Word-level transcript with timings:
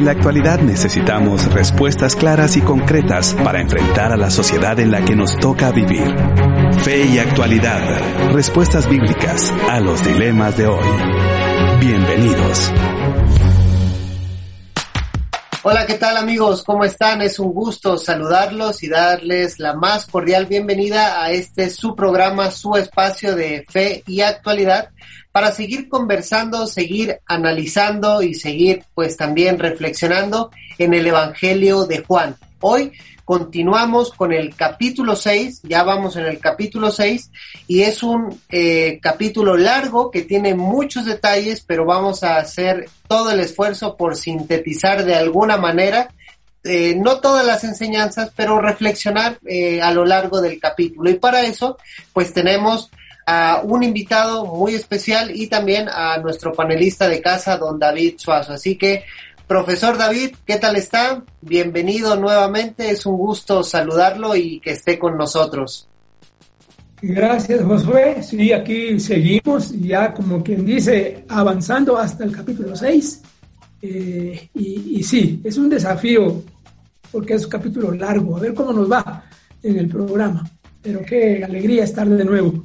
En 0.00 0.06
la 0.06 0.12
actualidad 0.12 0.60
necesitamos 0.60 1.52
respuestas 1.52 2.16
claras 2.16 2.56
y 2.56 2.62
concretas 2.62 3.34
para 3.44 3.60
enfrentar 3.60 4.12
a 4.12 4.16
la 4.16 4.30
sociedad 4.30 4.80
en 4.80 4.90
la 4.90 5.04
que 5.04 5.14
nos 5.14 5.38
toca 5.38 5.72
vivir. 5.72 6.16
Fe 6.82 7.04
y 7.04 7.18
actualidad. 7.18 8.32
Respuestas 8.32 8.88
bíblicas 8.88 9.52
a 9.68 9.78
los 9.78 10.02
dilemas 10.02 10.56
de 10.56 10.68
hoy. 10.68 10.86
Bienvenidos. 11.80 12.72
Hola, 15.62 15.84
¿qué 15.84 15.98
tal 15.98 16.16
amigos? 16.16 16.64
¿Cómo 16.64 16.86
están? 16.86 17.20
Es 17.20 17.38
un 17.38 17.52
gusto 17.52 17.98
saludarlos 17.98 18.82
y 18.82 18.88
darles 18.88 19.58
la 19.58 19.74
más 19.74 20.06
cordial 20.06 20.46
bienvenida 20.46 21.22
a 21.22 21.30
este 21.30 21.68
su 21.68 21.94
programa, 21.94 22.50
su 22.50 22.74
espacio 22.76 23.36
de 23.36 23.66
fe 23.68 24.02
y 24.06 24.22
actualidad 24.22 24.88
para 25.32 25.52
seguir 25.52 25.88
conversando, 25.88 26.66
seguir 26.66 27.20
analizando 27.26 28.22
y 28.22 28.34
seguir 28.34 28.84
pues 28.94 29.16
también 29.16 29.58
reflexionando 29.58 30.50
en 30.78 30.94
el 30.94 31.06
Evangelio 31.06 31.86
de 31.86 32.00
Juan. 32.00 32.36
Hoy 32.60 32.92
continuamos 33.24 34.10
con 34.12 34.32
el 34.32 34.56
capítulo 34.56 35.14
6, 35.14 35.62
ya 35.62 35.84
vamos 35.84 36.16
en 36.16 36.26
el 36.26 36.40
capítulo 36.40 36.90
6 36.90 37.30
y 37.68 37.82
es 37.82 38.02
un 38.02 38.40
eh, 38.48 38.98
capítulo 39.00 39.56
largo 39.56 40.10
que 40.10 40.22
tiene 40.22 40.54
muchos 40.54 41.04
detalles, 41.04 41.62
pero 41.64 41.84
vamos 41.84 42.24
a 42.24 42.38
hacer 42.38 42.88
todo 43.06 43.30
el 43.30 43.38
esfuerzo 43.38 43.96
por 43.96 44.16
sintetizar 44.16 45.04
de 45.04 45.14
alguna 45.14 45.56
manera, 45.56 46.12
eh, 46.64 46.96
no 46.96 47.20
todas 47.20 47.46
las 47.46 47.62
enseñanzas, 47.62 48.32
pero 48.34 48.60
reflexionar 48.60 49.38
eh, 49.46 49.80
a 49.80 49.92
lo 49.92 50.04
largo 50.04 50.40
del 50.40 50.58
capítulo. 50.58 51.08
Y 51.08 51.14
para 51.14 51.42
eso, 51.42 51.78
pues 52.12 52.34
tenemos 52.34 52.90
a 53.32 53.60
un 53.62 53.84
invitado 53.84 54.44
muy 54.44 54.74
especial 54.74 55.30
y 55.32 55.46
también 55.46 55.88
a 55.88 56.18
nuestro 56.18 56.52
panelista 56.52 57.08
de 57.08 57.22
casa, 57.22 57.56
don 57.56 57.78
David 57.78 58.14
Suazo. 58.16 58.54
Así 58.54 58.74
que 58.74 59.04
Profesor 59.46 59.96
David, 59.96 60.34
¿qué 60.44 60.56
tal 60.56 60.74
está? 60.74 61.22
Bienvenido 61.40 62.16
nuevamente, 62.16 62.90
es 62.90 63.06
un 63.06 63.16
gusto 63.16 63.62
saludarlo 63.62 64.34
y 64.34 64.58
que 64.58 64.72
esté 64.72 64.98
con 64.98 65.16
nosotros. 65.16 65.88
Gracias, 67.00 67.62
Josué. 67.62 68.20
Sí, 68.20 68.52
aquí 68.52 68.98
seguimos, 68.98 69.70
ya 69.80 70.12
como 70.12 70.42
quien 70.42 70.66
dice, 70.66 71.24
avanzando 71.28 71.96
hasta 71.98 72.24
el 72.24 72.32
capítulo 72.32 72.74
6. 72.74 73.22
Eh, 73.82 74.50
y, 74.54 74.98
y, 74.98 75.02
sí, 75.04 75.40
es 75.44 75.56
un 75.56 75.68
desafío, 75.68 76.42
porque 77.12 77.34
es 77.34 77.44
un 77.44 77.50
capítulo 77.50 77.92
largo, 77.92 78.36
a 78.36 78.40
ver 78.40 78.54
cómo 78.54 78.72
nos 78.72 78.90
va 78.90 79.24
en 79.62 79.78
el 79.78 79.88
programa. 79.88 80.50
Pero 80.82 81.02
qué 81.02 81.44
alegría 81.44 81.84
estar 81.84 82.08
de 82.08 82.24
nuevo 82.24 82.64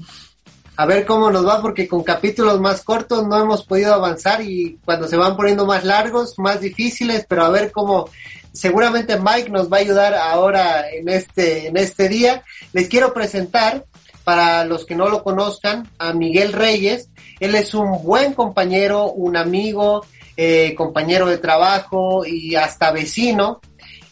a 0.78 0.86
ver 0.86 1.06
cómo 1.06 1.32
nos 1.32 1.48
va, 1.48 1.62
porque 1.62 1.88
con 1.88 2.04
capítulos 2.04 2.60
más 2.60 2.84
cortos 2.84 3.26
no 3.28 3.40
hemos 3.40 3.66
podido 3.66 3.94
avanzar 3.94 4.42
y 4.42 4.78
cuando 4.84 5.08
se 5.08 5.18
van 5.18 5.36
poniendo 5.38 5.66
más 5.66 5.84
largos, 5.84 6.38
más 6.38 6.60
difíciles, 6.60 7.26
pero 7.28 7.46
a 7.46 7.50
ver 7.50 7.72
cómo 7.72 8.10
seguramente 8.52 9.20
Mike 9.20 9.50
nos 9.50 9.72
va 9.72 9.78
a 9.78 9.82
ayudar 9.82 10.14
ahora 10.16 10.90
en 10.90 11.10
este, 11.10 11.68
en 11.68 11.78
este 11.78 12.10
día. 12.10 12.44
Les 12.74 12.88
quiero 12.88 13.14
presentar, 13.14 13.86
para 14.24 14.66
los 14.66 14.86
que 14.86 14.96
no 14.96 15.08
lo 15.08 15.24
conozcan, 15.24 15.90
a 16.00 16.14
Miguel 16.14 16.52
Reyes. 16.52 17.10
Él 17.40 17.54
es 17.56 17.74
un 17.74 18.04
buen 18.04 18.34
compañero, 18.34 19.12
un 19.12 19.38
amigo, 19.38 20.06
eh, 20.36 20.74
compañero 20.76 21.28
de 21.28 21.38
trabajo 21.38 22.26
y 22.26 22.56
hasta 22.56 22.92
vecino. 22.92 23.62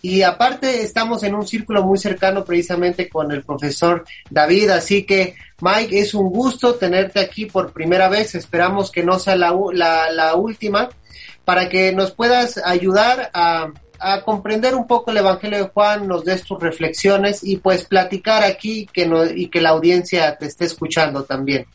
Y 0.05 0.21
aparte 0.21 0.83
estamos 0.83 1.23
en 1.23 1.33
un 1.33 1.47
círculo 1.47 1.81
muy 1.81 1.97
cercano 1.97 2.43
precisamente 2.43 3.07
con 3.07 3.31
el 3.31 3.41
profesor 3.41 4.03
David, 4.29 4.71
así 4.71 5.05
que 5.05 5.35
Mike, 5.61 5.97
es 5.97 6.13
un 6.13 6.29
gusto 6.29 6.75
tenerte 6.75 7.21
aquí 7.21 7.45
por 7.45 7.71
primera 7.71 8.09
vez, 8.09 8.35
esperamos 8.35 8.91
que 8.91 9.01
no 9.01 9.17
sea 9.17 9.37
la, 9.37 9.55
la, 10.11 10.35
última, 10.35 10.89
para 11.45 11.69
que 11.69 11.93
nos 11.93 12.11
puedas 12.11 12.57
ayudar 12.57 13.31
a, 13.33 13.71
comprender 14.25 14.75
un 14.75 14.87
poco 14.87 15.11
el 15.11 15.17
Evangelio 15.17 15.59
de 15.59 15.69
Juan, 15.69 16.05
nos 16.05 16.25
des 16.25 16.43
tus 16.43 16.59
reflexiones 16.59 17.41
y 17.41 17.55
pues 17.55 17.85
platicar 17.85 18.43
aquí 18.43 18.85
que 18.91 19.09
y 19.33 19.47
que 19.47 19.61
la 19.61 19.69
audiencia 19.69 20.35
te 20.35 20.47
esté 20.47 20.65
escuchando 20.65 21.23
también. 21.23 21.65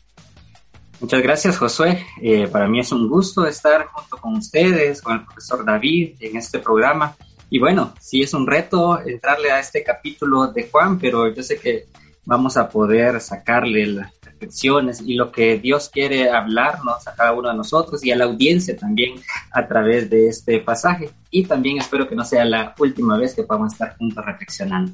Muchas 0.99 1.23
gracias, 1.23 1.57
Josué. 1.57 2.05
Eh, 2.21 2.47
para 2.47 2.67
mí 2.67 2.81
es 2.81 2.91
un 2.91 3.09
gusto 3.09 3.47
estar 3.47 3.87
junto 3.87 4.17
con 4.17 4.35
ustedes, 4.35 5.01
con 5.01 5.15
el 5.15 5.25
profesor 5.25 5.65
David 5.65 6.17
en 6.19 6.37
este 6.37 6.59
programa. 6.59 7.15
Y 7.49 7.59
bueno, 7.59 7.93
sí 7.99 8.21
es 8.21 8.33
un 8.33 8.45
reto 8.45 9.01
entrarle 9.01 9.51
a 9.51 9.59
este 9.59 9.83
capítulo 9.83 10.47
de 10.47 10.69
Juan, 10.69 10.99
pero 10.99 11.33
yo 11.33 11.41
sé 11.41 11.57
que 11.57 11.87
vamos 12.25 12.57
a 12.57 12.69
poder 12.69 13.19
sacarle 13.21 13.87
las 13.87 14.13
reflexiones 14.21 15.01
y 15.01 15.15
lo 15.15 15.31
que 15.31 15.57
Dios 15.57 15.89
quiere 15.89 16.29
hablarnos 16.29 17.07
a 17.07 17.15
cada 17.15 17.33
uno 17.33 17.49
de 17.49 17.55
nosotros 17.55 18.05
y 18.05 18.11
a 18.11 18.15
la 18.15 18.25
audiencia 18.25 18.77
también 18.77 19.15
a 19.51 19.67
través 19.67 20.09
de 20.09 20.27
este 20.27 20.59
pasaje. 20.59 21.09
Y 21.31 21.45
también 21.45 21.79
espero 21.79 22.07
que 22.07 22.15
no 22.15 22.23
sea 22.23 22.45
la 22.45 22.75
última 22.77 23.17
vez 23.17 23.33
que 23.33 23.43
podamos 23.43 23.73
estar 23.73 23.97
juntos 23.97 24.23
reflexionando. 24.23 24.93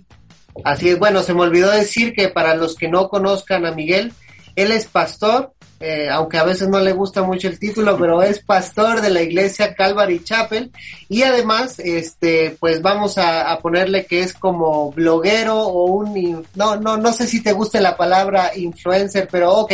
Así 0.64 0.88
es, 0.88 0.98
bueno, 0.98 1.22
se 1.24 1.34
me 1.34 1.42
olvidó 1.42 1.70
decir 1.72 2.14
que 2.14 2.30
para 2.30 2.56
los 2.56 2.76
que 2.76 2.88
no 2.88 3.10
conozcan 3.10 3.66
a 3.66 3.74
Miguel, 3.74 4.14
él 4.56 4.72
es 4.72 4.86
pastor, 4.86 5.52
eh, 5.88 6.10
aunque 6.10 6.40
a 6.40 6.44
veces 6.44 6.68
no 6.68 6.80
le 6.80 6.94
gusta 6.94 7.22
mucho 7.22 7.48
el 7.48 7.60
título, 7.60 7.96
pero 7.96 8.24
es 8.24 8.40
pastor 8.40 9.02
de 9.02 9.12
la 9.12 9.22
iglesia 9.22 9.76
Calvary 9.76 10.24
Chapel. 10.24 10.72
Y 11.10 11.22
además, 11.22 11.78
este, 11.78 12.58
pues 12.60 12.82
vamos 12.82 13.20
a, 13.20 13.60
ponerle 13.62 14.08
que 14.08 14.22
es 14.22 14.34
como 14.34 14.92
bloguero 14.92 15.60
o 15.60 15.86
un, 15.86 16.44
no, 16.56 16.76
no, 16.78 16.98
no 16.98 17.14
sé 17.14 17.28
si 17.28 17.44
te 17.44 17.54
guste 17.54 17.82
la 17.82 17.96
palabra 17.96 18.52
influencer, 18.56 19.28
pero 19.32 19.54
ok, 19.54 19.74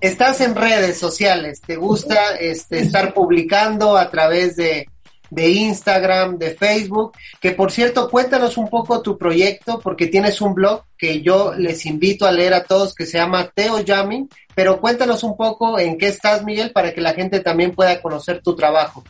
estás 0.00 0.40
en 0.40 0.56
redes 0.56 0.98
sociales, 0.98 1.60
te 1.64 1.76
gusta 1.76 2.34
este, 2.40 2.80
estar 2.80 3.14
publicando 3.14 3.96
a 3.96 4.10
través 4.10 4.56
de, 4.56 4.88
de 5.34 5.48
Instagram, 5.48 6.38
de 6.38 6.54
Facebook, 6.54 7.12
que 7.40 7.52
por 7.52 7.72
cierto, 7.72 8.08
cuéntanos 8.08 8.56
un 8.56 8.68
poco 8.68 9.02
tu 9.02 9.18
proyecto, 9.18 9.80
porque 9.80 10.06
tienes 10.06 10.40
un 10.40 10.54
blog 10.54 10.84
que 10.96 11.22
yo 11.22 11.54
les 11.54 11.84
invito 11.86 12.26
a 12.26 12.32
leer 12.32 12.54
a 12.54 12.64
todos 12.64 12.94
que 12.94 13.06
se 13.06 13.18
llama 13.18 13.50
Teo 13.54 13.80
Yamin, 13.80 14.28
pero 14.54 14.80
cuéntanos 14.80 15.24
un 15.24 15.36
poco 15.36 15.78
en 15.78 15.98
qué 15.98 16.08
estás, 16.08 16.44
Miguel, 16.44 16.70
para 16.70 16.94
que 16.94 17.00
la 17.00 17.14
gente 17.14 17.40
también 17.40 17.72
pueda 17.72 18.00
conocer 18.00 18.40
tu 18.42 18.54
trabajo. 18.54 19.02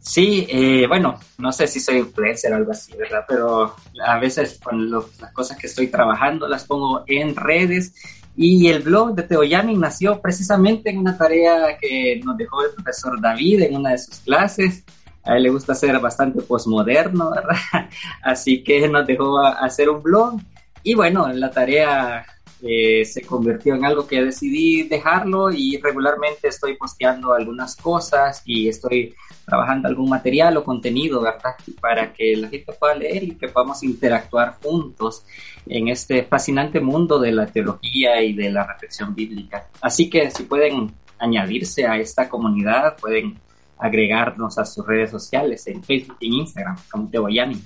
Sí, 0.00 0.46
eh, 0.48 0.86
bueno, 0.86 1.18
no 1.38 1.52
sé 1.52 1.66
si 1.66 1.78
soy 1.78 1.98
influencer 1.98 2.52
o 2.52 2.56
algo 2.56 2.72
así, 2.72 2.96
¿verdad? 2.96 3.24
Pero 3.28 3.76
a 4.04 4.18
veces 4.18 4.58
con 4.62 4.90
las 4.90 5.32
cosas 5.32 5.58
que 5.58 5.66
estoy 5.66 5.88
trabajando 5.88 6.48
las 6.48 6.64
pongo 6.64 7.04
en 7.06 7.36
redes 7.36 7.94
y 8.36 8.68
el 8.68 8.82
blog 8.82 9.14
de 9.14 9.24
Teo 9.24 9.44
Yamin 9.44 9.78
nació 9.78 10.20
precisamente 10.20 10.88
en 10.88 10.98
una 10.98 11.18
tarea 11.18 11.76
que 11.78 12.20
nos 12.24 12.36
dejó 12.38 12.64
el 12.64 12.72
profesor 12.72 13.20
David 13.20 13.62
en 13.62 13.76
una 13.76 13.90
de 13.90 13.98
sus 13.98 14.20
clases 14.20 14.84
a 15.30 15.36
él 15.36 15.44
le 15.44 15.50
gusta 15.50 15.76
ser 15.76 15.96
bastante 16.00 16.42
posmoderno, 16.42 17.30
¿verdad? 17.30 17.88
Así 18.22 18.64
que 18.64 18.88
nos 18.88 19.06
dejó 19.06 19.38
hacer 19.38 19.88
un 19.88 20.02
blog 20.02 20.40
y 20.82 20.94
bueno, 20.94 21.32
la 21.32 21.52
tarea 21.52 22.26
eh, 22.60 23.04
se 23.04 23.22
convirtió 23.22 23.76
en 23.76 23.84
algo 23.84 24.08
que 24.08 24.24
decidí 24.24 24.82
dejarlo 24.88 25.52
y 25.52 25.78
regularmente 25.80 26.48
estoy 26.48 26.76
posteando 26.76 27.32
algunas 27.32 27.76
cosas 27.76 28.42
y 28.44 28.68
estoy 28.68 29.14
trabajando 29.46 29.86
algún 29.86 30.10
material 30.10 30.56
o 30.56 30.64
contenido, 30.64 31.20
¿verdad? 31.20 31.54
Para 31.80 32.12
que 32.12 32.36
la 32.36 32.48
gente 32.48 32.72
pueda 32.72 32.96
leer 32.96 33.22
y 33.22 33.36
que 33.36 33.46
podamos 33.46 33.84
interactuar 33.84 34.56
juntos 34.60 35.24
en 35.66 35.86
este 35.86 36.24
fascinante 36.24 36.80
mundo 36.80 37.20
de 37.20 37.30
la 37.30 37.46
teología 37.46 38.20
y 38.20 38.32
de 38.32 38.50
la 38.50 38.66
reflexión 38.66 39.14
bíblica. 39.14 39.68
Así 39.80 40.10
que 40.10 40.28
si 40.32 40.42
pueden 40.42 40.92
añadirse 41.20 41.86
a 41.86 41.98
esta 41.98 42.28
comunidad, 42.28 42.96
pueden 42.96 43.38
agregarnos 43.80 44.58
a 44.58 44.64
sus 44.64 44.86
redes 44.86 45.10
sociales 45.10 45.66
en 45.66 45.82
Facebook 45.82 46.16
y 46.20 46.28
en 46.28 46.34
Instagram, 46.34 46.76
como 46.90 47.08
Teboyani. 47.08 47.60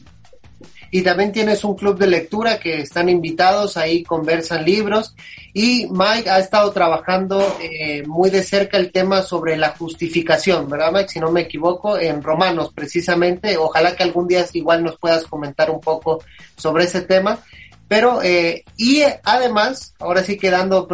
Y 0.90 1.02
también 1.02 1.32
tienes 1.32 1.64
un 1.64 1.74
club 1.74 1.98
de 1.98 2.06
lectura 2.06 2.60
que 2.60 2.80
están 2.80 3.08
invitados, 3.08 3.76
ahí 3.76 4.04
conversan 4.04 4.64
libros. 4.64 5.16
Y 5.52 5.88
Mike 5.90 6.30
ha 6.30 6.38
estado 6.38 6.70
trabajando 6.70 7.44
eh, 7.60 8.04
muy 8.06 8.30
de 8.30 8.44
cerca 8.44 8.76
el 8.76 8.92
tema 8.92 9.22
sobre 9.22 9.56
la 9.56 9.70
justificación, 9.70 10.68
¿verdad 10.68 10.92
Mike? 10.92 11.08
Si 11.08 11.18
no 11.18 11.32
me 11.32 11.40
equivoco, 11.42 11.98
en 11.98 12.22
Romanos 12.22 12.70
precisamente. 12.72 13.56
Ojalá 13.56 13.96
que 13.96 14.04
algún 14.04 14.28
día 14.28 14.46
igual 14.52 14.84
nos 14.84 14.96
puedas 14.96 15.24
comentar 15.24 15.68
un 15.68 15.80
poco 15.80 16.22
sobre 16.56 16.84
ese 16.84 17.02
tema. 17.02 17.40
Pero, 17.88 18.22
eh, 18.22 18.64
y 18.76 19.02
además, 19.24 19.94
ahora 19.98 20.22
sí 20.22 20.38
que 20.38 20.50
dando, 20.50 20.88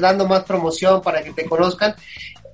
dando 0.00 0.28
más 0.28 0.44
promoción 0.44 1.02
para 1.02 1.22
que 1.22 1.32
te 1.32 1.44
conozcan, 1.44 1.94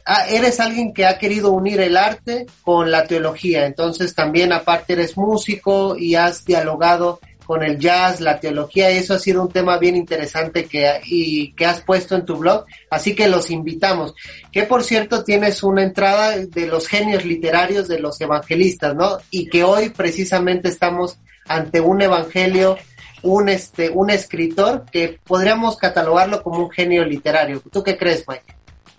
Ah, 0.09 0.29
eres 0.29 0.61
alguien 0.61 0.95
que 0.95 1.05
ha 1.05 1.19
querido 1.19 1.51
unir 1.51 1.81
el 1.81 1.97
arte 1.97 2.47
con 2.63 2.93
la 2.93 3.09
teología, 3.09 3.67
entonces 3.67 4.15
también 4.15 4.53
aparte 4.53 4.93
eres 4.93 5.17
músico 5.17 5.97
y 5.99 6.15
has 6.15 6.45
dialogado 6.45 7.19
con 7.45 7.65
el 7.65 7.81
jazz, 7.81 8.21
la 8.21 8.39
teología, 8.39 8.93
y 8.93 8.99
eso 8.99 9.15
ha 9.15 9.19
sido 9.19 9.43
un 9.43 9.51
tema 9.51 9.79
bien 9.79 9.97
interesante 9.97 10.67
que, 10.67 11.01
y, 11.07 11.53
que 11.55 11.67
has 11.67 11.81
puesto 11.81 12.15
en 12.15 12.25
tu 12.25 12.37
blog, 12.37 12.67
así 12.89 13.17
que 13.17 13.27
los 13.27 13.51
invitamos. 13.51 14.15
Que 14.53 14.63
por 14.63 14.85
cierto 14.85 15.25
tienes 15.25 15.65
una 15.65 15.83
entrada 15.83 16.37
de 16.37 16.67
los 16.67 16.87
genios 16.87 17.25
literarios 17.25 17.89
de 17.89 17.99
los 17.99 18.21
evangelistas, 18.21 18.95
¿no? 18.95 19.19
Y 19.31 19.49
que 19.49 19.65
hoy 19.65 19.91
precisamente 19.91 20.69
estamos 20.69 21.19
ante 21.49 21.81
un 21.81 22.03
evangelio, 22.03 22.77
un, 23.23 23.49
este, 23.49 23.91
un 23.91 24.11
escritor 24.11 24.85
que 24.91 25.19
podríamos 25.25 25.77
catalogarlo 25.79 26.45
como 26.45 26.65
un 26.65 26.71
genio 26.71 27.05
literario. 27.05 27.61
¿Tú 27.73 27.83
qué 27.83 27.97
crees, 27.97 28.25
Mike? 28.29 28.56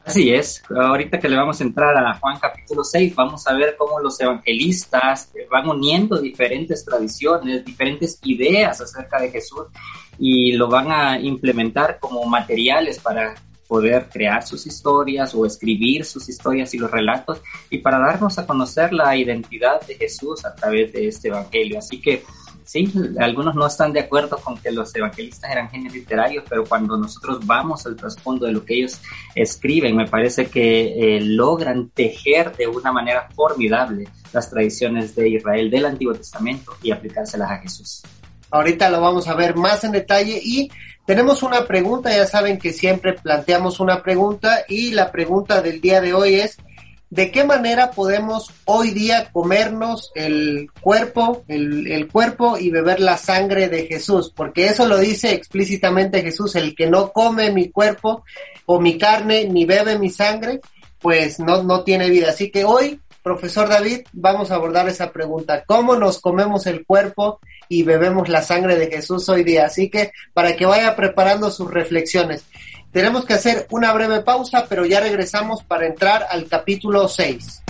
Así 0.07 0.33
es, 0.33 0.63
ahorita 0.69 1.19
que 1.19 1.27
le 1.27 1.35
vamos 1.35 1.59
a 1.59 1.65
entrar 1.65 1.97
a 1.97 2.13
Juan 2.17 2.39
capítulo 2.39 2.81
6, 2.81 3.13
vamos 3.13 3.45
a 3.45 3.53
ver 3.53 3.75
cómo 3.77 3.99
los 3.99 4.17
evangelistas 4.21 5.33
van 5.51 5.67
uniendo 5.67 6.21
diferentes 6.21 6.85
tradiciones, 6.85 7.65
diferentes 7.65 8.17
ideas 8.23 8.79
acerca 8.79 9.19
de 9.19 9.29
Jesús 9.29 9.65
y 10.17 10.53
lo 10.53 10.69
van 10.69 10.93
a 10.93 11.19
implementar 11.19 11.99
como 11.99 12.23
materiales 12.23 12.99
para 12.99 13.35
poder 13.67 14.07
crear 14.07 14.47
sus 14.47 14.65
historias 14.65 15.35
o 15.35 15.45
escribir 15.45 16.05
sus 16.05 16.29
historias 16.29 16.73
y 16.73 16.77
los 16.77 16.89
relatos 16.89 17.41
y 17.69 17.79
para 17.79 17.99
darnos 17.99 18.39
a 18.39 18.47
conocer 18.47 18.93
la 18.93 19.13
identidad 19.17 19.81
de 19.81 19.95
Jesús 19.95 20.45
a 20.45 20.55
través 20.55 20.93
de 20.93 21.09
este 21.09 21.27
evangelio. 21.27 21.79
Así 21.79 21.99
que 21.99 22.23
sí, 22.67 22.91
algunos 23.17 23.55
no 23.55 23.65
están 23.65 23.93
de 23.93 24.01
acuerdo 24.01 24.37
con 24.37 24.57
que 24.57 24.71
los 24.71 24.93
evangelistas 24.93 25.49
eran 25.49 25.69
genios 25.69 25.93
literarios, 25.93 26.43
pero 26.47 26.65
cuando 26.65 26.97
nosotros 26.97 27.39
vamos 27.45 27.85
al 27.85 27.95
trasfondo 27.95 28.45
de 28.45 28.51
lo 28.51 28.65
que 28.65 28.75
ellos 28.75 28.99
escriben, 29.33 29.95
me 29.95 30.05
parece 30.05 30.47
que 30.47 31.15
eh, 31.15 31.21
logran 31.21 31.89
tejer 31.89 32.55
de 32.57 32.67
una 32.67 32.91
manera 32.91 33.29
formidable 33.33 34.09
las 34.33 34.49
tradiciones 34.49 35.15
de 35.15 35.29
Israel 35.29 35.71
del 35.71 35.85
Antiguo 35.85 36.13
Testamento 36.13 36.73
y 36.83 36.91
aplicárselas 36.91 37.49
a 37.49 37.57
Jesús. 37.59 38.03
Ahorita 38.51 38.89
lo 38.89 38.99
vamos 38.99 39.27
a 39.29 39.35
ver 39.35 39.55
más 39.55 39.83
en 39.85 39.93
detalle 39.93 40.39
y 40.43 40.69
tenemos 41.05 41.43
una 41.43 41.65
pregunta, 41.65 42.09
ya 42.09 42.25
saben 42.25 42.59
que 42.59 42.73
siempre 42.73 43.13
planteamos 43.13 43.79
una 43.79 44.03
pregunta 44.03 44.65
y 44.67 44.91
la 44.91 45.09
pregunta 45.09 45.61
del 45.61 45.79
día 45.79 46.01
de 46.01 46.13
hoy 46.13 46.35
es, 46.35 46.57
de 47.09 47.31
qué 47.31 47.43
manera 47.45 47.91
podemos 47.91 48.51
hoy 48.65 48.91
día 48.91 49.29
comernos 49.31 50.11
el 50.13 50.69
cuerpo, 50.81 51.45
el, 51.47 52.07
cuerpo 52.11 52.57
y 52.57 52.69
beber 52.69 52.99
la 52.99 53.17
sangre 53.17 53.69
de 53.69 53.87
Jesús, 53.87 54.31
porque 54.35 54.67
eso 54.67 54.85
lo 54.85 54.97
dice 54.97 55.33
explícitamente 55.33 56.21
Jesús, 56.21 56.55
el 56.55 56.75
que 56.75 56.87
no 56.87 57.11
come 57.13 57.51
mi 57.51 57.69
cuerpo 57.69 58.23
o 58.65 58.81
mi 58.81 58.97
carne 58.97 59.45
ni 59.45 59.65
bebe 59.65 59.97
mi 59.97 60.09
sangre, 60.09 60.59
pues 60.99 61.39
no, 61.39 61.63
no 61.63 61.83
tiene 61.83 62.09
vida. 62.09 62.31
Así 62.31 62.51
que 62.51 62.65
hoy, 62.65 62.99
profesor 63.23 63.69
David, 63.69 64.01
vamos 64.11 64.51
a 64.51 64.55
abordar 64.55 64.89
esa 64.89 65.11
pregunta, 65.13 65.63
¿cómo 65.65 65.95
nos 65.95 66.19
comemos 66.19 66.67
el 66.67 66.85
cuerpo 66.85 67.39
y 67.69 67.83
bebemos 67.83 68.27
la 68.27 68.41
sangre 68.41 68.77
de 68.77 68.87
Jesús 68.87 69.29
hoy 69.29 69.45
día? 69.45 69.67
Así 69.67 69.89
que 69.89 70.11
para 70.33 70.57
que 70.57 70.65
vaya 70.65 70.95
preparando 70.95 71.51
sus 71.51 71.71
reflexiones. 71.71 72.43
Tenemos 72.97 73.25
que 73.25 73.35
hacer 73.35 73.67
una 73.69 73.93
breve 73.93 74.21
pausa, 74.21 74.65
pero 74.67 74.83
ya 74.83 74.99
regresamos 74.99 75.63
para 75.63 75.85
entrar 75.85 76.25
al 76.31 76.47
capítulo 76.47 77.07
6. 77.07 77.61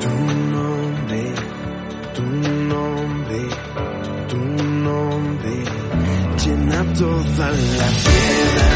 Tu 0.00 0.10
nombre, 0.52 1.34
tu 2.14 2.22
nombre, 2.22 3.38
tu 4.28 4.36
nombre 4.36 5.50
llena 6.44 6.92
toda 6.92 7.48
la 7.48 7.88
tierra. 7.88 8.73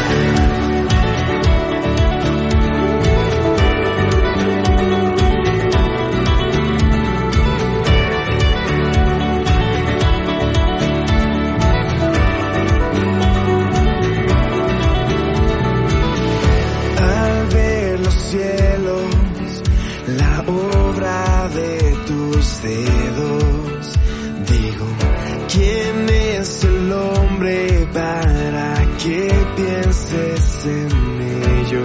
en 30.67 30.91
ello, 31.21 31.85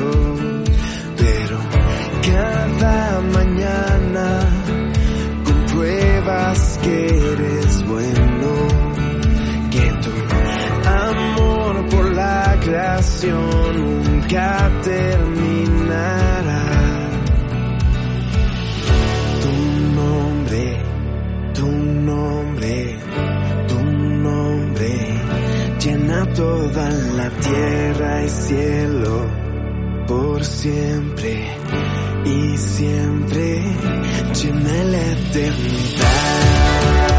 pero 1.17 1.57
cada 2.21 3.21
mañana 3.21 4.39
compruebas 5.43 6.79
que 6.81 7.07
eres 7.33 7.85
bueno, 7.87 8.51
que 9.69 9.91
tu 10.03 10.89
amor 10.89 11.89
por 11.89 12.13
la 12.13 12.57
creación 12.61 14.03
nunca 14.03 14.71
te 14.83 15.22
toda 26.43 26.89
la 26.89 27.29
tierra 27.29 28.23
y 28.23 28.29
cielo 28.29 29.25
por 30.05 30.43
siempre 30.43 31.47
y 32.25 32.57
siempre 32.57 33.61
llena 34.33 34.83
la 34.91 35.11
eternidad. 35.13 37.12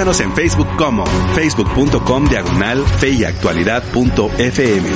Búscanos 0.00 0.20
en 0.20 0.34
Facebook 0.34 0.76
como 0.78 1.04
facebook.com 1.34 2.24
diagonal 2.24 2.82
fe 2.86 3.10
y 3.10 3.24
actualidad 3.24 3.82
punto 3.92 4.30
FM. 4.38 4.88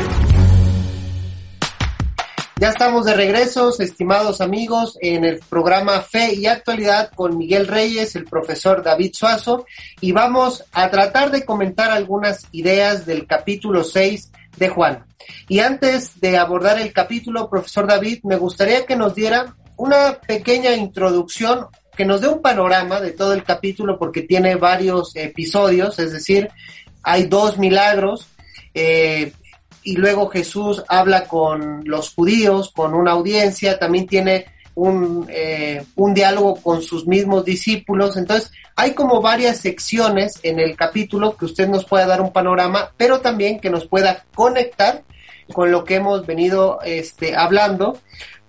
Ya 2.59 2.71
estamos 2.71 3.05
de 3.05 3.13
regreso, 3.13 3.71
estimados 3.79 4.41
amigos, 4.41 4.97
en 5.03 5.27
el 5.27 5.41
programa 5.41 6.01
Fe 6.01 6.33
y 6.33 6.47
Actualidad 6.47 7.11
con 7.15 7.37
Miguel 7.37 7.67
Reyes, 7.67 8.17
el 8.17 8.25
profesor 8.25 8.83
David 8.83 9.11
Suazo, 9.13 9.67
y 10.01 10.13
vamos 10.13 10.65
a 10.73 10.89
tratar 10.89 11.31
de 11.31 11.45
comentar 11.45 11.91
algunas 11.91 12.47
ideas 12.53 13.05
del 13.05 13.27
capítulo 13.27 13.85
6 13.85 14.33
de 14.57 14.69
Juan. 14.71 15.05
Y 15.51 15.59
antes 15.59 16.19
de 16.19 16.39
abordar 16.39 16.81
el 16.81 16.95
capítulo, 16.95 17.51
profesor 17.51 17.87
David, 17.87 18.21
me 18.23 18.37
gustaría 18.37 18.87
que 18.87 18.97
nos 18.97 19.15
diera 19.15 19.55
una 19.77 20.15
pequeña 20.27 20.75
introducción, 20.75 21.67
que 21.97 22.05
nos 22.05 22.21
dé 22.21 22.29
un 22.29 22.43
panorama 22.43 23.01
de 23.01 23.13
todo 23.13 23.33
el 23.33 23.45
capítulo, 23.45 23.99
porque 23.99 24.23
tiene 24.23 24.57
varios 24.57 25.15
episodios, 25.17 25.99
es 25.99 26.13
decir, 26.13 26.49
hay 27.03 27.25
dos 27.25 27.59
milagros. 27.59 28.29
eh, 28.75 29.33
y 29.85 29.97
luego 29.97 30.31
Jesús 30.31 30.83
habla 30.89 31.25
con 31.25 31.83
los 31.85 32.15
judíos, 32.15 32.73
con 32.75 32.95
una 32.95 33.13
audiencia, 33.13 33.79
también 33.79 34.07
tiene 34.07 34.47
un, 34.75 35.27
eh, 35.29 35.85
un 35.97 36.15
diálogo 36.15 36.57
con 36.57 36.83
sus 36.83 37.07
mismos 37.07 37.45
discípulos. 37.45 38.17
Entonces, 38.17 38.51
hay 38.77 38.95
como 38.95 39.21
varias 39.21 39.59
secciones 39.59 40.41
en 40.43 40.59
el 40.59 40.75
capítulo 40.75 41.37
que 41.37 41.45
usted 41.45 41.69
nos 41.69 41.85
pueda 41.85 42.07
dar 42.07 42.23
un 42.23 42.33
panorama, 42.33 42.93
pero 42.97 43.21
también 43.21 43.61
que 43.61 43.71
nos 43.71 43.87
pueda 43.87 44.25
conectar 44.35 45.05
con 45.53 45.71
lo 45.71 45.85
que 45.85 45.97
hemos 45.97 46.27
venido 46.27 46.81
este, 46.83 47.37
hablando, 47.37 47.99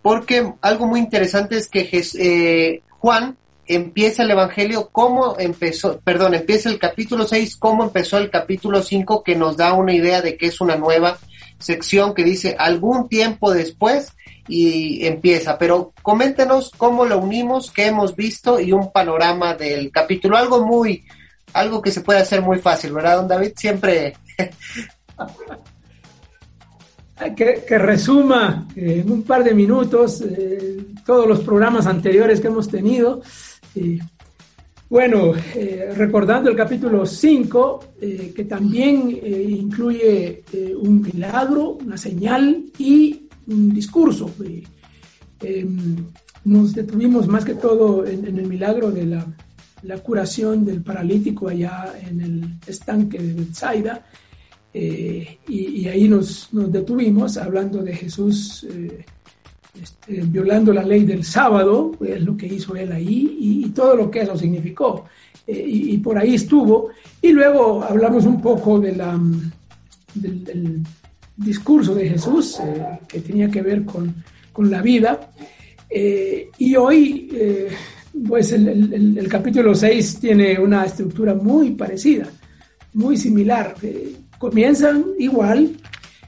porque 0.01 0.53
algo 0.61 0.87
muy 0.87 1.01
interesante 1.01 1.57
es 1.57 1.67
que 1.67 1.89
eh, 1.91 2.81
Juan 3.05 3.38
empieza 3.67 4.24
el 4.24 4.31
Evangelio 4.31 4.89
como 4.91 5.38
empezó, 5.38 6.00
perdón, 6.00 6.33
empieza 6.33 6.69
el 6.69 6.79
capítulo 6.79 7.27
6, 7.27 7.57
como 7.57 7.83
empezó 7.83 8.17
el 8.17 8.31
capítulo 8.31 8.81
5, 8.81 9.24
que 9.24 9.35
nos 9.35 9.57
da 9.57 9.74
una 9.74 9.93
idea 9.93 10.24
de 10.24 10.38
que 10.38 10.47
es 10.47 10.59
una 10.59 10.75
nueva 10.75 11.19
sección 11.59 12.15
que 12.15 12.24
dice 12.24 12.55
algún 12.57 13.07
tiempo 13.07 13.53
después 13.53 14.12
y 14.47 15.05
empieza. 15.05 15.59
Pero 15.59 15.93
coméntenos 16.01 16.71
cómo 16.75 17.05
lo 17.05 17.19
unimos, 17.19 17.69
qué 17.69 17.85
hemos 17.85 18.15
visto 18.15 18.59
y 18.59 18.71
un 18.71 18.91
panorama 18.91 19.53
del 19.53 19.91
capítulo. 19.91 20.35
Algo 20.35 20.65
muy, 20.65 21.05
algo 21.53 21.83
que 21.83 21.91
se 21.91 22.01
puede 22.01 22.21
hacer 22.21 22.41
muy 22.41 22.57
fácil, 22.57 22.91
¿verdad, 22.91 23.17
don 23.17 23.27
David? 23.27 23.51
Siempre. 23.55 24.15
que, 27.36 27.63
que 27.67 27.77
resuma 27.77 28.67
eh, 28.75 29.01
en 29.05 29.12
un 29.12 29.24
par 29.24 29.43
de 29.43 29.53
minutos 29.53 30.22
eh, 30.22 30.86
todos 31.05 31.27
los 31.27 31.39
programas 31.41 31.86
anteriores 31.88 32.41
que 32.41 32.48
hemos 32.48 32.67
tenido. 32.67 33.22
Eh, 33.75 34.00
bueno, 34.88 35.34
eh, 35.55 35.93
recordando 35.95 36.50
el 36.50 36.55
capítulo 36.55 37.05
5, 37.05 37.95
eh, 38.01 38.34
que 38.36 38.45
también 38.45 39.19
eh, 39.22 39.48
incluye 39.50 40.43
eh, 40.53 40.75
un 40.77 41.01
milagro, 41.01 41.72
una 41.84 41.98
señal 41.98 42.65
y 42.77 43.27
un 43.48 43.74
discurso. 43.74 44.31
Em, 45.41 45.95
nos 46.43 46.74
detuvimos 46.74 47.27
más 47.27 47.43
que 47.43 47.55
todo 47.55 48.05
en, 48.05 48.27
en 48.27 48.38
el 48.38 48.48
milagro 48.48 48.91
de 48.91 49.05
la, 49.05 49.25
la 49.81 49.98
curación 49.98 50.63
del 50.63 50.81
paralítico 50.84 51.50
allá 51.50 51.93
en 52.07 52.22
el 52.22 52.60
estanque 52.67 53.17
de 53.17 53.34
Bethsaida. 53.34 54.05
Eh, 54.77 55.38
y, 55.48 55.88
ahí 55.88 56.10
nos, 56.10 56.50
detuvimos 56.51 57.38
hablando 57.38 57.82
de 57.82 57.96
Jesús 57.96 58.67
eh, 58.70 59.05
este, 59.82 60.22
violando 60.24 60.74
la 60.74 60.84
ley 60.84 61.05
del 61.05 61.24
sábado, 61.24 61.94
es 62.05 62.22
lo 62.22 62.36
que 62.36 62.48
hizo 62.48 62.75
él 62.75 62.91
ahí, 62.91 63.38
y, 63.39 63.70
todo 63.70 63.96
lo 63.96 64.12
que 64.12 64.24
eso 64.24 64.38
significó. 64.38 65.05
Eh, 65.48 65.63
y, 65.65 65.98
por 66.00 66.17
ahí 66.17 66.36
estuvo. 66.36 66.89
Y 67.22 67.32
luego 67.32 67.86
hablamos 67.86 68.25
un 68.25 68.41
poco 68.41 68.77
la, 68.79 69.17
del, 70.13 70.84
discurso 71.38 71.96
de 71.96 72.10
Jesús, 72.10 72.58
que 73.08 73.22
tenía 73.22 73.50
que 73.50 73.62
ver 73.62 73.86
con, 73.86 74.13
con 74.51 74.70
la 74.70 74.82
vida. 74.82 75.32
Y 76.58 76.75
hoy, 76.75 77.32
pues 78.27 78.51
el, 78.51 78.67
el- 78.67 79.17
el 79.17 79.27
capítulo 79.29 79.74
6 79.74 80.20
tiene 80.20 80.60
una 80.60 80.84
estructura 80.84 81.34
muy 81.34 81.72
parecida, 81.72 82.27
muy 82.94 83.15
similar. 83.15 83.75
Comienzan 84.39 85.06
igual, 85.20 85.72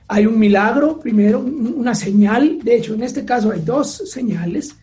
hay 0.08 0.26
un 0.26 0.40
milagro 0.40 1.00
primero, 1.00 1.40
un- 1.40 1.76
una 1.78 1.94
señal, 1.96 2.60
de 2.64 2.78
hecho 2.78 2.94
en 2.94 3.04
este 3.04 3.26
caso 3.26 3.52
hay 3.52 3.62
dos 3.62 4.04
señales, 4.10 4.76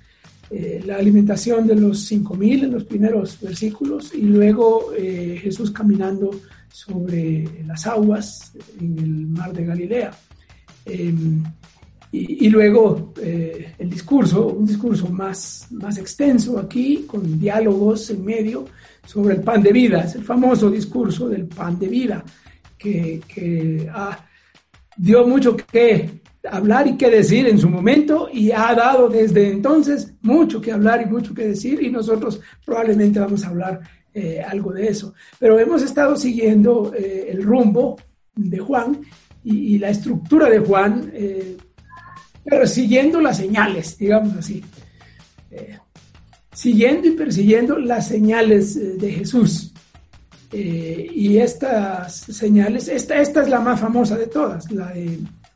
eh, 0.50 0.82
la 0.84 0.96
alimentación 0.96 1.66
de 1.66 1.74
los 1.74 2.00
5.000 2.06 2.64
en 2.64 2.72
los 2.72 2.84
primeros 2.84 3.40
versículos 3.40 4.12
y 4.14 4.22
luego 4.22 4.92
eh, 4.96 5.38
Jesús 5.42 5.70
caminando 5.70 6.30
sobre 6.70 7.48
las 7.66 7.86
aguas 7.86 8.52
en 8.80 8.98
el 8.98 9.26
mar 9.28 9.52
de 9.52 9.64
Galilea. 9.64 10.10
Eh, 10.86 11.14
y, 12.12 12.48
luego 12.48 13.12
eh, 13.20 13.72
el 13.76 13.90
discurso, 13.90 14.46
un 14.46 14.66
discurso 14.66 15.08
más, 15.08 15.66
más 15.72 15.98
extenso 15.98 16.60
aquí, 16.60 17.04
con 17.08 17.40
diálogos 17.40 18.08
en 18.10 18.24
medio 18.24 18.66
sobre 19.04 19.34
el 19.34 19.40
pan 19.42 19.60
de 19.64 19.72
vida, 19.72 20.06
el 20.14 20.22
famoso 20.22 20.70
discurso 20.70 21.28
del 21.28 21.46
pan 21.46 21.76
de 21.76 21.88
vida, 21.88 22.24
que, 22.84 23.90
ah, 23.92 24.26
dio 24.96 25.26
mucho 25.26 25.56
que 25.56 26.10
hablar 26.50 26.86
y 26.86 26.96
que 26.96 27.08
decir 27.08 27.46
en 27.46 27.58
su 27.58 27.68
momento 27.68 28.28
y 28.32 28.50
ha 28.50 28.74
dado 28.74 29.08
desde 29.08 29.50
entonces 29.50 30.12
mucho 30.20 30.60
que 30.60 30.72
hablar 30.72 31.00
y 31.02 31.06
mucho 31.06 31.32
que 31.32 31.48
decir 31.48 31.82
y 31.82 31.90
nosotros 31.90 32.40
probablemente 32.64 33.18
vamos 33.18 33.44
a 33.44 33.48
hablar 33.48 33.80
eh, 34.12 34.42
algo 34.46 34.72
de 34.72 34.88
eso. 34.88 35.14
Pero 35.38 35.58
hemos 35.58 35.82
estado 35.82 36.16
siguiendo 36.16 36.92
eh, 36.94 37.28
el 37.30 37.42
rumbo 37.42 37.96
de 38.36 38.58
Juan 38.58 39.00
y, 39.42 39.74
y 39.74 39.78
la 39.78 39.90
estructura 39.90 40.48
de 40.48 40.58
Juan, 40.58 41.10
eh, 41.14 41.56
persiguiendo 42.44 43.20
las 43.20 43.38
señales, 43.38 43.96
digamos 43.98 44.36
así. 44.36 44.62
Eh, 45.50 45.78
siguiendo 46.52 47.08
y 47.08 47.12
persiguiendo 47.12 47.78
las 47.78 48.08
señales 48.08 49.00
de 49.00 49.10
Jesús. 49.10 49.73
Eh, 50.56 51.10
y 51.12 51.38
estas 51.38 52.14
señales, 52.14 52.86
esta, 52.86 53.20
esta 53.20 53.42
es 53.42 53.48
la 53.48 53.58
más 53.58 53.80
famosa 53.80 54.16
de 54.16 54.28
todas, 54.28 54.70
la 54.70 54.92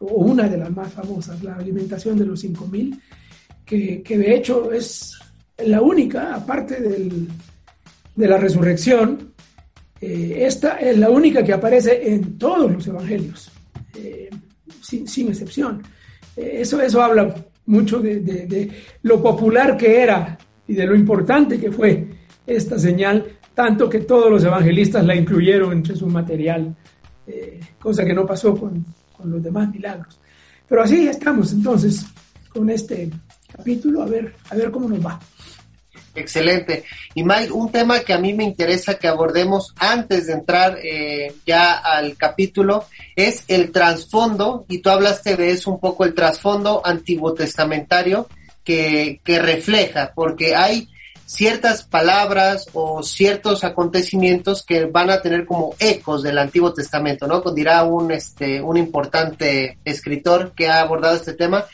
o 0.01 0.25
una 0.25 0.49
de 0.49 0.57
las 0.57 0.71
más 0.71 0.93
famosas, 0.93 1.43
la 1.43 1.55
alimentación 1.55 2.19
de 2.19 2.25
los 2.25 2.41
5000, 2.41 3.01
que, 3.65 4.03
que 4.03 4.19
de 4.19 4.35
hecho 4.35 4.73
es 4.73 5.19
la 5.59 5.83
única, 5.83 6.35
aparte 6.35 6.81
del, 6.81 7.29
de 8.15 8.29
la 8.29 8.39
resurrección, 8.39 9.33
eh, 10.01 10.45
esta 10.47 10.79
es 10.79 10.97
la 10.99 11.11
única 11.11 11.43
que 11.43 11.53
aparece 11.53 12.13
en 12.13 12.39
todos 12.39 12.71
los 12.71 12.87
evangelios, 12.87 13.51
eh, 13.97 14.31
sin, 14.81 15.09
sin, 15.09 15.29
excepción. 15.29 15.83
Eh, 16.37 16.59
eso, 16.61 16.81
eso 16.81 17.03
habla 17.03 17.35
mucho 17.67 18.01
de, 18.01 18.71
lo 19.03 19.23
popular 19.23 19.77
que 19.77 20.01
era 20.01 20.39
y 20.67 20.75
de 20.75 20.87
lo 20.87 20.95
importante 20.95 21.59
que 21.59 21.71
fue 21.71 22.07
esta 22.47 22.79
señal 22.79 23.38
tanto 23.59 23.91
que 23.91 23.99
todos 23.99 24.31
los 24.31 24.45
evangelistas 24.45 25.05
la 25.05 25.17
incluyeron 25.17 25.73
entre 25.73 25.97
su 25.97 26.07
material, 26.07 26.77
eh, 27.27 27.59
cosa 27.81 28.05
que 28.05 28.15
no 28.15 28.25
pasó 28.25 28.57
con, 28.57 28.87
con 29.17 29.33
los 29.33 29.43
demás 29.43 29.69
milagros. 29.69 30.17
Pero 30.69 30.85
así 30.85 31.09
estamos 31.09 31.53
entonces 31.53 32.07
con 32.51 32.71
este 32.71 33.11
capítulo, 33.51 34.05
a 34.05 34.07
ver, 34.07 34.33
a 34.49 34.55
ver 34.55 34.71
cómo 34.71 34.89
nos 34.89 35.05
va. 35.05 35.19
Excelente. 36.15 36.85
Y 37.17 37.25
Mike, 37.25 37.51
un 37.51 37.73
tema 37.73 37.99
que 37.99 38.13
a 38.13 38.19
mí 38.19 38.33
me 38.33 38.45
interesa 38.45 38.97
que 38.97 39.09
abordemos 39.09 39.75
antes 39.77 40.29
de 40.29 40.35
entrar 40.35 40.79
eh, 40.81 41.35
ya 41.45 41.79
al 41.79 42.17
capítulo 42.17 42.85
es 43.17 43.43
el 43.49 43.73
trasfondo, 43.73 44.67
y 44.69 44.79
tú 44.79 44.91
hablaste 44.91 45.37
de 45.37 45.51
eso 45.51 45.73
un 45.73 45.81
poco, 45.81 46.05
el 46.05 46.15
trasfondo 46.15 46.81
antiguo 46.85 47.35
testamentario 47.35 48.29
que, 48.63 49.21
que 49.25 49.41
refleja, 49.41 50.13
porque 50.15 50.55
hay 50.55 50.89
ciertas 51.29 51.83
palabras 51.83 52.69
o 52.73 53.03
ciertos 53.03 53.63
acontecimientos 53.63 54.65
que 54.65 54.87
van 54.87 55.11
a 55.11 55.21
tener 55.21 55.45
como 55.45 55.75
ecos 55.79 56.23
del 56.23 56.39
Antiguo 56.39 56.73
Testamento, 56.73 57.27
¿no? 57.27 57.43
Dirá 57.53 57.85
un, 57.85 58.11
este, 58.11 58.63
un 58.63 58.79
importante 58.79 59.77
escritor 59.85 60.53
que 60.57 60.69
ha 60.69 60.81
abordado 60.81 61.17
este 61.17 61.35
tema, 61.35 61.67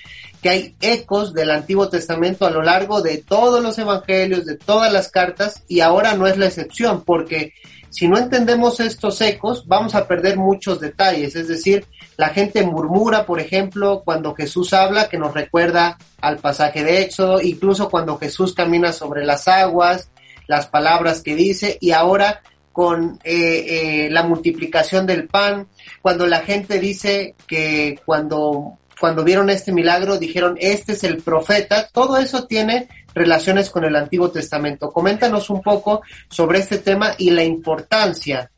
que 0.42 0.48
hay 0.48 0.76
ecos 0.80 1.32
del 1.32 1.52
Antiguo 1.52 1.88
Testamento 1.88 2.46
a 2.46 2.50
lo 2.50 2.62
largo 2.62 3.00
de 3.00 3.18
todos 3.18 3.62
los 3.62 3.78
evangelios, 3.78 4.44
de 4.44 4.56
todas 4.56 4.92
las 4.92 5.08
cartas, 5.08 5.62
y 5.68 5.80
ahora 5.80 6.14
no 6.14 6.26
es 6.26 6.36
la 6.36 6.46
excepción, 6.46 7.04
porque 7.04 7.52
si 7.94 8.08
no 8.08 8.18
entendemos 8.18 8.80
estos 8.80 9.20
ecos, 9.20 9.68
vamos 9.68 9.94
a 9.94 10.08
perder 10.08 10.36
muchos 10.36 10.80
detalles. 10.80 11.36
Es 11.36 11.46
decir, 11.46 11.86
la 12.16 12.30
gente 12.30 12.64
murmura, 12.64 13.24
por 13.24 13.38
ejemplo, 13.38 14.02
cuando 14.04 14.34
Jesús 14.34 14.72
habla, 14.72 15.08
que 15.08 15.16
nos 15.16 15.32
recuerda 15.32 15.96
al 16.20 16.38
pasaje 16.38 16.82
de 16.82 17.02
Éxodo, 17.02 17.40
incluso 17.40 17.88
cuando 17.88 18.18
Jesús 18.18 18.52
camina 18.52 18.90
sobre 18.90 19.24
las 19.24 19.46
aguas, 19.46 20.10
las 20.48 20.66
palabras 20.66 21.22
que 21.22 21.36
dice, 21.36 21.78
y 21.80 21.92
ahora 21.92 22.42
con 22.72 23.20
eh, 23.22 23.66
eh, 23.68 24.08
la 24.10 24.24
multiplicación 24.24 25.06
del 25.06 25.28
pan, 25.28 25.68
cuando 26.02 26.26
la 26.26 26.40
gente 26.40 26.80
dice 26.80 27.36
que 27.46 28.00
cuando 28.04 28.76
cuando 28.98 29.22
vieron 29.22 29.50
este 29.50 29.72
milagro 29.72 30.18
dijeron, 30.18 30.56
este 30.60 30.92
es 30.92 31.04
el 31.04 31.18
profeta, 31.18 31.88
todo 31.92 32.16
eso 32.16 32.46
tiene 32.46 32.88
relaciones 33.14 33.70
con 33.70 33.84
el 33.84 33.96
Antiguo 33.96 34.30
Testamento. 34.30 34.90
Coméntanos 34.90 35.48
un 35.50 35.62
poco 35.62 36.02
sobre 36.28 36.58
este 36.58 36.78
tema 36.78 37.14
y 37.18 37.30
la 37.30 37.44
importancia. 37.44 38.50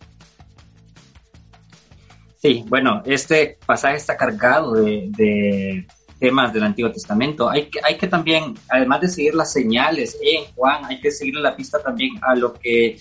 Sí, 2.40 2.64
bueno, 2.68 3.02
este 3.04 3.58
pasaje 3.66 3.96
está 3.96 4.16
cargado 4.16 4.72
de, 4.72 5.86
temas 6.18 6.52
del 6.52 6.62
Antiguo 6.62 6.90
Testamento. 6.90 7.50
Hay 7.50 7.66
que, 7.66 7.80
hay 7.82 7.96
que 7.96 8.06
también, 8.06 8.54
además 8.68 9.02
de 9.02 9.08
seguir 9.08 9.34
las 9.34 9.52
señales 9.52 10.16
en 10.22 10.44
Juan, 10.54 10.84
hay 10.86 11.00
que 11.00 11.10
seguir 11.10 11.34
la 11.36 11.54
pista 11.54 11.82
también 11.82 12.12
a 12.22 12.34
lo 12.34 12.54
que 12.54 12.98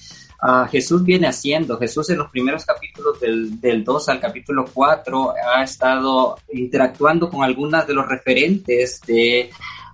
Jesús 0.69 1.03
viene 1.03 1.27
haciendo. 1.27 1.77
Jesús 1.77 2.09
en 2.09 2.17
los 2.17 2.29
primeros 2.29 2.65
capítulos 2.65 3.19
del, 3.19 3.59
del 3.59 3.83
2 3.83 4.09
al 4.09 4.19
capítulo 4.19 4.65
4 4.71 5.33
ha 5.55 5.63
estado 5.63 6.37
interactuando 6.51 7.29
con 7.29 7.43
algunas 7.43 7.87
de 7.87 7.93
los 7.93 8.07
referentes 8.07 9.01
de 9.01 9.49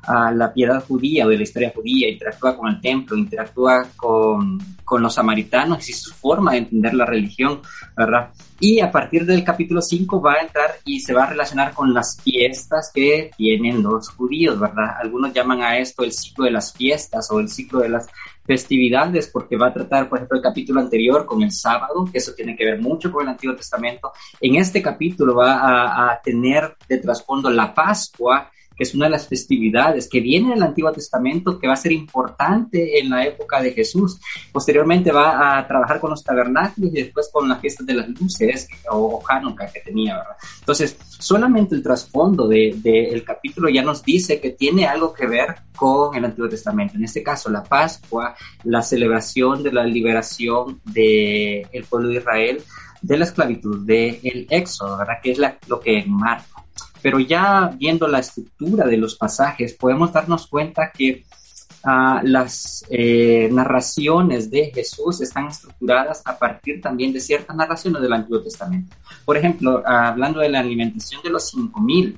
la 0.08 0.51
piedad 0.53 0.84
judía 0.84 1.25
o 1.25 1.29
de 1.29 1.38
la 1.38 1.43
historia 1.43 1.72
judía, 1.74 2.10
interactúa 2.10 2.58
con 2.58 2.70
el 2.70 2.81
templo, 2.81 3.15
interactúa 3.15 3.88
con, 3.96 4.58
con, 4.84 5.01
los 5.01 5.13
samaritanos 5.13 5.88
y 5.89 5.93
su 5.93 6.13
forma 6.13 6.51
de 6.51 6.60
entender 6.60 6.93
la 6.93 7.05
religión, 7.05 7.62
¿verdad? 7.96 8.31
Y 8.60 8.79
a 8.79 8.91
partir 8.91 9.25
del 9.25 9.43
capítulo 9.43 9.81
5 9.81 10.22
va 10.22 10.34
a 10.34 10.41
entrar 10.41 10.72
y 10.86 11.00
se 11.00 11.13
va 11.13 11.24
a 11.24 11.29
relacionar 11.29 11.74
con 11.74 11.93
las 11.93 12.20
fiestas 12.22 12.91
que 12.93 13.31
tienen 13.37 13.83
los 13.83 14.09
judíos, 14.09 14.59
¿verdad? 14.59 14.98
Algunos 15.00 15.33
llaman 15.33 15.61
a 15.61 15.77
esto 15.77 16.03
el 16.03 16.11
ciclo 16.11 16.46
de 16.46 16.51
las 16.51 16.74
fiestas 16.74 17.29
o 17.31 17.40
el 17.40 17.50
ciclo 17.50 17.79
de 17.79 17.90
las 17.90 18.07
festividades, 18.44 19.29
porque 19.31 19.55
va 19.55 19.68
a 19.68 19.74
tratar, 19.74 20.09
por 20.09 20.18
ejemplo, 20.18 20.37
el 20.37 20.44
capítulo 20.44 20.81
anterior 20.81 21.25
con 21.25 21.42
el 21.44 21.51
sábado, 21.51 22.07
que 22.11 22.18
eso 22.18 22.33
tiene 22.33 22.55
que 22.55 22.66
ver 22.66 22.81
mucho 22.81 23.11
con 23.11 23.24
el 23.24 23.29
Antiguo 23.29 23.55
Testamento. 23.55 24.11
En 24.40 24.55
este 24.55 24.81
capítulo 24.81 25.35
va 25.35 25.53
a, 25.53 26.11
a 26.11 26.22
tener 26.22 26.75
de 26.87 26.98
trasfondo 26.98 27.50
la 27.50 27.74
Pascua, 27.74 28.51
es 28.81 28.96
una 28.96 29.05
de 29.05 29.11
las 29.11 29.27
festividades 29.27 30.09
que 30.09 30.20
viene 30.20 30.50
del 30.50 30.63
Antiguo 30.63 30.91
Testamento, 30.91 31.59
que 31.59 31.67
va 31.67 31.74
a 31.74 31.77
ser 31.77 31.91
importante 31.91 33.00
en 33.00 33.09
la 33.09 33.25
época 33.25 33.61
de 33.61 33.72
Jesús. 33.74 34.20
Posteriormente 34.51 35.11
va 35.11 35.57
a 35.57 35.67
trabajar 35.67 36.00
con 36.00 36.09
los 36.09 36.24
tabernáculos 36.24 36.91
y 36.91 37.03
después 37.03 37.29
con 37.31 37.48
las 37.48 37.61
fiestas 37.61 37.85
de 37.85 37.94
las 37.94 38.09
luces 38.09 38.67
o, 38.89 39.22
Hanukkah 39.27 39.72
que 39.72 39.81
tenía, 39.81 40.17
¿verdad? 40.17 40.35
Entonces, 40.59 40.98
solamente 41.07 41.75
el 41.75 41.83
trasfondo 41.83 42.48
del 42.48 42.81
de, 42.81 43.24
capítulo 43.25 43.70
ya 43.70 43.83
nos 43.83 44.03
dice 44.03 44.39
que 44.39 44.51
tiene 44.51 44.87
algo 44.87 45.13
que 45.13 45.27
ver 45.27 45.55
con 45.75 46.15
el 46.15 46.25
Antiguo 46.25 46.50
Testamento. 46.50 46.96
En 46.98 47.03
este 47.03 47.22
caso, 47.22 47.50
la 47.50 47.63
Pascua, 47.63 48.35
la 48.63 48.81
celebración 48.81 49.61
de 49.61 49.72
la 49.72 49.85
liberación 49.85 50.81
del 50.85 51.85
pueblo 51.87 52.09
de 52.09 52.15
Israel 52.15 52.63
de 53.01 53.17
la 53.17 53.25
esclavitud, 53.25 53.83
del 53.83 54.46
éxodo, 54.50 54.98
¿verdad? 54.98 55.15
Que 55.24 55.31
es 55.31 55.39
lo 55.67 55.79
que 55.79 56.03
marca 56.05 56.61
pero 57.01 57.20
ya 57.20 57.72
viendo 57.77 58.07
la 58.07 58.20
estructura 58.20 58.85
de 58.85 58.98
los 58.98 59.16
pasajes, 59.16 59.74
podemos 59.74 60.11
darnos 60.14 60.48
cuenta 60.48 60.92
que 60.92 61.24
uh, 61.85 62.20
las 62.24 62.85
eh, 62.90 63.50
narraciones 63.51 64.50
de 64.50 64.72
Jesús 64.74 65.22
están 65.22 65.48
estructuradas 65.48 66.22
a 66.25 66.37
partir 66.37 66.81
también 66.81 67.14
de 67.14 67.20
ciertas 67.20 67.55
narraciones 67.55 68.01
del 68.01 68.14
Antiguo 68.14 68.42
Testamento. 68.42 68.96
Por 69.25 69.37
ejemplo, 69.37 69.83
hablando 69.85 70.40
de 70.40 70.50
la 70.50 70.59
alimentación 70.59 71.22
de 71.24 71.29
los 71.29 71.50
5000, 71.50 72.18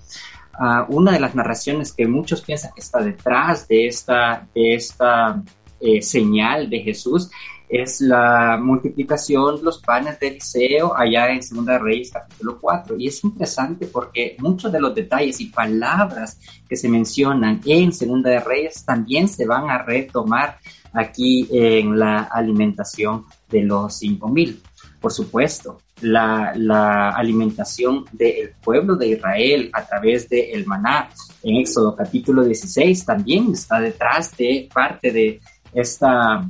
uh, 0.59 0.95
una 0.95 1.11
de 1.11 1.19
las 1.19 1.35
narraciones 1.35 1.93
que 1.93 2.07
muchos 2.07 2.41
piensan 2.41 2.71
que 2.75 2.81
está 2.81 2.99
detrás 2.99 3.67
de 3.67 3.87
esta, 3.87 4.47
de 4.53 4.75
esta 4.75 5.41
eh, 5.79 6.01
señal 6.01 6.69
de 6.69 6.79
Jesús 6.79 7.29
es 7.73 8.01
la 8.01 8.59
multiplicación 8.61 9.57
de 9.57 9.63
los 9.63 9.79
panes 9.79 10.19
de 10.19 10.27
Eliseo 10.27 10.95
allá 10.95 11.31
en 11.31 11.41
Segunda 11.41 11.79
Reyes 11.79 12.11
capítulo 12.11 12.59
4. 12.61 12.95
Y 12.99 13.07
es 13.07 13.23
interesante 13.23 13.87
porque 13.87 14.35
muchos 14.37 14.71
de 14.71 14.79
los 14.79 14.93
detalles 14.93 15.41
y 15.41 15.47
palabras 15.47 16.39
que 16.69 16.75
se 16.75 16.87
mencionan 16.87 17.61
en 17.65 17.91
Segunda 17.91 18.29
de 18.29 18.41
Reyes 18.41 18.85
también 18.85 19.27
se 19.27 19.47
van 19.47 19.71
a 19.71 19.79
retomar 19.79 20.59
aquí 20.93 21.47
en 21.51 21.97
la 21.97 22.23
alimentación 22.23 23.25
de 23.49 23.63
los 23.63 23.97
5000. 23.97 24.61
Por 25.01 25.11
supuesto, 25.11 25.79
la, 26.01 26.53
la 26.55 27.09
alimentación 27.09 28.05
del 28.11 28.51
pueblo 28.63 28.95
de 28.95 29.07
Israel 29.07 29.71
a 29.73 29.83
través 29.83 30.29
del 30.29 30.51
el 30.51 30.67
maná 30.67 31.09
en 31.41 31.55
Éxodo 31.55 31.95
capítulo 31.95 32.43
16 32.43 33.03
también 33.03 33.51
está 33.51 33.79
detrás 33.79 34.37
de 34.37 34.69
parte 34.71 35.11
de 35.11 35.41
esta 35.73 36.45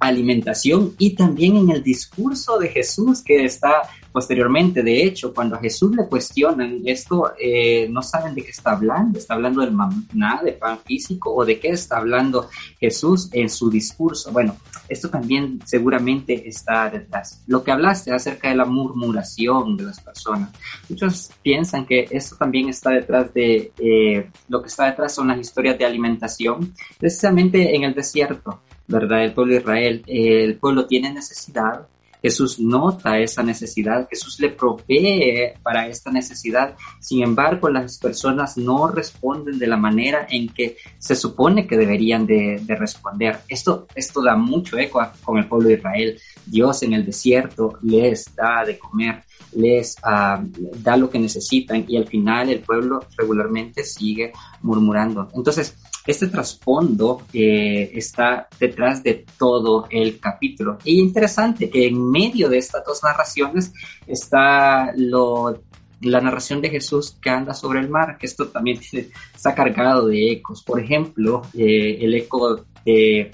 alimentación 0.00 0.94
y 0.98 1.14
también 1.14 1.56
en 1.56 1.70
el 1.70 1.82
discurso 1.82 2.58
de 2.58 2.68
Jesús 2.68 3.22
que 3.22 3.44
está 3.44 3.82
posteriormente. 4.12 4.82
De 4.82 5.04
hecho, 5.04 5.32
cuando 5.32 5.56
a 5.56 5.60
Jesús 5.60 5.94
le 5.94 6.08
cuestionan 6.08 6.80
esto, 6.84 7.32
eh, 7.38 7.86
no 7.88 8.02
saben 8.02 8.34
de 8.34 8.42
qué 8.42 8.50
está 8.50 8.72
hablando. 8.72 9.18
¿Está 9.18 9.34
hablando 9.34 9.60
del 9.60 9.72
maná, 9.72 10.40
de 10.42 10.52
pan 10.52 10.78
físico 10.78 11.32
o 11.32 11.44
de 11.44 11.60
qué 11.60 11.68
está 11.68 11.98
hablando 11.98 12.48
Jesús 12.80 13.28
en 13.32 13.48
su 13.50 13.70
discurso? 13.70 14.32
Bueno, 14.32 14.56
esto 14.88 15.10
también 15.10 15.60
seguramente 15.64 16.48
está 16.48 16.90
detrás. 16.90 17.42
Lo 17.46 17.62
que 17.62 17.70
hablaste 17.70 18.12
acerca 18.12 18.48
de 18.48 18.56
la 18.56 18.64
murmuración 18.64 19.76
de 19.76 19.84
las 19.84 20.00
personas. 20.00 20.50
Muchos 20.88 21.30
piensan 21.42 21.86
que 21.86 22.08
esto 22.10 22.36
también 22.36 22.68
está 22.68 22.90
detrás 22.90 23.32
de, 23.34 23.72
eh, 23.78 24.30
lo 24.48 24.62
que 24.62 24.68
está 24.68 24.86
detrás 24.86 25.14
son 25.14 25.28
las 25.28 25.38
historias 25.38 25.78
de 25.78 25.84
alimentación, 25.84 26.74
precisamente 26.98 27.76
en 27.76 27.84
el 27.84 27.94
desierto 27.94 28.60
¿verdad? 28.90 29.24
El 29.24 29.32
pueblo 29.32 29.54
de 29.54 29.60
Israel, 29.60 30.02
el 30.06 30.56
pueblo 30.56 30.86
tiene 30.86 31.12
necesidad, 31.12 31.86
Jesús 32.22 32.60
nota 32.60 33.18
esa 33.18 33.42
necesidad, 33.42 34.08
Jesús 34.08 34.38
le 34.40 34.50
provee 34.50 35.52
para 35.62 35.88
esta 35.88 36.10
necesidad, 36.10 36.76
sin 37.00 37.22
embargo 37.22 37.68
las 37.70 37.98
personas 37.98 38.56
no 38.56 38.88
responden 38.88 39.58
de 39.58 39.66
la 39.66 39.76
manera 39.76 40.26
en 40.28 40.48
que 40.48 40.76
se 40.98 41.16
supone 41.16 41.66
que 41.66 41.76
deberían 41.76 42.26
de, 42.26 42.62
responder. 42.68 43.40
Esto, 43.48 43.86
esto 43.94 44.22
da 44.22 44.36
mucho 44.36 44.78
eco 44.78 45.00
con 45.22 45.38
el 45.38 45.48
pueblo 45.48 45.68
de 45.68 45.74
Israel. 45.74 46.20
Dios 46.46 46.82
en 46.82 46.92
el 46.92 47.06
desierto 47.06 47.78
les 47.82 48.34
da 48.34 48.64
de 48.64 48.78
comer, 48.78 49.24
les 49.52 49.96
ah, 50.02 50.42
da 50.78 50.96
lo 50.96 51.08
que 51.08 51.18
necesitan 51.18 51.84
y 51.88 51.96
al 51.96 52.06
final 52.06 52.50
el 52.50 52.60
pueblo 52.60 53.06
regularmente 53.16 53.82
sigue 53.82 54.32
murmurando. 54.62 55.28
Entonces, 55.34 55.76
este 56.10 56.28
trasfondo 56.28 57.22
eh, 57.32 57.90
está 57.94 58.48
detrás 58.58 59.02
de 59.02 59.24
todo 59.38 59.86
el 59.90 60.18
capítulo. 60.18 60.78
Y 60.84 61.00
interesante 61.00 61.70
que 61.70 61.86
en 61.86 62.10
medio 62.10 62.48
de 62.48 62.58
estas 62.58 62.84
dos 62.84 63.02
narraciones 63.02 63.72
está 64.06 64.92
la 64.94 66.20
narración 66.20 66.60
de 66.60 66.70
Jesús 66.70 67.16
que 67.20 67.30
anda 67.30 67.54
sobre 67.54 67.80
el 67.80 67.88
mar, 67.88 68.16
que 68.18 68.26
esto 68.26 68.48
también 68.48 68.80
está 69.34 69.54
cargado 69.54 70.06
de 70.08 70.32
ecos. 70.32 70.62
Por 70.62 70.80
ejemplo, 70.80 71.42
eh, 71.54 71.98
el 72.00 72.14
eco 72.14 72.64
de 72.84 73.30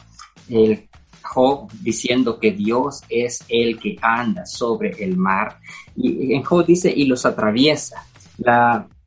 Job 1.27 1.71
diciendo 1.83 2.39
que 2.39 2.53
Dios 2.53 3.03
es 3.09 3.45
el 3.49 3.79
que 3.79 3.97
anda 4.01 4.47
sobre 4.47 4.91
el 5.03 5.17
mar. 5.17 5.59
Y 5.97 6.35
en 6.35 6.43
Job 6.43 6.65
dice, 6.65 6.93
y 6.95 7.07
los 7.07 7.27
atraviesa. 7.27 8.07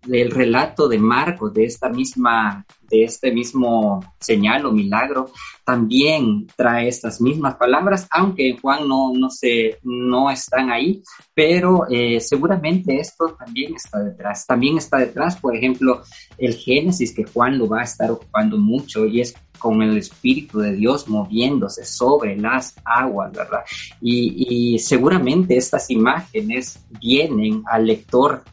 El 0.08 0.32
relato 0.32 0.88
de 0.88 0.98
Marcos 0.98 1.54
de 1.54 1.66
esta 1.66 1.90
misma 1.90 2.66
de 2.90 3.04
este 3.04 3.32
mismo 3.32 4.02
señal 4.20 4.66
o 4.66 4.72
milagro 4.72 5.32
también 5.70 6.48
trae 6.56 6.88
estas 6.88 7.22
mismas 7.22 7.56
palabras, 7.56 8.08
aunque 8.10 8.50
en 8.50 8.58
Juan 8.58 8.88
no, 8.88 9.14
no, 9.14 9.30
se, 9.30 9.78
no 9.84 10.32
están 10.32 10.72
ahí, 10.72 11.04
pero 11.36 11.86
eh, 11.92 12.20
seguramente 12.20 13.00
esto 13.00 13.36
también 13.38 13.76
está 13.76 14.00
detrás. 14.00 14.48
También 14.48 14.80
está 14.80 14.98
detrás, 14.98 15.36
por 15.36 15.56
ejemplo, 15.56 16.02
el 16.40 16.56
Génesis, 16.56 17.14
que 17.14 17.24
Juan 17.24 17.60
lo 17.60 17.68
va 17.68 17.82
a 17.82 17.84
estar 17.84 18.10
ocupando 18.10 18.58
mucho 18.58 19.06
y 19.06 19.22
es 19.22 19.36
con 19.60 19.84
el 19.84 19.96
Espíritu 19.96 20.58
de 20.58 20.72
Dios 20.72 21.08
moviéndose 21.08 21.86
sobre 21.86 22.36
las 22.36 22.76
aguas, 22.84 23.32
¿verdad? 23.32 23.60
Y, 24.02 24.74
y 24.74 24.80
seguramente 24.80 25.56
estas 25.56 25.92
imágenes 25.92 26.80
vienen 27.00 27.62
al 27.68 27.86
lector 27.86 28.44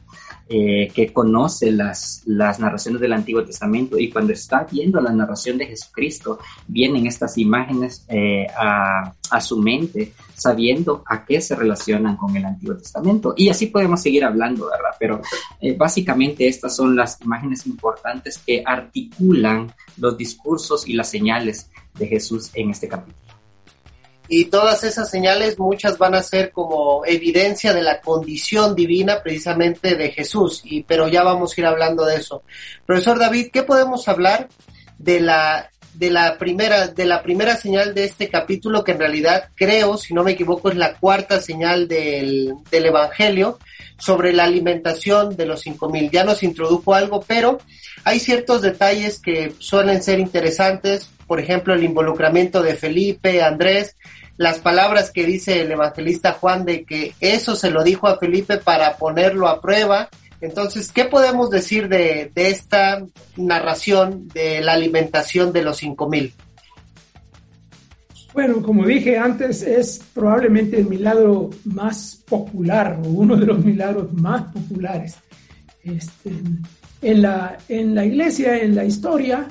eh, 0.49 0.93
que 0.95 1.13
conoce 1.13 1.73
las, 1.73 2.23
las 2.25 2.61
narraciones 2.61 3.01
del 3.01 3.13
Antiguo 3.13 3.45
Testamento 3.45 3.99
y 3.99 4.11
cuando 4.11 4.33
está 4.33 4.65
viendo 4.71 5.01
la 5.01 5.11
narración 5.11 5.59
de 5.59 5.67
Jesucristo, 5.67 6.39
vienen 6.69 7.07
estas 7.09 7.37
imágenes 7.37 8.07
eh, 8.09 8.47
a, 8.57 9.13
a, 9.31 9.41
su 9.41 9.59
mente 9.59 10.13
sabiendo 10.37 11.03
a 11.05 11.25
qué 11.25 11.41
se 11.41 11.57
relacionan 11.57 12.17
con 12.17 12.37
el 12.37 12.45
Antiguo 12.45 12.77
Testamento. 12.77 13.35
Y 13.37 13.49
así 13.49 13.67
podemos 13.67 14.01
seguir 14.01 14.25
hablando, 14.25 14.67
¿verdad? 14.71 14.97
Pero 15.01 15.21
eh, 15.61 15.75
básicamente 15.77 16.47
estas 16.47 16.77
son 16.77 16.95
las 16.95 17.21
imágenes 17.23 17.67
importantes 17.67 18.39
que 18.39 18.63
articulan 18.65 19.73
los 19.97 20.17
discursos 20.17 20.87
y 20.87 20.93
las 20.93 21.11
señales 21.11 21.71
de 21.99 22.07
Jesús 22.07 22.53
en 22.55 22.71
este 22.71 22.87
capítulo 22.87 23.26
y 24.29 24.47
todas 24.47 24.85
esas 24.85 25.11
señales, 25.11 25.59
muchas 25.59 25.99
van 25.99 26.15
a 26.15 26.23
ser 26.23 26.51
como 26.51 27.05
evidencia 27.07 27.73
de 27.73 27.83
la 27.83 28.01
condición 28.01 28.75
divina 28.75 29.23
precisamente 29.23 29.95
de 29.95 30.11
Jesús, 30.11 30.63
y, 30.65 30.83
pero 30.83 31.09
ya 31.09 31.23
vamos 31.23 31.57
a 31.57 31.61
ir 31.61 31.67
hablando 31.67 32.05
de 32.05 32.17
eso. 32.17 32.43
Profesor 32.85 33.19
David, 33.19 33.49
¿qué 33.53 33.63
podemos 33.63 34.09
hablar 34.09 34.49
de 34.99 35.21
la, 35.21 35.71
de 35.95 36.11
la 36.11 36.39
primera, 36.39 36.89
de 36.89 37.05
la 37.05 37.23
primera 37.23 37.57
señal 37.57 37.95
de 37.95 38.05
este 38.05 38.29
capítulo, 38.29 38.85
que 38.85 38.93
en 38.93 38.99
realidad 38.99 39.51
creo, 39.55 39.97
si 39.97 40.15
no 40.15 40.25
me 40.25 40.33
equivoco, 40.33 40.71
es 40.71 40.77
la 40.77 40.95
cuarta 40.95 41.41
señal 41.41 41.89
del, 41.89 42.55
del 42.71 42.87
Evangelio 42.87 43.59
sobre 43.99 44.33
la 44.33 44.45
alimentación 44.45 45.37
de 45.37 45.47
los 45.47 45.61
cinco 45.61 45.89
mil? 45.89 46.11
Ya 46.11 46.25
nos 46.25 46.43
introdujo 46.43 46.95
algo, 46.95 47.23
pero 47.27 47.59
hay 48.05 48.21
ciertos 48.21 48.63
detalles 48.63 49.21
que 49.21 49.55
suelen 49.59 50.03
ser 50.03 50.19
interesantes, 50.19 51.11
por 51.27 51.41
ejemplo, 51.41 51.75
el 51.75 51.85
involucramiento 51.85 52.63
de 52.63 52.75
Felipe, 52.75 53.43
Andrés, 53.43 53.97
las 54.37 54.59
palabras 54.59 55.11
que 55.11 55.25
dice 55.25 55.63
el 55.63 55.73
evangelista 55.73 56.33
Juan 56.33 56.65
de 56.65 56.85
que 56.85 57.15
eso 57.21 57.57
se 57.57 57.71
lo 57.71 57.83
dijo 57.83 58.07
a 58.07 58.19
Felipe 58.19 58.59
para 58.59 58.97
ponerlo 58.97 59.49
a 59.49 59.61
prueba. 59.61 60.09
Entonces, 60.41 60.93
¿qué 60.93 61.07
podemos 61.07 61.51
decir 61.51 61.89
de, 61.89 62.31
esta 62.35 63.03
narración 63.37 64.29
de 64.29 64.61
la 64.61 64.75
alimentación 64.75 65.53
de 65.53 65.63
los 65.63 65.79
cinco 65.79 66.09
mil? 66.09 66.35
Bueno, 68.35 68.61
como 68.61 68.85
dije 68.85 69.17
antes, 69.17 69.63
es 69.63 70.03
probablemente 70.13 70.79
el 70.79 70.87
milagro 70.87 71.49
más 71.65 72.23
popular 72.29 73.01
o 73.03 73.09
uno 73.09 73.35
de 73.35 73.47
los 73.47 73.65
milagros 73.65 74.13
más 74.13 74.43
populares. 74.53 75.17
Este, 75.83 76.33
en 77.01 77.23
la 77.23 78.05
iglesia, 78.05 78.59
en 78.59 78.75
la 78.75 78.85
historia, 78.85 79.49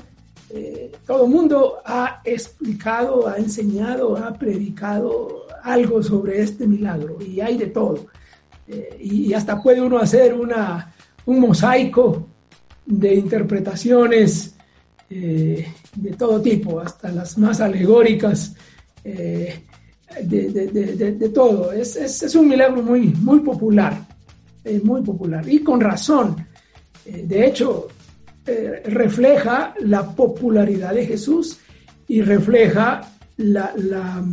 eh, 0.57 0.89
todo 1.05 1.25
el 1.25 1.31
mundo 1.31 1.79
ha 1.83 2.21
explicado, 2.23 3.27
ha 3.27 3.35
enseñado, 3.35 4.15
ha 4.15 4.33
predicado 4.33 5.47
algo 5.61 6.01
sobre 6.01 6.41
este 6.41 6.65
milagro 6.65 7.17
y 7.21 7.41
hay 7.41 7.57
de 7.57 7.67
todo. 7.67 8.05
Eh, 8.65 8.97
y 9.01 9.33
hasta 9.33 9.61
puede 9.61 9.81
uno 9.81 9.97
hacer 9.97 10.33
una, 10.33 10.95
un 11.25 11.41
mosaico 11.41 12.29
de 12.85 13.15
interpretaciones 13.15 14.55
eh, 15.09 15.67
de 15.93 16.11
todo 16.13 16.41
tipo, 16.41 16.79
hasta 16.79 17.11
las 17.11 17.37
más 17.37 17.59
alegóricas, 17.59 18.55
de, 19.03 19.61
de, 20.23 21.11
de, 21.11 21.29
todo. 21.29 21.73
Es, 21.73 21.97
es, 21.97 22.23
es, 22.23 22.33
un 22.33 22.47
milagro 22.47 22.81
muy, 22.81 23.07
muy 23.07 23.41
popular, 23.41 24.07
muy 24.83 25.01
popular 25.01 25.47
y 25.49 25.59
con 25.59 25.81
razón. 25.81 26.47
de 27.05 27.45
hecho, 27.45 27.89
eh, 28.45 28.83
refleja 28.85 29.73
la 29.79 30.15
popularidad 30.15 30.93
de 30.93 31.05
Jesús 31.05 31.59
y 32.07 32.21
refleja 32.21 33.01
la, 33.37 33.73
la 33.75 34.23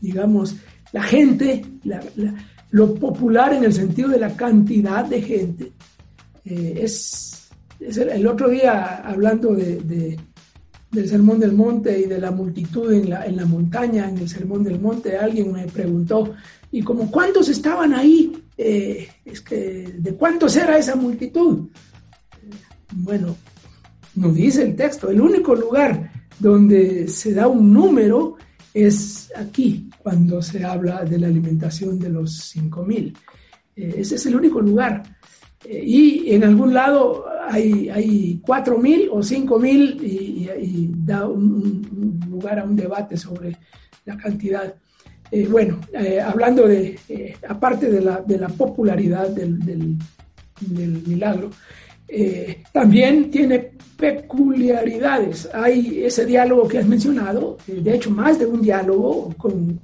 digamos, 0.00 0.56
la 0.92 1.02
gente, 1.02 1.64
la, 1.84 2.00
lo 2.70 2.94
popular 2.94 3.52
en 3.52 3.64
el 3.64 3.72
sentido 3.72 4.08
de 4.08 4.18
la 4.18 4.36
cantidad 4.36 5.04
de 5.04 5.22
gente. 5.22 5.72
Eh, 6.44 6.80
es, 6.82 7.50
el, 7.80 8.26
otro 8.26 8.48
día 8.48 8.96
hablando 8.96 9.54
de, 9.54 9.76
de, 9.76 10.18
del 10.90 11.08
Sermón 11.08 11.40
del 11.40 11.52
Monte 11.52 11.98
y 11.98 12.04
de 12.04 12.18
la 12.18 12.30
multitud 12.30 12.92
en 12.92 13.10
la, 13.10 13.26
en 13.26 13.36
la 13.36 13.44
montaña, 13.44 14.08
en 14.08 14.18
el 14.18 14.28
Sermón 14.28 14.62
del 14.62 14.80
Monte, 14.80 15.16
alguien 15.16 15.52
me 15.52 15.66
preguntó, 15.66 16.34
¿y 16.70 16.82
como 16.82 17.10
cuántos 17.10 17.48
estaban 17.48 17.92
ahí? 17.92 18.32
Eh, 18.56 19.08
es 19.24 19.40
que, 19.40 19.94
¿de 19.98 20.14
cuántos 20.14 20.56
era 20.56 20.78
esa 20.78 20.94
multitud? 20.94 21.68
Bueno, 22.92 23.36
no 24.16 24.32
dice 24.32 24.62
el 24.62 24.76
texto. 24.76 25.10
El 25.10 25.20
único 25.20 25.54
lugar 25.54 26.10
donde 26.38 27.08
se 27.08 27.32
da 27.32 27.48
un 27.48 27.72
número 27.72 28.36
es 28.72 29.32
aquí, 29.36 29.88
cuando 29.98 30.42
se 30.42 30.64
habla 30.64 31.04
de 31.04 31.18
la 31.18 31.28
alimentación 31.28 31.98
de 31.98 32.10
los 32.10 32.36
5000. 32.38 33.16
Eh, 33.76 33.94
ese 33.98 34.16
es 34.16 34.26
el 34.26 34.36
único 34.36 34.60
lugar. 34.60 35.02
Eh, 35.64 35.82
y 35.84 36.32
en 36.34 36.44
algún 36.44 36.74
lado 36.74 37.24
hay, 37.48 37.88
hay 37.88 38.40
4000 38.44 39.08
o 39.12 39.22
5000 39.22 40.00
y, 40.02 40.48
y, 40.60 40.92
da 41.04 41.26
lugar 41.26 42.58
a 42.58 42.64
un 42.64 42.76
debate 42.76 43.16
sobre 43.16 43.56
la 44.04 44.16
cantidad. 44.16 44.74
Eh, 45.30 45.46
bueno, 45.48 45.80
hablando 46.24 46.66
de, 46.66 46.98
aparte 47.48 47.90
de 47.90 48.00
la, 48.00 48.20
de 48.20 48.38
la 48.38 48.48
popularidad 48.48 49.28
del, 49.30 49.58
del 50.60 51.02
milagro, 51.06 51.50
eh, 52.08 52.62
también 52.72 53.30
tiene 53.30 53.72
peculiaridades. 53.96 55.48
Hay 55.54 56.04
ese 56.04 56.26
diálogo 56.26 56.68
que 56.68 56.78
has 56.78 56.86
mencionado, 56.86 57.56
eh, 57.66 57.80
de 57.82 57.94
hecho 57.94 58.10
más 58.10 58.38
de 58.38 58.46
un 58.46 58.60
diálogo 58.60 59.34
con, 59.38 59.80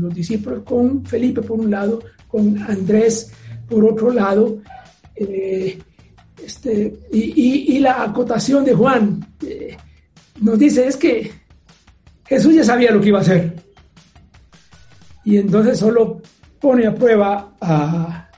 los 0.00 0.14
discípulos, 0.14 0.62
con 0.64 1.04
Felipe 1.04 1.42
por 1.42 1.60
un 1.60 1.70
lado, 1.70 2.00
con 2.28 2.58
Andrés 2.62 3.30
por 3.68 3.84
otro 3.84 4.12
lado, 4.12 4.58
eh, 5.14 5.78
este, 6.44 6.98
y, 7.12 7.76
y, 7.76 7.78
la 7.78 8.02
acotación 8.02 8.64
de 8.64 8.72
Juan 8.72 9.24
nos 10.40 10.58
dice 10.58 10.86
es 10.86 10.96
que 10.96 11.30
Jesús 12.24 12.54
ya 12.54 12.64
sabía 12.64 12.90
lo 12.90 13.00
que 13.00 13.08
iba 13.08 13.18
a 13.18 13.22
hacer. 13.22 13.54
Y 15.24 15.36
entonces 15.36 15.78
solo 15.78 16.22
pone 16.58 16.86
a 16.86 16.94
prueba 16.94 17.52
a, 17.60 18.30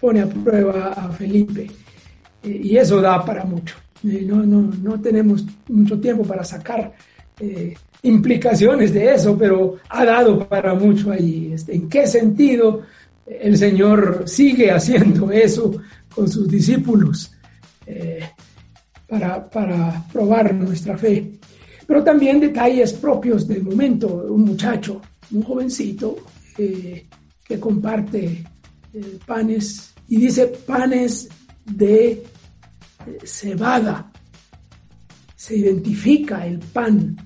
pone 0.00 0.22
a 0.22 0.26
prueba 0.26 0.88
a 0.88 1.10
Felipe 1.10 1.68
y 2.62 2.76
eso 2.76 3.00
da 3.00 3.24
para 3.24 3.44
mucho. 3.44 3.76
No, 4.02 4.44
no, 4.44 4.62
no 4.82 5.00
tenemos 5.00 5.44
mucho 5.68 5.98
tiempo 5.98 6.22
para 6.22 6.44
sacar 6.44 6.92
eh, 7.40 7.74
implicaciones 8.02 8.92
de 8.92 9.14
eso, 9.14 9.36
pero 9.36 9.76
ha 9.88 10.04
dado 10.04 10.48
para 10.48 10.74
mucho 10.74 11.10
ahí. 11.10 11.52
Este, 11.52 11.74
¿En 11.74 11.88
qué 11.88 12.06
sentido 12.06 12.82
el 13.26 13.56
Señor 13.56 14.22
sigue 14.26 14.70
haciendo 14.70 15.30
eso 15.32 15.72
con 16.14 16.28
sus 16.28 16.48
discípulos 16.48 17.32
eh, 17.86 18.20
para, 19.08 19.48
para 19.48 20.04
probar 20.12 20.54
nuestra 20.54 20.96
fe? 20.96 21.32
Pero 21.86 22.04
también 22.04 22.38
detalles 22.38 22.92
propios 22.92 23.48
del 23.48 23.64
momento. 23.64 24.26
Un 24.28 24.44
muchacho, 24.44 25.00
un 25.32 25.42
jovencito 25.42 26.16
eh, 26.56 27.06
que 27.44 27.58
comparte 27.58 28.44
panes 29.26 29.94
y 30.08 30.16
dice 30.16 30.46
panes 30.46 31.28
de 31.64 32.22
cebada. 33.24 34.10
Se 35.36 35.56
identifica 35.56 36.46
el 36.46 36.58
pan 36.58 37.16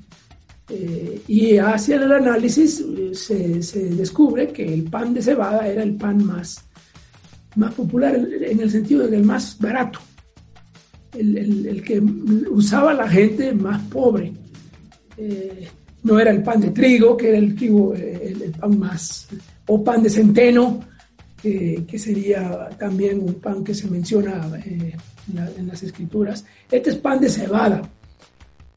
eh, 0.69 1.21
y 1.29 1.59
hacia 1.59 1.97
el 1.97 2.11
análisis 2.11 2.81
eh, 2.81 3.63
se, 3.63 3.91
descubre 3.91 4.49
que 4.49 4.73
el 4.73 4.85
pan 4.85 5.13
de 5.13 5.21
cebada 5.21 5.69
era 5.69 5.83
el 5.83 5.97
pan 5.97 6.25
más, 6.25 6.65
más 7.57 7.75
popular 7.75 8.15
en 8.15 8.61
el 8.61 8.71
sentido 8.71 9.07
del 9.07 9.23
más 9.25 9.59
barato, 9.59 9.99
el, 11.13 11.37
el, 11.37 11.67
el 11.67 11.83
que 11.83 12.01
usaba 12.01 12.95
la 12.95 13.09
gente 13.09 13.53
más 13.53 13.83
pobre. 13.89 14.33
Eh, 15.19 15.69
no 16.05 16.19
era 16.19 16.31
el 16.31 16.43
pan 16.43 16.61
de 16.61 16.71
trigo, 16.71 17.17
que 17.17 17.29
era 17.29 17.39
el, 17.39 17.57
el, 17.61 18.43
el 18.43 18.53
pan 18.53 18.79
más, 18.79 19.29
o 19.67 19.85
pan 19.85 20.03
de 20.03 20.11
centeno, 20.11 20.81
que, 21.41 21.85
que, 21.87 21.99
sería 21.99 22.71
también 22.79 23.21
un 23.21 23.35
pan 23.35 23.63
que 23.63 23.75
se 23.75 23.89
menciona 23.89 24.49
en, 25.29 25.37
la, 25.37 25.51
en, 25.57 25.67
las 25.69 25.83
escrituras. 25.83 26.45
Este 26.71 26.91
es 26.91 26.97
pan 26.97 27.21
de 27.21 27.29
cebada. 27.29 27.83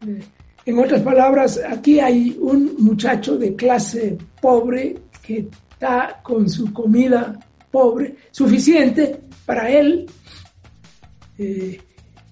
Eh, 0.07 0.23
en 0.65 0.79
otras 0.79 1.01
palabras, 1.01 1.59
aquí 1.67 1.99
hay 1.99 2.37
un 2.39 2.75
muchacho 2.79 3.37
de 3.37 3.55
clase 3.55 4.17
pobre 4.41 4.95
que 5.21 5.47
está 5.71 6.19
con 6.23 6.49
su 6.49 6.73
comida 6.73 7.39
pobre, 7.69 8.15
suficiente 8.31 9.19
para 9.45 9.69
él, 9.69 10.07
eh, 11.37 11.79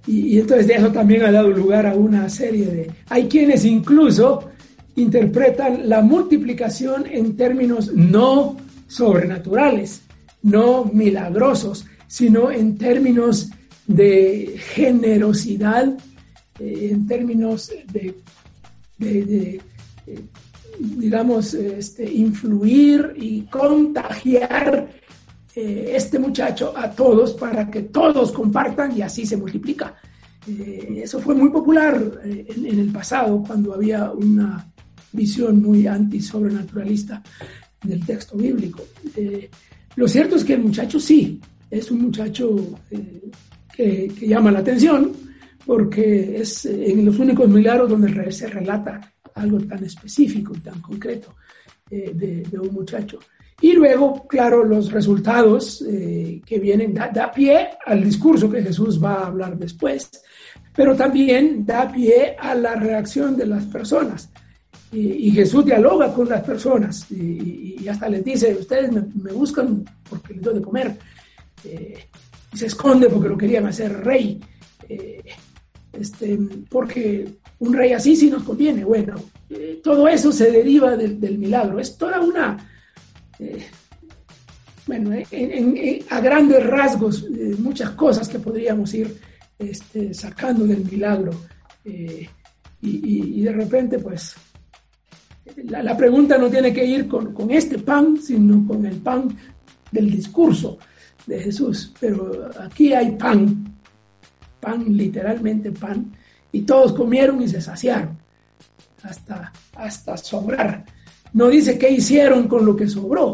y 0.06 0.40
entonces 0.40 0.68
de 0.68 0.76
eso 0.76 0.92
también 0.92 1.24
ha 1.24 1.32
dado 1.32 1.50
lugar 1.50 1.86
a 1.86 1.96
una 1.96 2.28
serie 2.28 2.66
de... 2.66 2.92
Hay 3.10 3.28
quienes 3.28 3.64
incluso 3.64 4.50
interpretan 4.96 5.88
la 5.88 6.02
multiplicación 6.02 7.06
en 7.08 7.38
términos 7.38 7.94
no 7.94 8.58
sobrenaturales, 8.88 10.02
no 10.42 10.86
milagrosos, 10.86 11.86
sino 12.08 12.52
en 12.52 12.78
términos 12.78 13.50
de 13.88 14.56
generosidad, 14.58 15.98
eh, 16.60 16.90
en 16.92 17.08
términos 17.08 17.72
de, 17.92 18.16
eh, 19.00 19.60
digamos, 20.80 21.54
este, 21.54 22.12
influir 22.12 23.14
y 23.16 23.42
contagiar 23.44 24.90
eh, 25.56 25.94
este 25.96 26.20
muchacho 26.20 26.74
a 26.76 26.92
todos 26.92 27.34
para 27.34 27.70
que 27.70 27.84
todos 27.84 28.32
compartan 28.32 28.98
y 28.98 29.02
así 29.02 29.26
se 29.26 29.38
multiplica. 29.38 29.96
Eso 30.46 31.22
fue 31.22 31.36
muy 31.36 31.50
popular 31.52 32.20
en, 32.26 32.66
el 32.66 32.92
pasado 32.92 33.42
cuando 33.48 33.74
había 33.74 34.12
una 34.12 34.70
visión 35.14 35.62
muy 35.62 35.88
anti-sobrenaturalista 35.88 37.24
del 37.82 38.06
texto 38.06 38.36
bíblico. 38.36 38.84
Lo 39.96 40.06
cierto 40.06 40.36
es 40.36 40.44
que 40.44 40.56
el 40.56 40.64
muchacho 40.64 41.00
sí, 41.00 41.40
es 41.72 41.90
un 41.92 42.02
muchacho 42.02 42.78
que, 43.76 44.08
que 44.18 44.28
llama 44.28 44.52
la 44.52 44.60
atención 44.60 45.12
porque 45.66 46.38
es 46.42 46.66
eh, 46.66 46.92
en 46.92 47.06
los 47.06 47.18
únicos 47.20 47.48
milagros 47.50 47.90
donde 47.90 48.32
se 48.32 48.48
relata 48.48 49.14
algo 49.36 49.58
tan 49.62 49.84
específico 49.84 50.54
y 50.56 50.60
tan 50.60 50.80
concreto 50.82 51.36
eh, 51.90 52.12
de, 52.14 52.44
de 52.44 52.60
un 52.60 52.74
muchacho. 52.74 53.20
Y 53.62 53.74
luego, 53.74 54.28
claro, 54.28 54.64
los 54.66 54.92
resultados 54.92 55.84
eh, 55.88 56.42
que 56.46 56.60
vienen 56.60 56.94
da, 56.94 57.10
da 57.14 57.32
pie 57.32 57.70
al 57.86 58.04
discurso 58.04 58.50
que 58.50 58.62
Jesús 58.62 59.02
va 59.02 59.16
a 59.16 59.28
hablar 59.28 59.58
después, 59.58 60.10
pero 60.76 60.96
también 60.96 61.66
da 61.66 61.90
pie 61.92 62.36
a 62.38 62.56
la 62.56 62.76
reacción 62.76 63.38
de 63.38 63.46
las 63.46 63.64
personas. 63.66 64.30
Y, 64.92 65.28
y 65.28 65.32
Jesús 65.32 65.66
dialoga 65.66 66.14
con 66.14 66.28
las 66.30 66.42
personas 66.44 67.10
y, 67.10 67.78
y- 67.80 67.88
hasta 67.88 68.10
les 68.10 68.24
dice, 68.24 68.54
ustedes 68.60 68.92
me, 68.92 69.02
me 69.24 69.32
buscan 69.32 69.84
porque 70.10 70.34
les 70.34 70.44
doy 70.44 70.56
de 70.56 70.62
comer. 70.62 70.98
Eh, 71.64 71.96
se 72.54 72.68
esconde 72.68 73.10
porque 73.10 73.30
lo 73.30 73.38
querían 73.38 73.66
hacer 73.66 74.04
rey. 74.04 74.40
Eh, 74.90 75.24
este, 75.92 76.38
porque 76.70 77.28
un 77.60 77.74
rey 77.74 77.94
así 77.94 78.16
sí 78.16 78.30
nos 78.30 78.44
conviene. 78.44 78.84
Bueno, 78.84 79.16
eh, 79.50 79.80
todo 79.84 80.08
eso 80.08 80.32
se 80.32 80.52
deriva 80.52 80.96
del, 80.98 81.38
milagro. 81.38 81.80
Es 81.80 81.98
toda 81.98 82.20
una, 82.20 82.58
eh, 83.40 83.64
bueno, 84.88 85.14
en- 85.14 85.26
en- 85.32 85.78
en- 85.78 86.00
a 86.10 86.20
grandes 86.20 86.66
rasgos, 86.66 87.24
eh, 87.34 87.56
muchas 87.60 87.92
cosas 87.92 88.28
que 88.28 88.40
podríamos 88.40 88.94
ir 88.94 89.16
este, 89.60 90.14
sacando 90.14 90.66
del 90.66 90.84
milagro. 90.84 91.32
Y, 91.86 92.28
y- 92.82 93.40
y 93.40 93.42
de 93.42 93.52
repente, 93.54 94.00
pues, 94.00 94.36
la, 95.66 95.84
la 95.84 95.96
pregunta 95.96 96.38
no 96.38 96.50
tiene 96.50 96.74
que 96.74 96.84
ir 96.86 97.08
con, 97.08 97.34
con 97.34 97.52
este 97.52 97.78
pan, 97.80 98.18
sino 98.22 98.66
con 98.68 98.86
el 98.86 98.98
pan 98.98 99.38
del 99.92 100.10
discurso 100.12 100.80
de 101.26 101.40
Jesús. 101.40 101.94
Pero 102.00 102.50
aquí 102.60 102.94
hay 102.94 103.12
pan, 103.12 103.74
pan, 104.60 104.86
literalmente 104.96 105.72
pan, 105.72 106.12
y 106.52 106.62
todos 106.62 106.94
comieron 106.94 107.42
y 107.42 107.48
se 107.48 107.62
saciaron 107.62 108.18
hasta, 109.04 109.52
hasta 109.76 110.18
sobrar. 110.18 110.86
No 111.34 111.48
dice 111.50 111.78
qué 111.78 111.90
hicieron 111.90 112.48
con 112.48 112.66
lo 112.66 112.76
que 112.76 112.88
sobró. 112.88 113.34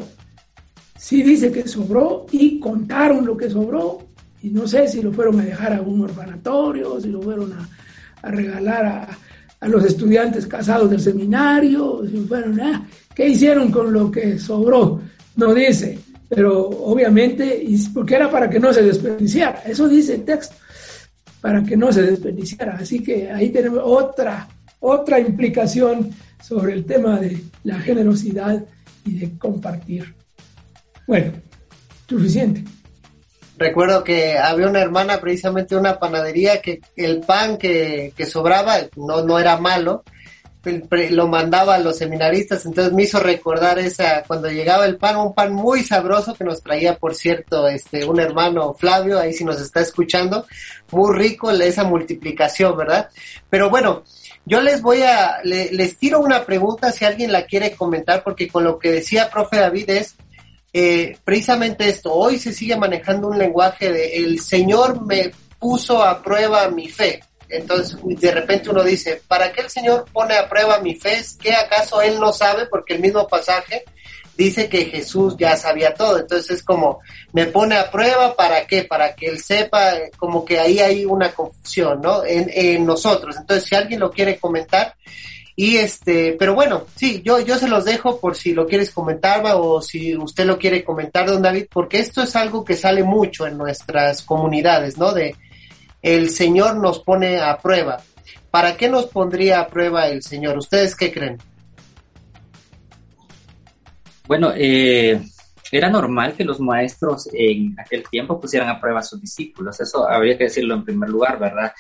Sí 0.98 1.22
dice 1.24 1.52
que 1.52 1.68
sobró 1.68 2.26
y 2.32 2.60
contaron 2.60 3.26
lo 3.26 3.36
que 3.36 3.50
sobró. 3.50 4.00
Y 4.42 4.50
no 4.50 4.68
sé 4.68 4.88
si 4.88 5.02
lo 5.02 5.12
fueron 5.12 5.40
a 5.40 5.44
dejar 5.44 5.74
a 5.74 5.82
un 5.82 6.02
orfanatorio, 6.02 7.00
si 7.02 7.10
lo 7.10 7.22
fueron 7.22 7.54
a, 7.54 7.70
a 8.22 8.32
regalar 8.32 8.86
a, 8.86 9.18
a 9.60 9.68
los 9.68 9.84
estudiantes 9.84 10.48
casados 10.48 10.90
del 10.90 11.02
seminario, 11.02 12.02
si 12.10 12.18
fueron, 12.20 12.60
ah, 12.62 12.86
¿qué 13.14 13.28
hicieron 13.28 13.72
con 13.72 13.92
lo 13.92 14.10
que 14.10 14.40
sobró? 14.40 15.02
No 15.36 15.54
dice, 15.54 16.00
pero 16.30 16.70
obviamente, 16.70 17.66
porque 17.92 18.16
era 18.16 18.30
para 18.30 18.50
que 18.50 18.60
no 18.60 18.72
se 18.72 18.84
desperdiciara, 18.84 19.64
eso 19.66 19.90
dice 19.90 20.16
el 20.16 20.24
texto, 20.24 20.56
para 21.42 21.64
que 21.64 21.76
no 21.76 21.92
se 21.92 22.04
desperdiciara. 22.04 22.78
Así 22.80 23.02
que 23.02 23.32
ahí 23.32 23.50
tenemos 23.50 23.82
otra, 23.84 24.48
otra 24.80 25.20
implicación 25.20 26.12
sobre 26.42 26.74
el 26.74 26.86
tema 26.86 27.20
de 27.20 27.42
la 27.64 27.80
generosidad 27.80 28.64
y 29.06 29.20
de 29.20 29.38
compartir. 29.40 30.14
Bueno, 31.08 31.34
suficiente. 32.08 32.64
Recuerdo 33.58 34.04
que 34.04 34.38
había 34.38 34.70
una 34.70 34.82
hermana 34.82 35.20
precisamente 35.20 35.76
una 35.76 36.00
panadería 36.00 36.62
que 36.62 36.80
el 36.96 37.22
pan 37.22 37.58
que, 37.58 38.14
que 38.16 38.26
sobraba 38.26 38.78
no, 38.96 39.24
no 39.24 39.40
era 39.40 39.58
malo, 39.58 40.04
lo 41.12 41.28
mandaba 41.28 41.76
a 41.76 41.80
los 41.80 41.98
seminaristas, 41.98 42.66
entonces 42.66 42.92
me 42.94 43.04
hizo 43.04 43.20
recordar 43.20 43.80
esa, 43.80 44.24
cuando 44.28 44.50
llegaba 44.50 44.86
el 44.86 44.98
pan, 44.98 45.16
un 45.18 45.34
pan 45.34 45.54
muy 45.54 45.84
sabroso 45.84 46.34
que 46.34 46.44
nos 46.44 46.62
traía, 46.62 46.98
por 46.98 47.16
cierto, 47.16 47.68
este, 47.68 48.04
un 48.04 48.20
hermano 48.20 48.74
Flavio, 48.74 49.18
ahí 49.20 49.32
si 49.34 49.46
nos 49.46 49.62
está 49.62 49.80
escuchando, 49.80 50.46
muy 50.92 51.16
rico 51.18 51.50
esa 51.52 51.86
multiplicación, 51.86 52.76
¿verdad? 52.76 53.10
Pero 53.50 53.70
bueno, 53.70 54.04
yo 54.46 54.60
les 54.62 54.82
voy 54.82 55.02
a, 55.04 55.40
le- 55.44 55.72
les 55.72 55.98
tiro 55.98 56.20
una 56.20 56.46
pregunta 56.46 56.92
si 56.92 57.06
alguien 57.06 57.32
la 57.32 57.46
quiere 57.46 57.76
comentar, 57.76 58.24
porque 58.24 58.48
con 58.50 58.64
lo 58.66 58.78
que 58.80 58.92
decía 58.92 59.30
profe 59.30 59.58
David 59.58 59.90
es, 59.90 60.16
eh, 60.74 61.18
precisamente 61.24 61.88
esto, 61.88 62.14
hoy 62.14 62.38
se 62.38 62.52
sigue 62.54 62.76
manejando 62.76 63.28
un 63.28 63.38
lenguaje 63.40 63.92
de 63.92 64.18
el 64.18 64.40
Señor 64.40 65.06
me 65.06 65.32
puso 65.58 66.04
a 66.04 66.22
prueba 66.22 66.68
mi 66.70 66.88
fe. 66.90 67.22
Entonces, 67.50 67.98
de 68.04 68.32
repente 68.32 68.70
uno 68.70 68.84
dice, 68.84 69.22
¿para 69.28 69.52
qué 69.52 69.62
el 69.62 69.70
Señor 69.70 70.06
pone 70.12 70.36
a 70.36 70.48
prueba 70.48 70.80
mi 70.80 70.96
fe? 70.96 71.22
¿Qué 71.42 71.54
acaso 71.54 72.02
Él 72.02 72.20
no 72.20 72.32
sabe? 72.32 72.68
Porque 72.68 72.94
el 72.94 73.02
mismo 73.02 73.28
pasaje 73.28 73.84
dice 74.38 74.70
que 74.70 74.86
Jesús 74.86 75.36
ya 75.38 75.58
sabía 75.58 75.94
todo. 75.94 76.20
Entonces 76.20 76.58
es 76.58 76.64
como, 76.64 77.00
me 77.34 77.48
pone 77.48 77.76
a 77.76 77.92
prueba, 77.92 78.36
¿para 78.36 78.66
qué? 78.66 78.84
Para 78.84 79.14
que 79.16 79.28
Él 79.28 79.40
sepa, 79.40 79.94
como 80.18 80.46
que 80.46 80.60
ahí 80.60 80.80
hay 80.80 81.06
una 81.06 81.32
confusión, 81.34 82.02
¿no? 82.02 82.24
En, 82.24 82.50
en 82.54 82.86
nosotros. 82.86 83.36
Entonces, 83.38 83.68
si 83.68 83.76
alguien 83.76 84.00
lo 84.00 84.12
quiere 84.12 84.38
comentar, 84.38 84.96
y 85.60 85.76
este, 85.76 86.38
pero 86.40 86.56
bueno, 86.56 86.86
sí, 86.96 87.22
yo, 87.22 87.42
yo 87.42 87.58
se 87.58 87.68
los 87.68 87.84
dejo 87.84 88.22
por 88.22 88.38
si 88.38 88.54
lo 88.54 88.66
quieres 88.66 88.92
comentar 88.92 89.44
o 89.56 89.82
si 89.82 90.16
usted 90.16 90.46
lo 90.46 90.58
quiere 90.58 90.86
comentar, 90.86 91.28
don 91.28 91.42
David, 91.42 91.66
porque 91.70 92.00
esto 92.00 92.24
es 92.24 92.34
algo 92.38 92.64
que 92.64 92.78
sale 92.78 93.04
mucho 93.04 93.46
en 93.46 93.58
nuestras 93.58 94.22
comunidades, 94.22 94.98
¿no? 94.98 95.12
De 95.12 95.36
el 96.02 96.30
Señor 96.30 96.78
nos 96.78 97.00
pone 97.00 97.40
a 97.40 97.58
prueba. 97.58 98.02
¿Para 98.52 98.76
qué 98.76 98.90
nos 98.90 99.06
pondría 99.08 99.60
a 99.60 99.68
prueba 99.68 100.08
el 100.08 100.24
Señor? 100.24 100.58
¿Ustedes 100.58 100.96
qué 100.96 101.12
creen? 101.12 101.38
Bueno, 104.28 104.52
eh, 104.56 105.22
era 105.72 105.90
normal 105.90 106.34
que 106.34 106.44
los 106.44 106.60
maestros 106.60 107.30
en 107.34 107.76
aquel 107.80 108.04
tiempo 108.10 108.40
pusieran 108.40 108.70
a 108.70 108.80
prueba 108.80 109.00
a 109.00 109.04
sus 109.04 109.22
discípulos. 109.22 109.80
Eso 109.80 110.08
habría 110.08 110.38
que 110.38 110.46
decirlo 110.46 110.76
en 110.76 110.86
primer 110.86 111.10
lugar, 111.10 111.40
¿verdad? 111.40 111.72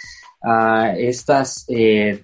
Ah, 0.43 0.93
estas 0.97 1.65
eh, 1.67 2.23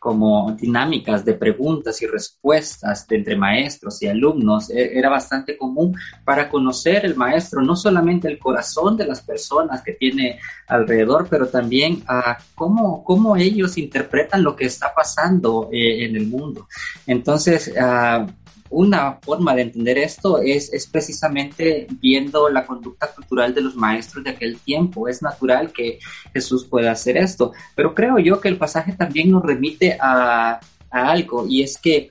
como 0.00 0.56
dinámicas 0.58 1.26
de 1.26 1.34
preguntas 1.34 2.00
y 2.00 2.06
respuestas 2.06 3.06
entre 3.10 3.36
maestros 3.36 4.02
y 4.02 4.08
alumnos 4.08 4.70
eh, 4.70 4.98
era 4.98 5.10
bastante 5.10 5.58
común 5.58 5.94
para 6.24 6.48
conocer 6.48 7.04
el 7.04 7.16
maestro, 7.16 7.60
no 7.60 7.76
solamente 7.76 8.26
el 8.26 8.38
corazón 8.38 8.96
de 8.96 9.06
las 9.06 9.20
personas 9.20 9.82
que 9.82 9.92
tiene 9.92 10.40
alrededor, 10.66 11.28
pero 11.28 11.48
también 11.48 12.02
a 12.08 12.38
cómo, 12.54 13.04
cómo 13.04 13.36
ellos 13.36 13.76
interpretan 13.76 14.42
lo 14.42 14.56
que 14.56 14.64
está 14.64 14.94
pasando 14.94 15.68
eh, 15.70 16.06
en 16.06 16.16
el 16.16 16.26
mundo. 16.26 16.66
Entonces, 17.06 17.70
ah, 17.78 18.26
una 18.70 19.18
forma 19.20 19.54
de 19.54 19.62
entender 19.62 19.98
esto 19.98 20.40
es, 20.40 20.72
es 20.72 20.86
precisamente 20.86 21.86
viendo 22.00 22.48
la 22.48 22.64
conducta 22.64 23.12
cultural 23.12 23.52
de 23.52 23.62
los 23.62 23.74
maestros 23.74 24.24
de 24.24 24.30
aquel 24.30 24.58
tiempo. 24.58 25.08
Es 25.08 25.22
natural 25.22 25.72
que 25.72 25.98
Jesús 26.32 26.64
pueda 26.64 26.92
hacer 26.92 27.16
esto, 27.16 27.52
pero 27.74 27.94
creo 27.94 28.18
yo 28.18 28.40
que 28.40 28.48
el 28.48 28.56
pasaje 28.56 28.92
también 28.92 29.30
nos 29.30 29.42
remite 29.42 29.98
a, 30.00 30.60
a 30.90 31.10
algo 31.10 31.46
y 31.48 31.62
es 31.62 31.78
que 31.78 32.10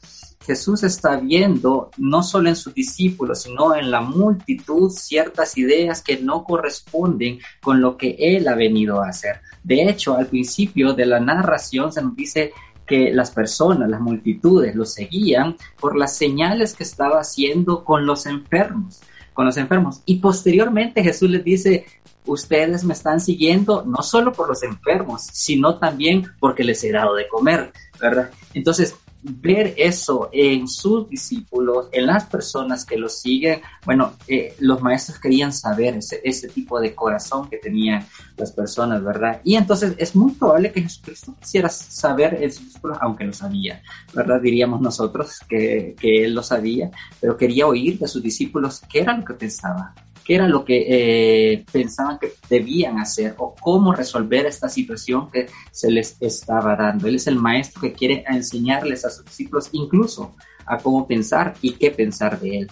Jesús 0.50 0.84
está 0.84 1.18
viendo 1.18 1.92
no 1.98 2.24
solo 2.24 2.50
en 2.50 2.56
sus 2.56 2.74
discípulos, 2.74 3.44
sino 3.44 3.76
en 3.76 3.92
la 3.92 4.02
multitud 4.02 4.90
ciertas 4.90 5.58
ideas 5.60 6.02
que 6.02 6.18
no 6.18 6.44
corresponden 6.44 7.40
con 7.62 7.82
lo 7.82 7.98
que 7.98 8.16
Él 8.18 8.48
ha 8.48 8.56
venido 8.56 9.02
a 9.02 9.10
hacer. 9.10 9.42
De 9.64 9.84
hecho, 9.84 10.16
al 10.16 10.26
principio 10.26 10.94
de 10.94 11.06
la 11.06 11.20
narración 11.20 11.94
se 11.94 12.02
nos 12.02 12.16
dice 12.16 12.52
que 12.90 13.14
las 13.14 13.30
personas, 13.30 13.88
las 13.88 14.02
multitudes, 14.02 14.76
lo 14.76 14.84
seguían 14.84 15.56
por 15.80 15.96
las 15.96 16.18
señales 16.18 16.74
que 16.74 16.84
estaba 16.84 17.20
haciendo 17.20 17.86
con 17.86 18.08
los 18.08 18.26
enfermos, 18.26 19.02
con 19.34 19.46
los 19.46 19.58
enfermos. 19.58 20.02
Y 20.06 20.16
posteriormente 20.16 21.04
Jesús 21.04 21.30
les 21.30 21.44
dice, 21.44 21.86
ustedes 22.26 22.84
me 22.84 22.94
están 22.94 23.22
siguiendo 23.22 23.84
no 23.86 24.02
solo 24.02 24.34
por 24.34 24.50
los 24.50 24.64
enfermos, 24.64 25.28
sino 25.32 25.78
también 25.78 26.26
porque 26.40 26.64
les 26.64 26.84
he 26.84 26.92
dado 26.92 27.14
de 27.14 27.28
comer, 27.28 27.72
¿verdad? 28.02 28.32
Entonces, 28.56 28.96
ver 29.22 29.74
eso 29.78 30.30
en 30.32 30.68
sus 30.68 31.10
discípulos, 31.10 31.88
en 31.92 32.06
las 32.06 32.26
personas 32.26 32.86
que 32.86 32.98
los 32.98 33.20
siguen, 33.20 33.62
bueno, 33.86 34.14
eh, 34.28 34.56
los 34.60 34.82
maestros 34.82 35.20
querían 35.20 35.52
saber 35.52 35.96
ese, 35.98 36.22
ese 36.24 36.48
tipo 36.48 36.80
de 36.80 36.96
corazón 36.96 37.50
que 37.50 37.58
tenían 37.58 38.06
las 38.38 38.52
personas, 38.52 39.04
¿verdad? 39.04 39.42
Y 39.44 39.56
entonces 39.56 39.94
es 39.98 40.16
muy 40.16 40.32
probable 40.32 40.72
que 40.72 40.82
Jesucristo 40.82 41.36
quisiera 41.40 41.70
saber 41.70 42.42
en 42.42 42.52
sus 42.52 42.66
discípulos, 42.66 42.98
aunque 43.02 43.26
lo 43.26 43.34
sabía, 43.34 43.82
¿verdad? 44.14 44.40
Diríamos 44.42 44.80
nosotros 44.82 45.40
que, 45.48 45.96
que 46.00 46.24
él 46.24 46.34
lo 46.34 46.44
sabía, 46.44 46.90
pero 47.20 47.36
quería 47.36 47.68
oír 47.68 48.00
de 48.00 48.08
sus 48.08 48.24
discípulos 48.24 48.82
qué 48.90 49.02
era 49.02 49.18
lo 49.18 49.26
que 49.26 49.34
pensaba, 49.34 49.94
qué 50.30 50.36
era 50.36 50.48
lo 50.48 50.64
que 50.64 50.86
eh, 50.88 51.66
pensaban 51.72 52.20
que 52.20 52.34
debían 52.48 53.00
hacer 53.00 53.34
o 53.40 53.56
cómo 53.60 53.94
resolver 53.94 54.46
esta 54.46 54.70
situación 54.70 55.32
que 55.32 55.48
se 55.72 55.90
les 55.90 56.18
estaba 56.20 56.76
dando. 56.76 57.08
Él 57.08 57.16
es 57.16 57.26
el 57.26 57.38
maestro 57.38 57.82
que 57.82 57.94
quiere 57.94 58.24
enseñarles 58.28 59.06
a 59.06 59.10
sus 59.10 59.26
discípulos 59.26 59.70
incluso 59.72 60.36
a 60.68 60.78
cómo 60.78 61.08
pensar 61.08 61.56
y 61.64 61.72
qué 61.72 61.90
pensar 61.90 62.40
de 62.40 62.60
él. 62.60 62.72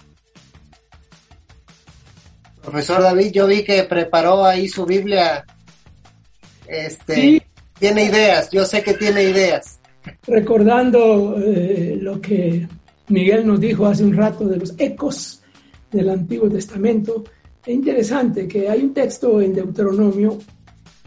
Profesor 2.62 3.02
David, 3.02 3.32
yo 3.32 3.48
vi 3.48 3.64
que 3.64 3.82
preparó 3.82 4.44
ahí 4.44 4.68
su 4.68 4.86
Biblia. 4.86 5.44
Este, 6.64 7.14
Sí. 7.16 7.42
tiene 7.76 8.04
ideas, 8.04 8.50
yo 8.52 8.64
sé 8.66 8.84
que 8.84 8.94
tiene 8.94 9.24
ideas. 9.24 9.80
recordando 10.28 11.34
eh, 11.44 11.98
lo 12.00 12.20
que 12.20 12.68
Miguel 13.08 13.44
nos 13.44 13.58
dijo 13.58 13.84
hace 13.84 14.04
un 14.04 14.16
rato 14.16 14.46
de 14.46 14.58
los 14.58 14.74
ecos 14.78 15.42
del 15.90 16.08
Antiguo 16.08 16.48
Testamento, 16.48 17.24
es 17.64 17.74
interesante 17.74 18.46
que 18.46 18.68
hay 18.68 18.82
un 18.82 18.94
texto 18.94 19.40
en 19.40 19.54
Deuteronomio 19.54 20.38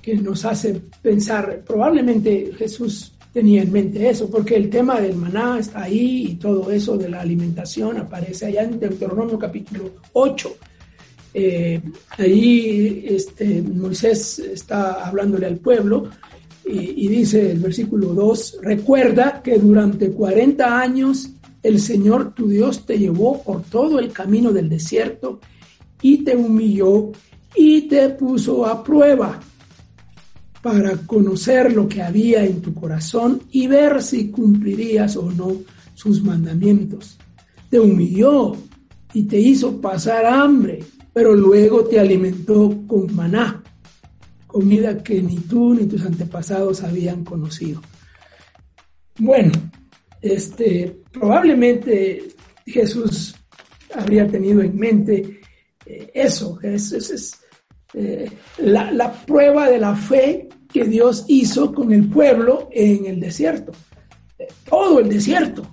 que 0.01 0.15
nos 0.15 0.45
hace 0.45 0.81
pensar, 1.01 1.63
probablemente 1.65 2.51
Jesús 2.57 3.13
tenía 3.31 3.61
en 3.61 3.71
mente 3.71 4.09
eso, 4.09 4.29
porque 4.29 4.55
el 4.55 4.69
tema 4.69 4.99
del 4.99 5.15
maná 5.15 5.59
está 5.59 5.83
ahí 5.83 6.27
y 6.31 6.35
todo 6.35 6.69
eso 6.71 6.97
de 6.97 7.09
la 7.09 7.21
alimentación 7.21 7.97
aparece 7.97 8.47
allá 8.47 8.63
en 8.63 8.79
Deuteronomio 8.79 9.39
capítulo 9.39 9.91
8. 10.13 10.55
Eh, 11.33 11.81
ahí 12.17 13.05
este, 13.07 13.61
Moisés 13.61 14.39
está 14.39 15.05
hablándole 15.05 15.45
al 15.45 15.57
pueblo 15.57 16.09
y, 16.65 17.05
y 17.05 17.07
dice 17.07 17.51
el 17.51 17.59
versículo 17.59 18.07
2, 18.13 18.57
recuerda 18.61 19.41
que 19.41 19.57
durante 19.57 20.11
40 20.11 20.79
años 20.79 21.29
el 21.63 21.79
Señor 21.79 22.33
tu 22.33 22.49
Dios 22.49 22.85
te 22.85 22.97
llevó 22.97 23.41
por 23.41 23.61
todo 23.63 23.99
el 23.99 24.11
camino 24.11 24.51
del 24.51 24.67
desierto 24.67 25.39
y 26.01 26.23
te 26.23 26.35
humilló 26.35 27.11
y 27.55 27.83
te 27.83 28.09
puso 28.09 28.65
a 28.65 28.83
prueba 28.83 29.39
para 30.61 30.95
conocer 30.97 31.73
lo 31.73 31.87
que 31.87 32.01
había 32.01 32.45
en 32.45 32.61
tu 32.61 32.73
corazón 32.73 33.41
y 33.51 33.67
ver 33.67 34.01
si 34.01 34.29
cumplirías 34.29 35.15
o 35.17 35.31
no 35.31 35.53
sus 35.95 36.23
mandamientos. 36.23 37.17
Te 37.69 37.79
humilló 37.79 38.55
y 39.13 39.23
te 39.23 39.39
hizo 39.39 39.81
pasar 39.81 40.25
hambre, 40.25 40.83
pero 41.13 41.35
luego 41.35 41.85
te 41.85 41.99
alimentó 41.99 42.83
con 42.87 43.13
maná, 43.15 43.63
comida 44.47 45.01
que 45.01 45.21
ni 45.21 45.37
tú 45.37 45.73
ni 45.73 45.85
tus 45.85 46.03
antepasados 46.03 46.83
habían 46.83 47.23
conocido. 47.23 47.81
Bueno, 49.17 49.51
este, 50.21 51.01
probablemente 51.11 52.27
Jesús 52.65 53.35
habría 53.93 54.27
tenido 54.27 54.61
en 54.61 54.77
mente 54.77 55.40
eso, 55.85 56.59
es, 56.61 56.91
es- 56.91 57.37
eh, 57.93 58.31
la, 58.59 58.89
la 58.91 59.11
prueba 59.11 59.69
de 59.69 59.77
la 59.77 59.95
fe 59.95 60.47
que 60.71 60.85
Dios 60.85 61.25
hizo 61.27 61.73
con 61.73 61.91
el 61.91 62.07
pueblo 62.07 62.69
en 62.71 63.05
el 63.05 63.19
desierto. 63.19 63.73
Eh, 64.39 64.47
todo 64.69 64.99
el 64.99 65.09
desierto, 65.09 65.67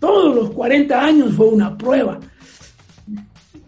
todos 0.00 0.34
los 0.34 0.50
40 0.50 1.00
años 1.04 1.34
fue 1.34 1.46
una 1.46 1.78
prueba, 1.78 2.18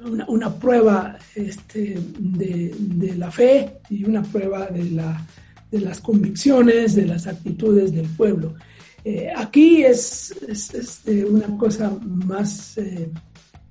una, 0.04 0.26
una 0.28 0.54
prueba 0.58 1.16
este, 1.34 1.98
de, 2.18 2.74
de 2.78 3.14
la 3.16 3.30
fe 3.30 3.78
y 3.90 4.04
una 4.04 4.22
prueba 4.22 4.66
de, 4.66 4.84
la, 4.90 5.24
de 5.70 5.80
las 5.80 6.00
convicciones, 6.00 6.94
de 6.96 7.06
las 7.06 7.26
actitudes 7.28 7.92
del 7.92 8.06
pueblo. 8.08 8.54
Eh, 9.04 9.30
aquí 9.36 9.84
es, 9.84 10.34
es, 10.48 11.02
una 11.30 11.56
cosa 11.56 11.90
más, 12.02 12.76
eh, 12.78 13.08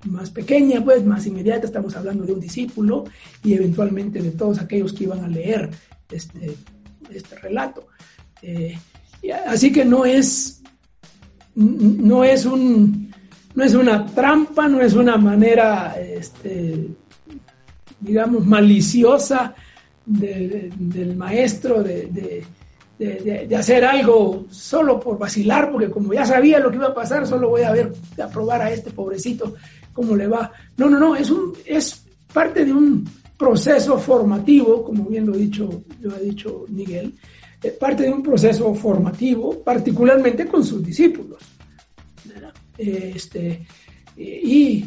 más 0.05 0.29
pequeña, 0.29 0.83
pues 0.83 1.03
más 1.05 1.25
inmediata. 1.25 1.65
Estamos 1.67 1.95
hablando 1.95 2.25
de 2.25 2.33
un 2.33 2.39
discípulo 2.39 3.05
y 3.43 3.53
eventualmente 3.53 4.21
de 4.21 4.31
todos 4.31 4.59
aquellos 4.59 4.93
que 4.93 5.05
iban 5.05 5.23
a 5.23 5.27
leer 5.27 5.69
este, 6.11 6.55
este 7.11 7.35
relato. 7.37 7.87
Eh, 8.41 8.77
así 9.47 9.71
que 9.71 9.83
no 9.83 10.05
es, 10.05 10.61
no 11.55 12.23
es 12.23 12.45
un, 12.45 13.13
no 13.55 13.63
es 13.63 13.73
una 13.73 14.05
trampa, 14.05 14.67
no 14.67 14.79
es 14.81 14.93
una 14.93 15.17
manera, 15.17 15.95
este, 15.99 16.87
digamos, 17.99 18.45
maliciosa 18.45 19.55
de- 20.05 20.47
de- 20.47 20.71
del 20.77 21.15
maestro 21.17 21.81
de- 21.83 22.45
de 22.99 23.55
hacer 23.55 23.85
algo 23.85 24.47
solo 24.49 24.99
por 24.99 25.19
vacilar, 25.19 25.71
porque 25.71 25.89
como 25.91 26.13
ya 26.13 26.25
sabía 26.25 26.59
lo 26.59 26.71
que 26.71 26.77
iba 26.77 26.87
a 26.87 26.93
pasar, 26.95 27.27
solo 27.27 27.49
voy 27.49 27.61
a 27.61 27.71
ver, 27.71 27.93
a 28.23 28.27
probar 28.27 28.61
a 28.63 28.71
este 28.71 28.89
pobrecito 28.89 29.53
cómo 29.97 30.15
le 30.15 30.27
va. 30.27 30.51
No, 30.77 30.87
no, 30.91 30.99
no, 30.99 31.15
es, 31.15 31.31
un, 31.31 31.53
es 31.65 32.05
parte 32.31 32.63
de 32.63 32.71
un 32.71 33.03
proceso 33.35 33.97
formativo, 33.97 34.83
como 34.83 35.05
bien 35.05 35.25
lo, 35.25 35.33
dicho, 35.35 35.83
lo 36.01 36.13
ha 36.13 36.19
dicho 36.19 36.65
Miguel, 36.69 37.15
eh, 37.63 37.71
parte 37.71 38.03
de 38.03 38.11
un 38.11 38.21
proceso 38.21 38.75
formativo, 38.75 39.59
particularmente 39.63 40.45
con 40.45 40.63
sus 40.63 40.83
discípulos. 40.85 41.39
Este, 42.77 43.65
eh, 44.15 44.41
y 44.43 44.85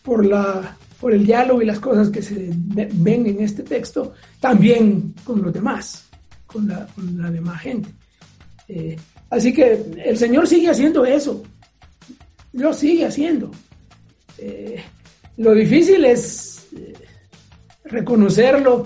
por, 0.00 0.24
la, 0.24 0.76
por 1.00 1.12
el 1.12 1.26
diálogo 1.26 1.60
y 1.60 1.66
las 1.66 1.80
cosas 1.80 2.08
que 2.08 2.22
se 2.22 2.50
ve- 2.52 2.88
ven 2.92 3.26
en 3.26 3.40
este 3.40 3.64
texto, 3.64 4.12
también 4.38 5.12
con 5.24 5.42
los 5.42 5.52
demás, 5.52 6.06
con 6.46 6.68
la, 6.68 6.86
con 6.94 7.20
la 7.20 7.32
demás 7.32 7.60
gente. 7.62 7.88
Eh, 8.68 8.96
así 9.28 9.52
que 9.52 9.84
el 10.04 10.16
Señor 10.16 10.46
sigue 10.46 10.70
haciendo 10.70 11.04
eso, 11.04 11.42
lo 12.52 12.72
sigue 12.72 13.06
haciendo. 13.06 13.50
Eh, 14.44 14.82
lo 15.36 15.54
difícil 15.54 16.04
es 16.04 16.66
eh, 16.76 16.94
reconocerlo 17.84 18.84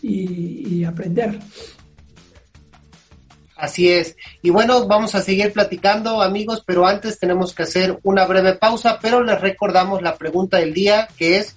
y, 0.00 0.76
y 0.76 0.84
aprender. 0.84 1.40
Así 3.56 3.90
es. 3.90 4.16
Y 4.42 4.50
bueno, 4.50 4.86
vamos 4.86 5.16
a 5.16 5.22
seguir 5.22 5.52
platicando, 5.52 6.22
amigos, 6.22 6.62
pero 6.64 6.86
antes 6.86 7.18
tenemos 7.18 7.52
que 7.52 7.64
hacer 7.64 7.98
una 8.04 8.24
breve 8.26 8.54
pausa, 8.54 9.00
pero 9.02 9.24
les 9.24 9.40
recordamos 9.40 10.02
la 10.02 10.16
pregunta 10.16 10.58
del 10.58 10.72
día, 10.72 11.08
que 11.18 11.38
es, 11.38 11.56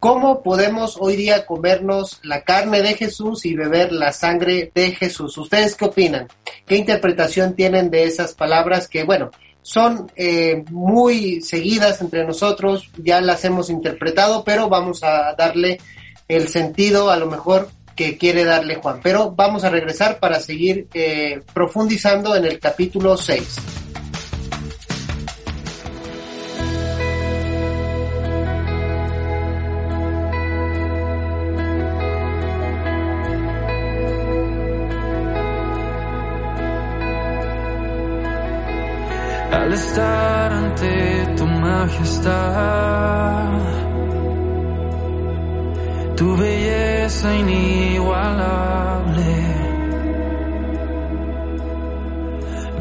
¿cómo 0.00 0.42
podemos 0.42 0.96
hoy 0.98 1.14
día 1.14 1.46
comernos 1.46 2.18
la 2.24 2.42
carne 2.42 2.82
de 2.82 2.94
Jesús 2.94 3.46
y 3.46 3.54
beber 3.54 3.92
la 3.92 4.12
sangre 4.12 4.72
de 4.74 4.90
Jesús? 4.90 5.38
¿Ustedes 5.38 5.76
qué 5.76 5.84
opinan? 5.84 6.26
¿Qué 6.66 6.76
interpretación 6.76 7.54
tienen 7.54 7.90
de 7.90 8.04
esas 8.04 8.34
palabras 8.34 8.88
que, 8.88 9.04
bueno, 9.04 9.30
son 9.70 10.10
eh, 10.16 10.64
muy 10.72 11.42
seguidas 11.42 12.00
entre 12.00 12.24
nosotros, 12.24 12.90
ya 12.96 13.20
las 13.20 13.44
hemos 13.44 13.70
interpretado, 13.70 14.42
pero 14.42 14.68
vamos 14.68 15.04
a 15.04 15.32
darle 15.38 15.78
el 16.26 16.48
sentido 16.48 17.08
a 17.08 17.16
lo 17.16 17.26
mejor 17.26 17.68
que 17.94 18.18
quiere 18.18 18.42
darle 18.42 18.74
Juan. 18.74 18.98
Pero 19.00 19.30
vamos 19.30 19.62
a 19.62 19.70
regresar 19.70 20.18
para 20.18 20.40
seguir 20.40 20.88
eh, 20.92 21.42
profundizando 21.54 22.34
en 22.34 22.46
el 22.46 22.58
capítulo 22.58 23.16
6. 23.16 23.58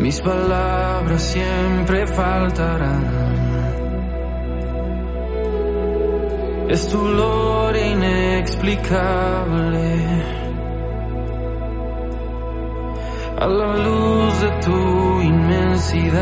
Mis 0.09 0.21
palabras 0.21 1.21
siempre 1.21 2.07
faltarán. 2.07 3.05
Es 6.67 6.87
tu 6.87 6.99
gloria 6.99 7.87
inexplicable. 7.89 9.85
a 13.37 13.45
la 13.45 13.77
luz 13.85 14.41
de 14.41 14.49
tu 14.65 15.21
inmensidad. 15.21 16.21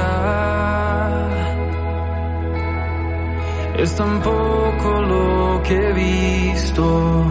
Es 3.77 3.95
tan 3.95 4.21
poco 4.21 5.01
lo 5.13 5.61
que 5.63 5.75
he 5.75 5.93
visto 5.93 7.23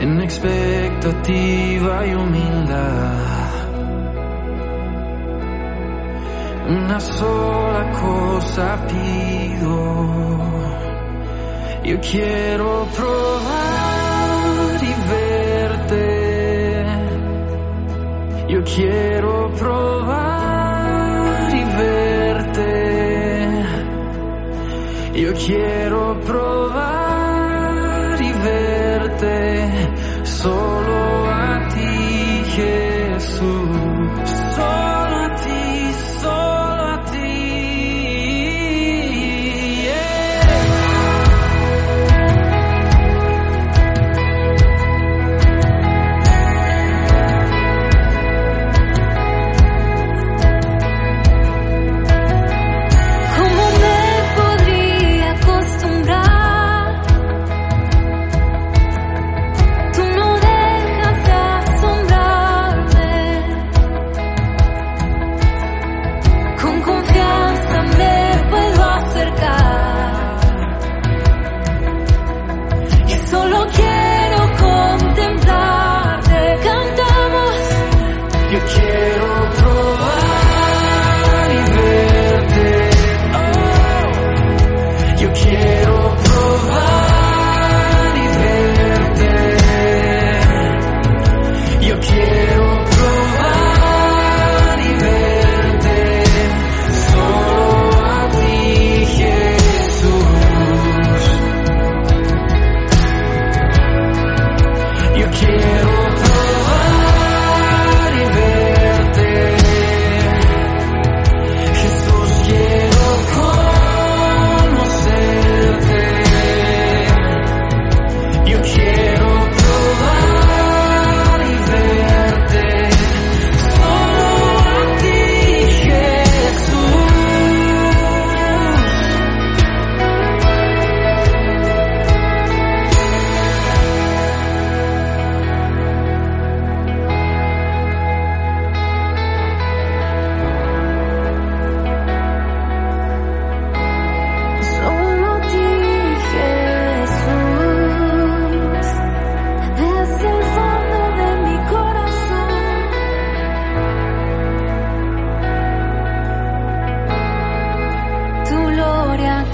en 0.00 0.20
expectativa 0.22 2.06
y 2.06 2.14
humildad. 2.14 3.60
Una 6.68 6.98
sola 7.00 7.90
cosa 7.92 8.86
pido, 8.88 10.38
yo 11.84 12.00
quiero 12.00 12.86
probar 12.96 14.82
y 14.82 14.94
verte, 15.10 16.86
yo 18.48 18.64
quiero 18.64 19.52
probar 19.52 20.74
y 21.54 21.64
verte, 21.82 22.62
yo 25.14 25.34
quiero 25.34 26.20
probar. 26.20 26.99
care. 32.60 32.89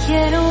Quiero 0.05 0.46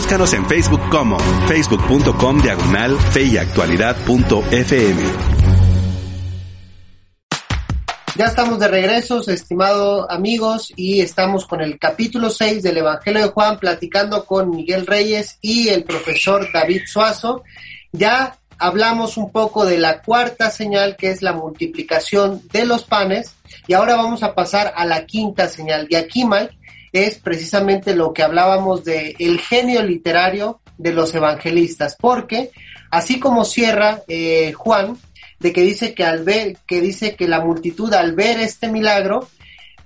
Búscanos 0.00 0.32
en 0.32 0.46
Facebook 0.46 0.80
como 0.90 1.18
facebook.com 1.46 2.40
diagonal 2.40 2.96
fe 2.96 3.24
y 3.24 3.36
actualidad 3.36 3.94
punto 4.06 4.42
FM. 4.50 4.98
Ya 8.16 8.24
estamos 8.24 8.58
de 8.58 8.68
regreso, 8.68 9.20
estimados 9.28 10.06
amigos, 10.08 10.72
y 10.74 11.02
estamos 11.02 11.44
con 11.44 11.60
el 11.60 11.78
capítulo 11.78 12.30
6 12.30 12.62
del 12.62 12.78
Evangelio 12.78 13.24
de 13.24 13.28
Juan, 13.28 13.58
platicando 13.58 14.24
con 14.24 14.48
Miguel 14.48 14.86
Reyes 14.86 15.36
y 15.42 15.68
el 15.68 15.84
profesor 15.84 16.48
David 16.50 16.80
Suazo. 16.86 17.44
Ya 17.92 18.38
hablamos 18.56 19.18
un 19.18 19.30
poco 19.30 19.66
de 19.66 19.76
la 19.76 20.00
cuarta 20.00 20.50
señal, 20.50 20.96
que 20.96 21.10
es 21.10 21.20
la 21.20 21.34
multiplicación 21.34 22.40
de 22.50 22.64
los 22.64 22.84
panes, 22.84 23.34
y 23.66 23.74
ahora 23.74 23.96
vamos 23.96 24.22
a 24.22 24.34
pasar 24.34 24.72
a 24.74 24.86
la 24.86 25.04
quinta 25.04 25.46
señal. 25.46 25.86
Y 25.90 25.96
aquí, 25.96 26.24
Mike, 26.24 26.56
es 26.92 27.18
precisamente 27.18 27.94
lo 27.94 28.12
que 28.12 28.22
hablábamos 28.22 28.84
de 28.84 29.14
el 29.18 29.40
genio 29.40 29.82
literario 29.82 30.60
de 30.78 30.92
los 30.92 31.14
evangelistas, 31.14 31.96
porque 32.00 32.50
así 32.90 33.20
como 33.20 33.44
cierra 33.44 34.02
eh, 34.08 34.52
Juan, 34.52 34.96
de 35.38 35.52
que 35.52 35.62
dice 35.62 35.94
que 35.94 36.04
al 36.04 36.24
ver, 36.24 36.58
que 36.66 36.80
dice 36.80 37.16
que 37.16 37.28
la 37.28 37.40
multitud 37.40 37.92
al 37.94 38.14
ver 38.14 38.40
este 38.40 38.68
milagro, 38.68 39.28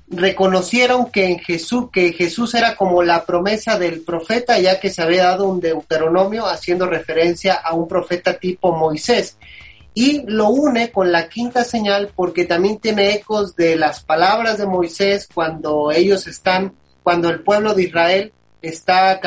reconocieron 0.09 1.11
que 1.11 1.27
en 1.27 1.39
Jesús, 1.39 1.91
que 1.93 2.13
Jesús 2.13 2.55
era 2.55 2.77
como 2.77 3.03
la 3.03 3.25
promesa 3.25 3.79
del 3.79 4.03
profeta, 4.03 4.59
ya 4.59 4.79
que 4.79 4.91
se 4.91 5.03
había 5.03 5.25
dado 5.25 5.49
un 5.49 5.61
deuteronomio 5.61 6.47
haciendo 6.47 6.87
referencia 6.87 7.55
a 7.55 7.75
un 7.75 7.89
profeta 7.89 8.35
tipo 8.35 8.77
Moisés. 8.77 9.39
Y 9.95 10.23
lo 10.27 10.49
une 10.49 10.91
con 10.91 11.13
la 11.13 11.29
quinta 11.29 11.65
señal 11.65 12.11
porque 12.15 12.45
también 12.45 12.79
tiene 12.79 13.15
ecos 13.15 13.55
de 13.55 13.77
las 13.77 14.03
palabras 14.03 14.59
de 14.59 14.67
Moisés 14.67 15.29
cuando 15.33 15.93
ellos 15.93 16.27
están, 16.27 16.75
cuando 17.05 17.29
el 17.29 17.41
pueblo 17.41 17.75
de 17.75 17.85
Israel 17.85 18.33
está 18.63 19.21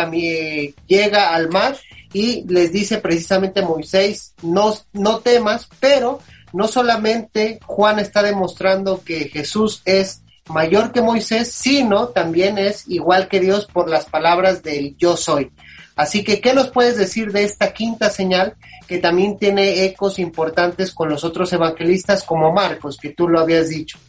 llega 0.87 1.33
al 1.33 1.49
mar 1.49 1.77
y 2.11 2.43
les 2.47 2.73
dice 2.73 2.97
precisamente 2.97 3.61
Moisés, 3.61 4.33
no, 4.41 4.73
no 4.93 5.19
temas, 5.19 5.69
pero 5.79 6.19
no 6.53 6.67
solamente 6.67 7.59
Juan 7.65 7.99
está 7.99 8.23
demostrando 8.23 9.03
que 9.03 9.29
Jesús 9.29 9.83
es 9.85 10.23
mayor 10.49 10.91
que 10.91 11.01
Moisés, 11.01 11.51
sino 11.51 12.07
también 12.07 12.57
es 12.57 12.87
igual 12.87 13.27
que 13.27 13.39
Dios 13.39 13.67
por 13.67 13.89
las 13.89 14.05
palabras 14.05 14.63
del 14.63 14.97
yo 14.97 15.15
soy. 15.15 15.51
Así 15.95 16.23
que, 16.23 16.41
¿qué 16.41 16.53
nos 16.53 16.69
puedes 16.69 16.97
decir 16.97 17.31
de 17.31 17.43
esta 17.43 17.73
quinta 17.73 18.09
señal 18.09 18.55
que 18.87 18.97
también 18.97 19.37
tiene 19.37 19.83
ecos 19.85 20.19
importantes 20.19 20.93
con 20.93 21.09
los 21.09 21.23
otros 21.23 21.51
evangelistas 21.53 22.23
como 22.23 22.51
Marcos, 22.51 22.97
que 22.97 23.09
tú 23.09 23.27
lo 23.27 23.39
habías 23.39 23.69
dicho? 23.69 23.99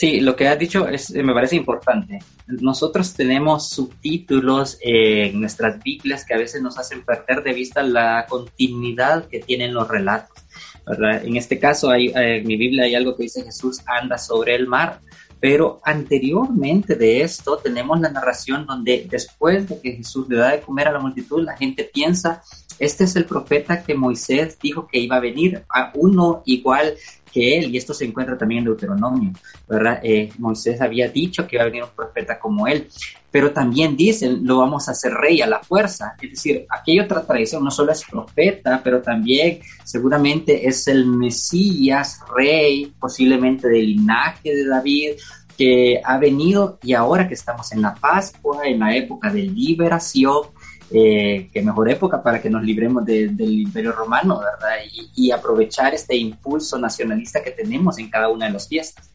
Sí, 0.00 0.18
lo 0.22 0.34
que 0.34 0.48
has 0.48 0.58
dicho 0.58 0.88
es, 0.88 1.14
eh, 1.14 1.22
me 1.22 1.34
parece 1.34 1.56
importante. 1.56 2.20
Nosotros 2.46 3.12
tenemos 3.12 3.68
subtítulos 3.68 4.78
en 4.80 5.38
nuestras 5.38 5.78
Biblias 5.82 6.24
que 6.24 6.32
a 6.32 6.38
veces 6.38 6.62
nos 6.62 6.78
hacen 6.78 7.04
perder 7.04 7.42
de 7.42 7.52
vista 7.52 7.82
la 7.82 8.24
continuidad 8.26 9.28
que 9.28 9.40
tienen 9.40 9.74
los 9.74 9.86
relatos. 9.88 10.42
En 10.86 11.36
este 11.36 11.58
caso, 11.58 11.92
eh, 11.92 12.12
en 12.14 12.46
mi 12.46 12.56
Biblia 12.56 12.84
hay 12.84 12.94
algo 12.94 13.14
que 13.14 13.24
dice 13.24 13.44
Jesús 13.44 13.82
anda 13.84 14.16
sobre 14.16 14.54
el 14.54 14.66
mar, 14.66 15.02
pero 15.38 15.82
anteriormente 15.84 16.94
de 16.94 17.20
esto 17.20 17.58
tenemos 17.58 18.00
la 18.00 18.10
narración 18.10 18.64
donde 18.64 19.06
después 19.06 19.68
de 19.68 19.82
que 19.82 19.96
Jesús 19.96 20.26
le 20.30 20.38
da 20.38 20.52
de 20.52 20.62
comer 20.62 20.88
a 20.88 20.92
la 20.92 21.00
multitud, 21.00 21.44
la 21.44 21.58
gente 21.58 21.84
piensa, 21.84 22.42
este 22.78 23.04
es 23.04 23.14
el 23.16 23.26
profeta 23.26 23.82
que 23.82 23.94
Moisés 23.94 24.58
dijo 24.58 24.86
que 24.86 24.98
iba 24.98 25.16
a 25.16 25.20
venir, 25.20 25.62
a 25.68 25.92
uno 25.94 26.42
igual 26.46 26.94
que 27.32 27.58
él, 27.58 27.74
y 27.74 27.78
esto 27.78 27.94
se 27.94 28.04
encuentra 28.04 28.36
también 28.36 28.60
en 28.60 28.64
Deuteronomio, 28.66 29.32
¿verdad? 29.68 30.00
Eh, 30.02 30.30
Moisés 30.38 30.80
había 30.80 31.08
dicho 31.08 31.46
que 31.46 31.56
iba 31.56 31.62
a 31.62 31.66
venir 31.66 31.84
un 31.84 31.90
profeta 31.90 32.38
como 32.38 32.66
él, 32.66 32.88
pero 33.30 33.52
también 33.52 33.96
dicen, 33.96 34.40
lo 34.44 34.58
vamos 34.58 34.88
a 34.88 34.92
hacer 34.92 35.12
rey 35.12 35.40
a 35.40 35.46
la 35.46 35.60
fuerza, 35.60 36.14
es 36.20 36.30
decir, 36.30 36.66
aquí 36.68 36.92
hay 36.92 37.00
otra 37.00 37.24
tradición, 37.24 37.62
no 37.62 37.70
solo 37.70 37.92
es 37.92 38.04
profeta, 38.04 38.80
pero 38.82 39.00
también 39.00 39.60
seguramente 39.84 40.66
es 40.66 40.88
el 40.88 41.06
Mesías, 41.06 42.20
rey, 42.34 42.92
posiblemente 42.98 43.68
del 43.68 43.86
linaje 43.86 44.54
de 44.54 44.66
David, 44.66 45.10
que 45.56 46.00
ha 46.02 46.16
venido 46.16 46.78
y 46.82 46.94
ahora 46.94 47.28
que 47.28 47.34
estamos 47.34 47.70
en 47.72 47.82
la 47.82 47.94
Pascua, 47.94 48.66
en 48.66 48.78
la 48.78 48.96
época 48.96 49.30
de 49.30 49.42
liberación, 49.42 50.44
eh, 50.92 51.48
qué 51.52 51.62
mejor 51.62 51.90
época 51.90 52.22
para 52.22 52.40
que 52.40 52.50
nos 52.50 52.62
libremos 52.62 53.04
de- 53.04 53.28
del 53.28 53.60
imperio 53.60 53.92
romano, 53.92 54.38
¿verdad? 54.40 54.76
Y, 54.92 55.26
y 55.26 55.30
aprovechar 55.30 55.94
este 55.94 56.16
impulso 56.16 56.78
nacionalista 56.78 57.42
que 57.42 57.52
tenemos 57.52 57.98
en 57.98 58.10
cada 58.10 58.28
una 58.28 58.46
de 58.46 58.52
las 58.52 58.68
fiestas. 58.68 59.10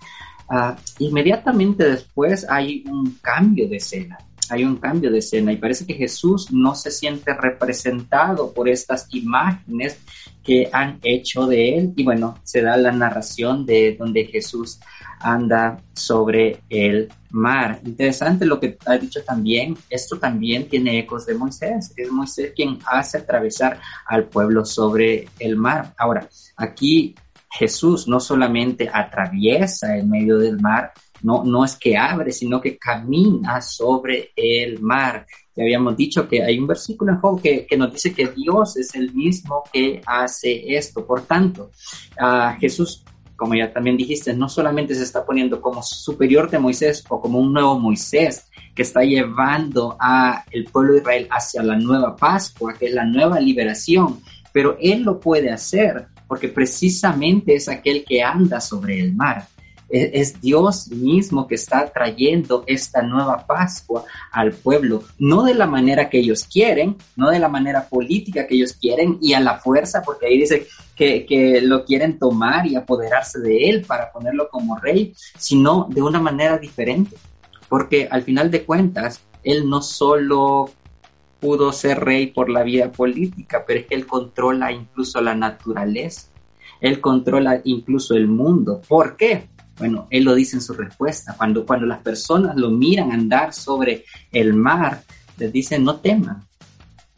Ah, 0.50 0.76
inmediatamente 1.00 1.84
después 1.90 2.46
hay 2.50 2.84
un 2.88 3.18
cambio 3.22 3.68
de 3.68 3.78
escena, 3.78 4.18
hay 4.50 4.64
un 4.64 4.76
cambio 4.78 5.10
de 5.12 5.18
escena 5.18 5.52
y 5.52 5.58
parece 5.58 5.88
que 5.88 5.96
Jesús 5.96 6.52
no 6.52 6.76
se 6.76 6.92
siente 6.92 7.34
representado 7.34 8.54
por 8.54 8.70
estas 8.70 9.08
imágenes 9.14 9.98
que 10.44 10.70
han 10.72 11.00
hecho 11.02 11.48
de 11.48 11.78
él 11.80 11.94
y 11.96 12.04
bueno, 12.04 12.38
se 12.44 12.62
da 12.62 12.78
la 12.78 12.92
narración 12.92 13.66
de 13.66 13.96
donde 13.98 14.26
Jesús 14.26 14.80
anda 15.20 15.82
sobre 15.94 16.62
el 16.70 17.10
mar. 17.36 17.82
Interesante 17.86 18.46
lo 18.46 18.60
que 18.60 18.78
ha 18.86 18.98
dicho 18.98 19.24
también, 19.24 19.78
esto 19.90 20.18
también 20.18 20.68
tiene 20.70 21.00
ecos 21.00 21.26
de 21.26 21.36
Moisés, 21.36 21.94
es 21.96 22.12
Moisés 22.12 22.54
quien 22.56 22.80
hace 22.86 23.20
atravesar 23.20 23.80
al 24.08 24.30
pueblo 24.30 24.66
sobre 24.66 25.28
el 25.40 25.58
mar. 25.58 25.94
Ahora, 25.98 26.28
aquí 26.56 27.14
Jesús 27.52 28.08
no 28.08 28.20
solamente 28.20 28.90
atraviesa 28.92 29.98
en 29.98 30.10
medio 30.10 30.38
del 30.38 30.60
mar, 30.60 30.94
no, 31.22 31.44
no 31.44 31.66
es 31.66 31.76
que 31.76 31.98
abre, 31.98 32.32
sino 32.32 32.62
que 32.62 32.78
camina 32.78 33.62
sobre 33.62 34.32
el 34.36 34.80
mar. 34.80 35.26
Ya 35.56 35.64
habíamos 35.64 35.98
dicho 35.98 36.28
que 36.28 36.44
hay 36.44 36.60
un 36.60 36.68
versículo 36.68 37.14
en 37.14 37.20
Job 37.20 37.42
que, 37.42 37.66
que 37.66 37.78
nos 37.78 37.92
dice 37.92 38.14
que 38.14 38.28
Dios 38.28 38.78
es 38.78 38.94
el 38.96 39.14
mismo 39.14 39.64
que 39.72 40.02
hace 40.06 40.76
esto. 40.76 41.06
Por 41.06 41.22
tanto, 41.22 41.72
a 42.20 42.54
Jesús, 42.60 43.04
como 43.36 43.56
ya 43.56 43.72
también 43.72 43.98
dijiste, 43.98 44.34
no 44.34 44.50
solamente 44.50 44.96
se 44.96 45.04
está 45.04 45.26
poniendo 45.26 45.62
como 45.62 45.84
superior 45.84 46.50
de 46.50 46.60
Moisés 46.60 47.04
o 47.10 47.22
como 47.22 47.40
un 47.40 47.54
nuevo 47.54 47.80
Moisés 47.80 48.48
que 48.74 48.82
está 48.82 49.04
llevando 49.04 49.96
a 50.00 50.44
el 50.52 50.66
pueblo 50.66 50.94
de 50.94 51.00
Israel 51.00 51.28
hacia 51.32 51.64
la 51.64 51.78
nueva 51.78 52.16
Pascua, 52.16 52.74
que 52.74 52.88
es 52.88 52.94
la 52.94 53.06
nueva 53.06 53.40
liberación, 53.40 54.22
pero 54.52 54.78
él 54.80 55.04
lo 55.04 55.20
puede 55.20 55.52
hacer 55.52 56.08
porque 56.28 56.50
precisamente 56.50 57.56
es 57.56 57.70
aquel 57.70 58.04
que 58.04 58.24
anda 58.24 58.60
sobre 58.60 59.00
el 59.00 59.14
mar. 59.14 59.48
Es, 59.90 60.42
Dios 60.42 60.90
mismo 60.90 61.48
que 61.48 61.56
está 61.56 61.92
trayendo 61.92 62.64
esta 62.68 63.02
nueva 63.02 63.46
Pascua 63.46 64.04
al 64.32 64.52
pueblo, 64.52 65.04
no 65.20 65.44
de 65.44 65.54
la 65.54 65.68
manera 65.68 66.10
que 66.10 66.20
ellos 66.20 66.44
quieren, 66.44 66.98
no 67.16 67.30
de 67.30 67.40
la 67.40 67.50
manera 67.50 67.88
política 67.88 68.48
que 68.48 68.56
ellos 68.56 68.74
quieren 68.74 69.18
y 69.22 69.34
a 69.34 69.40
la 69.40 69.60
fuerza, 69.60 70.02
porque 70.02 70.28
ahí 70.28 70.40
dice 70.40 70.68
que, 70.96 71.26
que 71.26 71.62
lo 71.62 71.86
quieren 71.86 72.18
tomar 72.18 72.66
y 72.66 72.76
apoderarse 72.76 73.40
de 73.40 73.70
él 73.70 73.86
para 73.86 74.12
ponerlo 74.12 74.50
como 74.50 74.78
rey, 74.78 75.14
sino 75.38 75.88
de 75.90 76.02
una 76.02 76.20
manera 76.20 76.58
diferente, 76.58 77.16
porque 77.70 78.08
al 78.10 78.24
final 78.24 78.50
de 78.52 78.66
cuentas, 78.66 79.22
él 79.44 79.70
no 79.70 79.82
solo 79.82 80.72
pudo 81.40 81.72
ser 81.72 82.00
rey 82.00 82.28
por 82.28 82.50
la 82.50 82.64
vía 82.64 82.92
política, 82.92 83.64
pero 83.68 83.82
es 83.82 83.86
que 83.86 83.96
él 83.96 84.08
controla 84.08 84.72
incluso 84.72 85.22
la 85.22 85.36
naturaleza, 85.36 86.30
él 86.82 87.00
controla 87.00 87.62
incluso 87.64 88.16
el 88.16 88.28
mundo. 88.28 88.82
¿Por 88.88 89.16
qué? 89.16 89.48
Bueno, 89.78 90.08
él 90.10 90.24
lo 90.24 90.36
dice 90.36 90.56
en 90.56 90.62
su 90.62 90.74
respuesta. 90.74 91.36
Cuando, 91.38 91.66
cuando 91.66 91.86
las 91.86 92.00
personas 92.00 92.56
lo 92.56 92.72
miran 92.72 93.12
andar 93.12 93.54
sobre 93.54 94.06
el 94.32 94.54
mar, 94.54 95.04
les 95.38 95.52
dicen, 95.52 95.84
no 95.84 95.98
teman, 95.98 96.44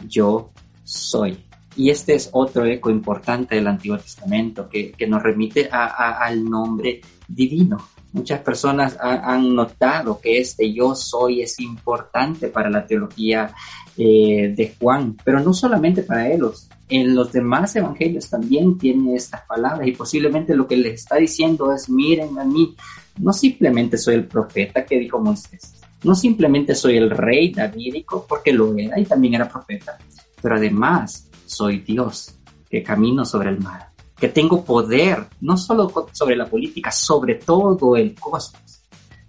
yo 0.08 0.52
soy. 0.84 1.38
Y 1.76 1.92
este 1.92 2.16
es 2.16 2.30
otro 2.34 2.66
eco 2.66 2.90
importante 2.90 3.56
del 3.56 3.68
Antiguo 3.68 4.00
Testamento 4.00 4.68
que, 4.68 4.92
que 4.92 5.06
nos 5.06 5.22
remite 5.22 5.70
a, 5.72 6.18
al 6.18 6.44
nombre 6.44 7.02
divino. 7.28 7.78
Muchas 8.14 8.40
personas 8.40 8.98
ha, 9.00 9.32
han 9.32 9.54
notado 9.54 10.20
que 10.20 10.40
este 10.40 10.74
yo 10.74 10.96
soy 10.96 11.42
es 11.42 11.60
importante 11.60 12.48
para 12.48 12.70
la 12.70 12.88
teología 12.88 13.54
eh, 13.96 14.54
de 14.56 14.76
Juan, 14.80 15.18
pero 15.24 15.40
no 15.40 15.54
solamente 15.54 16.02
para 16.02 16.28
ellos. 16.28 16.67
En 16.90 17.16
los 17.16 17.32
demás 17.34 17.76
evangelios 17.76 18.30
también 18.30 18.78
tiene 18.78 19.16
estas 19.16 19.42
palabras 19.42 19.88
y 19.88 19.92
posiblemente 19.92 20.56
lo 20.56 20.68
que 20.68 20.78
les 20.78 21.02
está 21.02 21.18
diciendo 21.18 21.74
es, 21.74 21.90
miren 21.90 22.40
a 22.40 22.46
mí, 22.46 22.76
no 23.20 23.34
simplemente 23.34 23.98
soy 23.98 24.16
el 24.16 24.26
profeta 24.26 24.86
que 24.86 24.98
dijo 24.98 25.20
Moisés, 25.20 25.82
no 26.04 26.16
simplemente 26.16 26.76
soy 26.76 26.98
el 26.98 27.10
rey 27.10 27.52
davídico 27.52 28.26
porque 28.28 28.54
lo 28.54 28.76
era 28.78 29.00
y 29.00 29.06
también 29.06 29.34
era 29.36 29.50
profeta, 29.50 29.98
pero 30.42 30.56
además 30.56 31.30
soy 31.46 31.80
Dios 31.80 32.36
que 32.70 32.84
camino 32.84 33.26
sobre 33.26 33.50
el 33.50 33.60
mar, 33.60 33.90
que 34.18 34.30
tengo 34.30 34.64
poder 34.64 35.28
no 35.42 35.58
solo 35.58 35.92
sobre 36.14 36.38
la 36.38 36.46
política, 36.46 36.92
sobre 36.92 37.36
todo 37.36 37.98
el 37.98 38.16
cosmos 38.16 38.84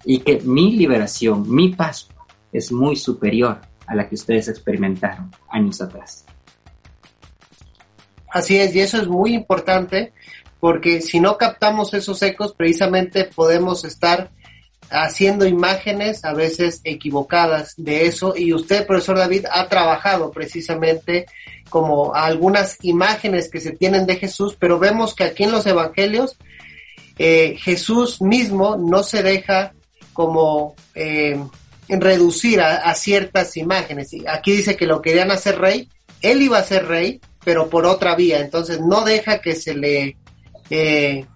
y 0.05 0.19
que 0.21 0.41
mi 0.41 0.77
liberación, 0.77 1.45
mi 1.49 1.71
Pascua 1.71 2.27
es 2.53 2.73
muy 2.73 2.97
superior 2.97 3.61
a 3.87 3.95
la 3.95 4.09
que 4.09 4.15
ustedes 4.15 4.49
experimentaron 4.49 5.31
años 5.51 5.81
atrás. 5.81 6.25
Así 8.31 8.59
es, 8.59 8.75
y 8.75 8.81
eso 8.81 9.01
es 9.01 9.09
muy 9.09 9.35
importante 9.35 10.13
porque 10.61 11.01
si 11.01 11.21
no 11.21 11.39
captamos 11.39 11.95
esos 11.95 12.21
ecos, 12.23 12.53
precisamente 12.53 13.25
podemos 13.25 13.85
estar 13.85 14.31
haciendo 14.91 15.47
imágenes 15.47 16.25
a 16.25 16.33
veces 16.33 16.81
equivocadas 16.85 17.75
de 17.77 18.07
eso 18.07 18.35
y 18.37 18.53
usted, 18.53 18.87
profesor 18.87 19.19
David, 19.19 19.47
ha 19.51 19.69
trabajado 19.69 20.31
precisamente 20.31 21.27
como 21.69 22.15
algunas 22.15 22.79
imágenes 22.83 23.51
que 23.51 23.61
se 23.61 23.73
tienen 23.73 24.07
de 24.07 24.17
Jesús, 24.17 24.57
pero 24.59 24.79
vemos 24.79 25.15
que 25.15 25.25
aquí 25.25 25.45
en 25.45 25.53
los 25.53 25.67
evangelios 25.67 26.37
eh, 27.19 27.57
Jesús 27.59 28.23
mismo 28.23 28.77
no 28.77 29.03
se 29.03 29.23
deja 29.23 29.75
como 30.13 30.75
eh, 30.95 31.39
reducir 31.89 32.61
a, 32.61 32.77
a 32.77 32.95
ciertas 32.95 33.57
imágenes. 33.57 34.11
Aquí 34.27 34.53
dice 34.53 34.77
que 34.77 34.87
lo 34.87 35.03
querían 35.03 35.31
hacer 35.31 35.59
rey, 35.59 35.89
él 36.23 36.43
iba 36.43 36.59
a 36.59 36.65
ser 36.65 36.87
rey, 36.87 37.21
pero 37.45 37.69
por 37.69 37.87
otra 37.87 38.15
vía, 38.15 38.41
entonces 38.41 38.81
no 38.81 39.05
deja 39.05 39.41
que 39.41 39.55
se 39.55 39.75
le 39.75 40.17
eh, 40.71 41.27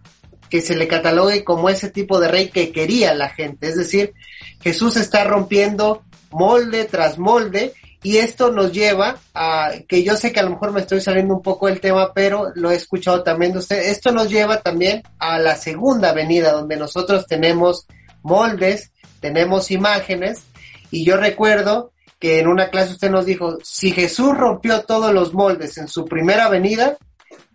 que 0.49 0.61
se 0.61 0.77
le 0.77 0.87
catalogue 0.87 1.45
como 1.45 1.71
ese 1.71 1.89
tipo 1.91 2.21
de 2.21 2.29
rey 2.29 2.51
que 2.51 2.73
quería 2.73 3.15
la 3.15 3.31
gente. 3.31 3.69
Es 3.69 3.77
decir, 3.77 4.13
Jesús 4.61 4.97
está 4.97 5.25
rompiendo 5.25 6.03
molde 6.31 6.85
tras 6.85 7.19
molde 7.19 7.73
y 8.03 8.19
esto 8.19 8.51
nos 8.51 8.73
lleva 8.73 9.19
a, 9.33 9.71
que 9.89 10.03
yo 10.03 10.17
sé 10.17 10.33
que 10.33 10.41
a 10.41 10.43
lo 10.43 10.51
mejor 10.51 10.73
me 10.73 10.81
estoy 10.81 11.01
saliendo 11.01 11.35
un 11.37 11.43
poco 11.43 11.69
del 11.69 11.81
tema, 11.81 12.13
pero 12.13 12.53
lo 12.55 12.71
he 12.71 12.75
escuchado 12.75 13.23
también 13.23 13.53
de 13.53 13.61
usted, 13.61 13.79
esto 13.91 14.11
nos 14.11 14.29
lleva 14.29 14.61
también 14.61 15.03
a 15.19 15.39
la 15.39 15.57
segunda 15.57 16.13
venida, 16.13 16.53
donde 16.53 16.77
nosotros 16.77 17.27
tenemos 17.27 17.87
moldes, 18.23 18.93
tenemos 19.21 19.71
imágenes, 19.71 20.43
y 20.91 21.05
yo 21.05 21.17
recuerdo 21.17 21.93
que 22.23 22.39
en 22.39 22.47
una 22.47 22.71
clase 22.71 22.93
usted 22.93 23.11
nos 23.11 23.27
dijo, 23.27 23.59
si 23.65 23.91
Jesús 23.91 24.39
rompió 24.39 24.83
todos 24.85 25.13
los 25.13 25.35
moldes 25.35 25.77
en 25.79 25.89
su 25.89 26.05
primera 26.05 26.49
venida, 26.49 26.97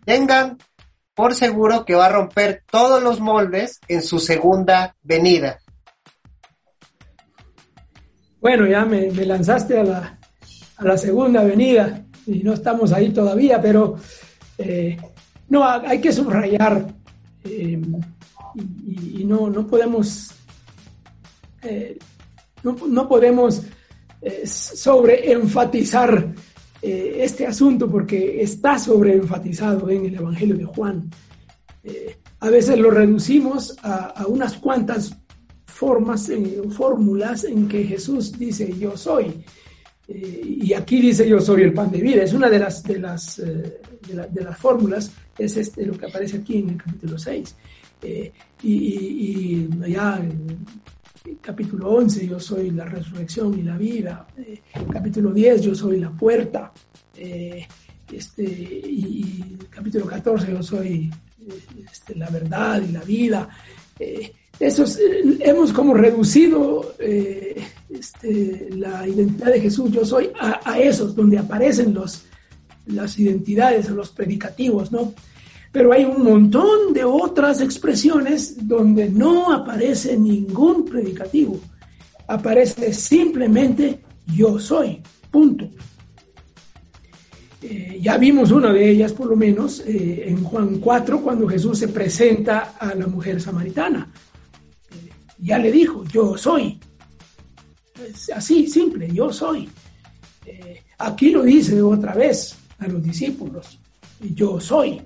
tengan 0.03 0.57
por 1.15 1.33
seguro 1.35 1.85
que 1.85 1.95
va 1.95 2.07
a 2.07 2.11
romper 2.11 2.63
todos 2.69 3.01
los 3.01 3.21
moldes 3.21 3.79
en 3.87 4.01
su 4.01 4.19
segunda 4.19 4.93
venida. 5.01 5.59
Bueno, 8.41 8.67
ya 8.67 8.83
me, 8.83 9.09
lanzaste 9.25 9.79
a 9.79 9.83
la, 9.85 10.19
a 10.75 10.83
la 10.83 10.97
segunda 10.97 11.39
avenida 11.39 12.03
y 12.25 12.43
no 12.43 12.51
estamos 12.51 12.91
ahí 12.91 13.11
todavía, 13.11 13.61
pero 13.61 13.95
eh, 14.57 14.97
no, 15.47 15.63
ha- 15.63 15.81
hay 15.87 16.01
que 16.01 16.11
subrayar 16.11 16.87
eh, 17.45 17.81
y, 18.85 19.21
y 19.21 19.23
no, 19.23 19.49
no 19.49 19.65
podemos 19.65 20.31
eh, 21.61 21.97
no, 22.63 22.75
no 22.85 23.07
podemos 23.07 23.61
eh, 24.21 24.43
sobreenfatizar 24.45 26.33
eh, 26.81 27.17
este 27.21 27.45
asunto 27.47 27.89
porque 27.89 28.41
está 28.41 28.77
sobreenfatizado 28.77 29.89
en 29.89 30.05
el 30.05 30.15
Evangelio 30.15 30.55
de 30.57 30.65
Juan. 30.65 31.09
Eh, 31.83 32.17
a 32.39 32.49
veces 32.49 32.77
lo 32.77 32.91
reducimos 32.91 33.75
a, 33.81 34.25
unas 34.27 34.53
cuantas 34.57 35.15
formas, 35.65 36.29
eh, 36.29 36.61
fórmulas 36.69 37.43
en 37.45 37.67
que 37.67 37.83
Jesús 37.83 38.37
dice 38.37 38.73
yo 38.77 38.95
soy. 38.97 39.43
Y 40.09 40.71
aquí 40.73 41.01
dice 41.01 41.27
yo 41.27 41.41
soy 41.41 41.63
el 41.63 41.73
pan 41.73 41.91
de 41.91 41.99
vida. 41.99 42.23
Es 42.23 42.31
una 42.33 42.49
de 42.49 42.59
las, 42.59 42.81
de 42.83 42.97
las, 42.99 43.37
de 43.37 44.13
la- 44.13 44.27
de 44.27 44.41
las 44.43 44.57
fórmulas, 44.57 45.11
es 45.37 45.57
este, 45.57 45.85
lo 45.85 45.97
que 45.97 46.05
aparece 46.05 46.37
aquí 46.37 46.59
en 46.59 46.69
el 46.69 46.77
capítulo 46.77 47.17
6. 47.19 47.55
Eh, 48.03 48.31
y, 48.63 48.73
y, 48.73 49.69
y 49.79 49.83
allá 49.83 50.19
en 50.21 50.31
el 50.49 50.57
capítulo 51.41 51.89
11 51.91 52.27
yo 52.27 52.39
soy 52.39 52.71
la 52.71 52.85
resurrección 52.85 53.57
y 53.57 53.63
la 53.63 53.77
vida. 53.77 54.27
Eh, 54.37 54.61
capítulo 54.91 55.31
10 55.31 55.61
yo 55.61 55.75
soy 55.75 55.99
la 55.99 56.11
puerta. 56.11 56.71
Eh, 57.15 57.67
este, 58.11 58.43
y, 58.43 59.57
capítulo 59.69 60.05
14 60.05 60.51
yo 60.51 60.63
soy 60.63 61.11
eh, 61.41 61.85
este, 61.91 62.15
la 62.15 62.29
verdad 62.29 62.81
y 62.81 62.91
la 62.91 63.01
vida. 63.01 63.49
Esos, 64.59 64.99
hemos 65.39 65.73
como 65.73 65.93
reducido 65.93 66.95
este, 66.99 68.69
la 68.71 69.07
identidad 69.07 69.51
de 69.51 69.61
Jesús, 69.61 69.91
yo 69.91 70.05
soy, 70.05 70.29
a, 70.39 70.61
a 70.63 70.79
esos 70.79 71.15
donde 71.15 71.37
aparecen 71.37 71.93
los, 71.93 72.23
las 72.87 73.17
identidades 73.19 73.89
o 73.89 73.95
los 73.95 74.09
predicativos, 74.09 74.91
¿no? 74.91 75.13
Pero 75.71 75.93
hay 75.93 76.05
un 76.05 76.23
montón 76.23 76.93
de 76.93 77.03
otras 77.03 77.61
expresiones 77.61 78.67
donde 78.67 79.09
no 79.09 79.51
aparece 79.51 80.17
ningún 80.17 80.85
predicativo. 80.85 81.59
Aparece 82.27 82.93
simplemente 82.93 84.01
yo 84.35 84.59
soy, 84.59 85.01
punto. 85.31 85.69
Eh, 87.61 87.99
ya 88.01 88.17
vimos 88.17 88.51
una 88.51 88.71
de 88.71 88.89
ellas, 88.89 89.13
por 89.13 89.27
lo 89.27 89.35
menos, 89.35 89.81
eh, 89.81 90.25
en 90.27 90.43
Juan 90.43 90.79
4, 90.79 91.21
cuando 91.21 91.47
Jesús 91.47 91.79
se 91.79 91.87
presenta 91.87 92.75
a 92.79 92.93
la 92.93 93.07
mujer 93.07 93.41
samaritana. 93.41 94.11
Ya 95.39 95.57
le 95.57 95.71
dijo, 95.71 96.03
yo 96.05 96.37
soy. 96.37 96.79
Es 98.07 98.29
así, 98.29 98.67
simple, 98.67 99.09
yo 99.11 99.33
soy. 99.33 99.67
Eh, 100.45 100.83
aquí 100.99 101.31
lo 101.31 101.43
dice 101.43 101.81
otra 101.81 102.13
vez 102.13 102.55
a 102.79 102.87
los 102.87 103.03
discípulos, 103.03 103.79
yo 104.35 104.59
soy. 104.59 105.01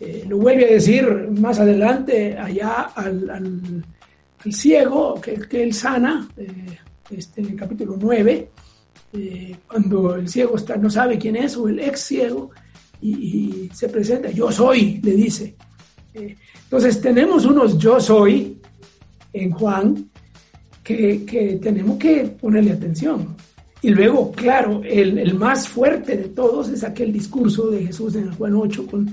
Eh, 0.00 0.24
lo 0.28 0.38
vuelve 0.38 0.66
a 0.66 0.72
decir 0.72 1.06
más 1.38 1.58
adelante 1.58 2.36
allá 2.36 2.82
al, 2.94 3.30
al- 3.30 3.84
ciego 4.52 5.20
que, 5.20 5.34
que 5.48 5.62
él 5.64 5.72
sana, 5.74 6.28
eh, 6.36 6.46
este, 7.10 7.40
en 7.40 7.48
el 7.48 7.56
capítulo 7.56 7.96
9, 8.00 8.48
eh, 9.14 9.56
cuando 9.66 10.14
el 10.14 10.28
ciego 10.28 10.54
está, 10.56 10.76
no 10.76 10.88
sabe 10.88 11.18
quién 11.18 11.34
es, 11.34 11.56
o 11.56 11.68
el 11.68 11.80
ex 11.80 12.00
ciego, 12.00 12.50
y, 13.02 13.68
se 13.74 13.88
presenta, 13.88 14.30
yo 14.30 14.52
soy, 14.52 15.00
le 15.02 15.12
dice. 15.12 15.56
Entonces 16.14 17.00
tenemos 17.00 17.44
unos 17.44 17.76
yo 17.76 18.00
soy 18.00 18.58
en 19.32 19.50
Juan 19.50 20.08
que, 20.84 21.24
que 21.24 21.56
tenemos 21.60 21.98
que 21.98 22.24
ponerle 22.40 22.72
atención. 22.72 23.36
Y 23.82 23.90
luego, 23.90 24.30
claro, 24.32 24.80
el, 24.84 25.18
el 25.18 25.34
más 25.34 25.68
fuerte 25.68 26.16
de 26.16 26.28
todos 26.28 26.68
es 26.70 26.82
aquel 26.84 27.12
discurso 27.12 27.68
de 27.70 27.86
Jesús 27.86 28.14
en 28.14 28.32
Juan 28.34 28.54
8 28.54 28.86
con, 28.86 29.12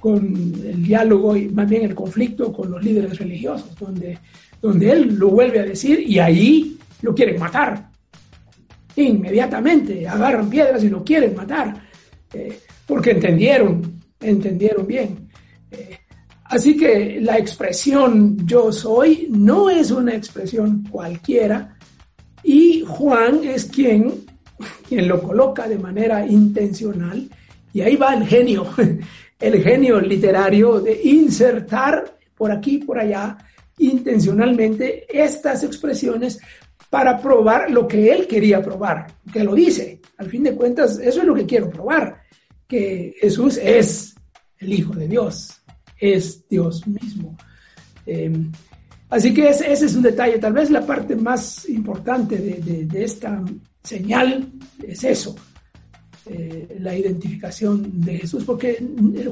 con 0.00 0.26
el 0.26 0.82
diálogo 0.82 1.36
y 1.36 1.48
más 1.48 1.68
bien 1.68 1.84
el 1.84 1.94
conflicto 1.94 2.52
con 2.52 2.70
los 2.70 2.82
líderes 2.82 3.18
religiosos, 3.18 3.74
donde, 3.78 4.18
donde 4.60 4.90
él 4.90 5.14
lo 5.16 5.30
vuelve 5.30 5.60
a 5.60 5.64
decir 5.64 6.00
y 6.00 6.18
ahí 6.18 6.78
lo 7.02 7.14
quieren 7.14 7.38
matar. 7.38 7.88
Inmediatamente 8.96 10.06
agarran 10.06 10.50
piedras 10.50 10.82
y 10.82 10.88
lo 10.88 11.04
quieren 11.04 11.34
matar, 11.34 11.82
eh, 12.32 12.58
porque 12.86 13.12
entendieron, 13.12 14.00
entendieron 14.20 14.86
bien. 14.86 15.28
Eh, 15.70 15.98
así 16.44 16.76
que 16.76 17.20
la 17.20 17.38
expresión 17.38 18.46
yo 18.46 18.72
soy 18.72 19.28
no 19.30 19.70
es 19.70 19.90
una 19.90 20.14
expresión 20.14 20.84
cualquiera 20.90 21.76
y 22.42 22.82
Juan 22.86 23.44
es 23.44 23.66
quien, 23.66 24.24
quien 24.88 25.06
lo 25.06 25.20
coloca 25.22 25.68
de 25.68 25.78
manera 25.78 26.26
intencional 26.26 27.28
y 27.72 27.80
ahí 27.82 27.96
va 27.96 28.14
el 28.14 28.26
genio, 28.26 28.66
el 29.38 29.62
genio 29.62 30.00
literario 30.00 30.80
de 30.80 31.00
insertar 31.02 32.18
por 32.36 32.50
aquí 32.50 32.76
y 32.76 32.84
por 32.84 32.98
allá 32.98 33.36
intencionalmente 33.78 35.06
estas 35.08 35.62
expresiones 35.62 36.40
para 36.90 37.20
probar 37.20 37.70
lo 37.70 37.86
que 37.86 38.10
él 38.10 38.26
quería 38.26 38.62
probar, 38.62 39.06
que 39.32 39.44
lo 39.44 39.54
dice. 39.54 40.00
Al 40.16 40.28
fin 40.28 40.42
de 40.42 40.54
cuentas, 40.54 40.98
eso 40.98 41.20
es 41.20 41.26
lo 41.26 41.34
que 41.34 41.46
quiero 41.46 41.70
probar, 41.70 42.22
que 42.66 43.14
Jesús 43.20 43.58
es 43.62 44.14
el 44.58 44.72
Hijo 44.72 44.94
de 44.94 45.06
Dios, 45.06 45.60
es 45.98 46.48
Dios 46.48 46.86
mismo. 46.86 47.36
Eh, 48.06 48.32
así 49.10 49.32
que 49.32 49.50
ese, 49.50 49.72
es 49.72 49.94
un 49.94 50.02
detalle, 50.02 50.38
tal 50.38 50.54
vez 50.54 50.70
la 50.70 50.84
parte 50.84 51.14
más 51.14 51.68
importante 51.68 52.38
de 52.38 53.04
esta 53.04 53.44
señal 53.82 54.50
es 54.82 55.04
eso, 55.04 55.36
eh, 56.26 56.76
la 56.80 56.96
identificación 56.96 58.00
de 58.04 58.18
Jesús, 58.18 58.44
porque 58.44 58.82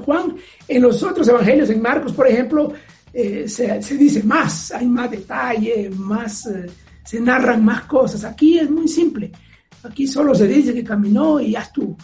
Juan, 0.05 0.37
en 0.69 0.83
los 0.83 1.03
otros 1.03 1.29
evangelios, 1.29 1.71
en 1.71 1.83
Marcos, 1.83 2.13
por 2.13 2.27
ejemplo, 2.29 2.73
eh, 3.19 3.49
se, 3.49 3.81
dice 3.97 4.23
más, 4.23 4.73
hay 4.73 4.87
más 4.87 5.11
detalle, 5.11 5.89
más, 5.91 6.47
eh, 6.49 6.67
se 7.03 7.19
narran 7.19 7.65
más 7.65 7.85
cosas. 7.85 8.25
Aquí 8.25 8.59
es 8.59 8.71
muy 8.71 8.89
simple, 8.89 9.33
aquí 9.83 10.07
solo 10.07 10.35
se 10.35 10.47
dice 10.47 10.75
que 10.75 10.85
caminó 10.85 11.41
y 11.41 11.53
ya 11.53 11.63
estuvo. 11.63 11.97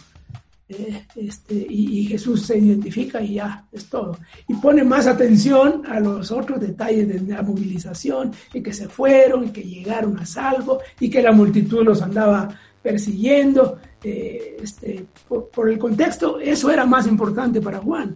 Eh, 0.69 1.05
este, 1.15 1.53
y, 1.53 1.99
y, 1.99 2.05
Jesús 2.05 2.47
se 2.47 2.57
identifica 2.57 3.21
y 3.21 3.35
ya 3.35 3.63
es 3.71 3.85
todo. 3.85 4.17
Y 4.47 4.55
pone 4.55 4.83
más 4.83 5.05
atención 5.05 5.83
a 5.85 5.99
los 5.99 6.31
otros 6.31 6.59
detalles 6.59 7.07
de 7.07 7.33
la 7.33 7.43
movilización, 7.43 8.31
y 8.51 8.63
que 8.63 8.73
se 8.73 8.87
fueron, 8.87 9.45
y 9.45 9.49
que 9.49 9.61
llegaron 9.61 10.17
a 10.17 10.25
salvo, 10.25 10.79
y 10.99 11.11
que 11.11 11.21
la 11.21 11.31
multitud 11.31 11.83
los 11.83 12.01
andaba 12.01 12.49
persiguiendo. 12.83 13.79
Eh, 14.03 14.57
este, 14.61 15.05
por, 15.27 15.47
por, 15.49 15.69
el 15.69 15.79
contexto, 15.79 16.39
eso 16.39 16.69
era 16.69 16.85
más 16.85 17.07
importante 17.07 17.61
para 17.61 17.79
Juan. 17.79 18.15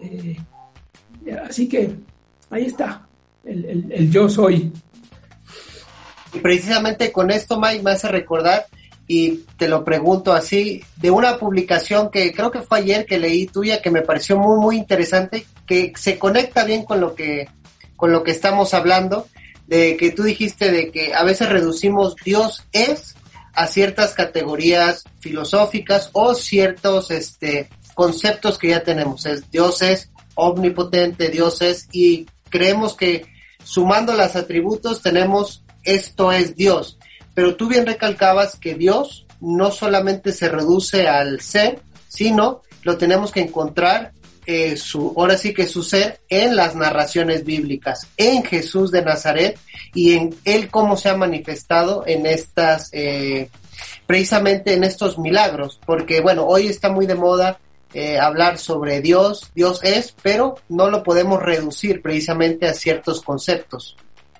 Eh, 0.00 0.36
así 1.44 1.68
que 1.68 1.90
ahí 2.48 2.66
está, 2.66 3.06
el, 3.44 3.90
el, 3.90 4.10
yo 4.10 4.28
soy. 4.28 4.72
Y 6.32 6.38
precisamente 6.38 7.10
con 7.10 7.30
esto, 7.30 7.58
Mike, 7.60 7.82
me 7.82 7.90
hace 7.90 8.08
recordar, 8.08 8.66
y 9.08 9.44
te 9.56 9.68
lo 9.68 9.84
pregunto 9.84 10.32
así, 10.32 10.82
de 10.96 11.10
una 11.10 11.38
publicación 11.38 12.10
que 12.10 12.32
creo 12.32 12.52
que 12.52 12.62
fue 12.62 12.78
ayer 12.78 13.04
que 13.04 13.18
leí 13.18 13.46
tuya, 13.46 13.82
que 13.82 13.90
me 13.90 14.02
pareció 14.02 14.38
muy, 14.38 14.60
muy 14.60 14.76
interesante, 14.76 15.44
que 15.66 15.92
se 15.96 16.18
conecta 16.18 16.64
bien 16.64 16.84
con 16.84 17.00
lo 17.00 17.16
que, 17.16 17.48
con 17.96 18.12
lo 18.12 18.22
que 18.22 18.30
estamos 18.30 18.74
hablando, 18.74 19.26
de 19.66 19.96
que 19.96 20.12
tú 20.12 20.22
dijiste 20.22 20.70
de 20.70 20.92
que 20.92 21.14
a 21.14 21.24
veces 21.24 21.48
reducimos 21.48 22.14
Dios 22.24 22.64
es 22.70 23.15
a 23.56 23.66
ciertas 23.66 24.12
categorías 24.12 25.02
filosóficas 25.18 26.10
o 26.12 26.34
ciertos 26.34 27.10
este, 27.10 27.70
conceptos 27.94 28.58
que 28.58 28.68
ya 28.68 28.82
tenemos. 28.84 29.24
Es, 29.26 29.50
Dios 29.50 29.82
es 29.82 30.10
omnipotente, 30.34 31.30
Dios 31.30 31.62
es, 31.62 31.88
y 31.90 32.26
creemos 32.50 32.94
que 32.94 33.26
sumando 33.64 34.14
los 34.14 34.36
atributos 34.36 35.02
tenemos 35.02 35.64
esto 35.82 36.30
es 36.30 36.54
Dios. 36.54 36.98
Pero 37.34 37.56
tú 37.56 37.68
bien 37.68 37.86
recalcabas 37.86 38.56
que 38.56 38.74
Dios 38.74 39.26
no 39.40 39.70
solamente 39.70 40.32
se 40.32 40.48
reduce 40.48 41.08
al 41.08 41.40
ser, 41.40 41.80
sino 42.08 42.62
lo 42.82 42.98
tenemos 42.98 43.32
que 43.32 43.40
encontrar 43.40 44.12
eh, 44.46 44.76
su, 44.76 45.12
ahora 45.16 45.36
sí 45.36 45.52
que 45.52 45.66
su 45.66 45.82
ser 45.82 46.20
en 46.28 46.54
las 46.56 46.74
narraciones 46.74 47.44
bíblicas, 47.44 48.06
en 48.16 48.44
Jesús 48.44 48.90
de 48.90 49.02
Nazaret 49.02 49.58
y 49.92 50.14
en 50.14 50.34
él 50.44 50.68
cómo 50.68 50.96
se 50.96 51.08
ha 51.08 51.16
manifestado 51.16 52.04
en 52.06 52.26
estas, 52.26 52.90
eh, 52.92 53.50
precisamente 54.06 54.74
en 54.74 54.84
estos 54.84 55.18
milagros, 55.18 55.80
porque 55.84 56.20
bueno, 56.20 56.46
hoy 56.46 56.68
está 56.68 56.88
muy 56.88 57.06
de 57.06 57.16
moda 57.16 57.58
eh, 57.92 58.18
hablar 58.18 58.58
sobre 58.58 59.00
Dios, 59.00 59.50
Dios 59.54 59.82
es, 59.82 60.14
pero 60.22 60.56
no 60.68 60.90
lo 60.90 61.02
podemos 61.02 61.42
reducir 61.42 62.02
precisamente 62.02 62.66
a 62.66 62.74
ciertos 62.74 63.22
conceptos. 63.22 63.96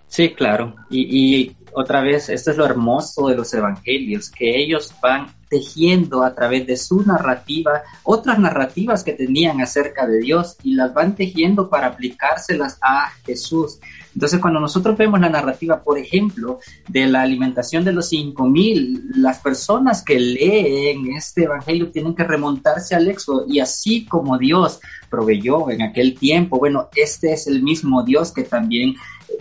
Sí, 0.09 0.35
claro. 0.35 0.75
Y, 0.89 1.43
y 1.43 1.57
otra 1.79 2.01
vez, 2.01 2.31
esto 2.31 2.53
es 2.53 2.57
lo 2.57 2.65
hermoso 2.65 3.29
de 3.29 3.37
los 3.37 3.53
evangelios, 3.53 4.31
que 4.31 4.59
ellos 4.59 4.95
van 5.03 5.27
tejiendo 5.51 6.23
a 6.25 6.35
través 6.35 6.67
de 6.67 6.77
su 6.77 7.03
narrativa 7.03 7.83
otras 8.03 8.39
narrativas 8.39 9.05
que 9.05 9.13
tenían 9.13 9.61
acerca 9.61 10.07
de 10.07 10.19
Dios 10.19 10.57
y 10.63 10.75
las 10.75 10.95
van 10.95 11.15
tejiendo 11.15 11.69
para 11.69 11.89
aplicárselas 11.89 12.79
a 12.81 13.11
Jesús. 13.27 13.79
Entonces, 14.15 14.41
cuando 14.41 14.59
nosotros 14.59 14.97
vemos 14.97 15.21
la 15.21 15.29
narrativa, 15.29 15.83
por 15.83 15.99
ejemplo, 15.99 16.61
de 16.89 17.07
la 17.07 17.21
alimentación 17.21 17.85
de 17.85 17.93
los 17.93 18.09
cinco 18.09 18.47
mil, 18.47 19.11
las 19.15 19.41
personas 19.41 20.03
que 20.03 20.19
leen 20.19 21.13
este 21.15 21.45
evangelio 21.45 21.91
tienen 21.91 22.15
que 22.15 22.25
remontarse 22.25 22.95
al 22.95 23.07
éxodo 23.09 23.45
y 23.47 23.61
así 23.61 24.07
como 24.07 24.39
Dios 24.39 24.81
proveyó 25.11 25.71
en 25.71 25.83
aquel 25.83 26.19
tiempo, 26.19 26.59
bueno, 26.59 26.89
este 26.97 27.35
es 27.35 27.47
el 27.47 27.63
mismo 27.63 28.03
Dios 28.03 28.33
que 28.33 28.45
también 28.45 28.95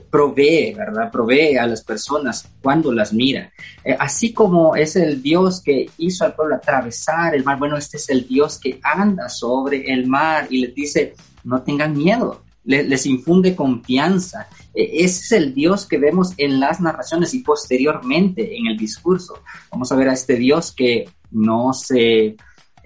provee, 0.10 0.74
¿verdad? 0.74 1.12
Provee 1.12 1.58
a 1.58 1.68
las 1.68 1.84
personas 1.84 2.48
cuando 2.62 2.91
las 2.91 3.14
mira. 3.14 3.52
Eh, 3.84 3.96
así 4.00 4.34
como 4.34 4.76
es 4.76 4.96
el 4.96 5.22
Dios 5.22 5.62
que 5.62 5.89
hizo 5.98 6.26
al 6.26 6.36
pueblo 6.36 6.56
atravesar 6.56 7.36
el 7.36 7.43
mar, 7.43 7.58
bueno, 7.60 7.78
este 7.78 7.98
es 7.98 8.10
el 8.10 8.28
Dios 8.28 8.60
que 8.60 8.80
anda 8.84 9.30
sobre 9.30 9.91
el 9.91 10.08
mar 10.08 10.48
y 10.50 10.62
les 10.62 10.76
dice, 10.76 11.14
no 11.43 11.62
tengan 11.62 11.96
miedo, 11.98 12.41
le- 12.64 12.84
les 12.84 13.06
infunde 13.06 13.56
confianza. 13.56 14.48
Ese 14.74 15.06
es 15.06 15.32
el 15.32 15.54
Dios 15.54 15.86
que 15.86 15.98
vemos 15.98 16.34
en 16.38 16.60
las 16.60 16.82
narraciones 16.82 17.34
y 17.34 17.39
posteriormente 17.39 18.58
en 18.58 18.68
el 18.68 18.78
discurso. 18.78 19.39
Vamos 19.72 19.91
a 19.91 19.96
ver 19.96 20.10
a 20.10 20.14
este 20.14 20.36
Dios 20.36 20.72
que 20.72 21.10
no 21.32 21.74
se 21.74 22.36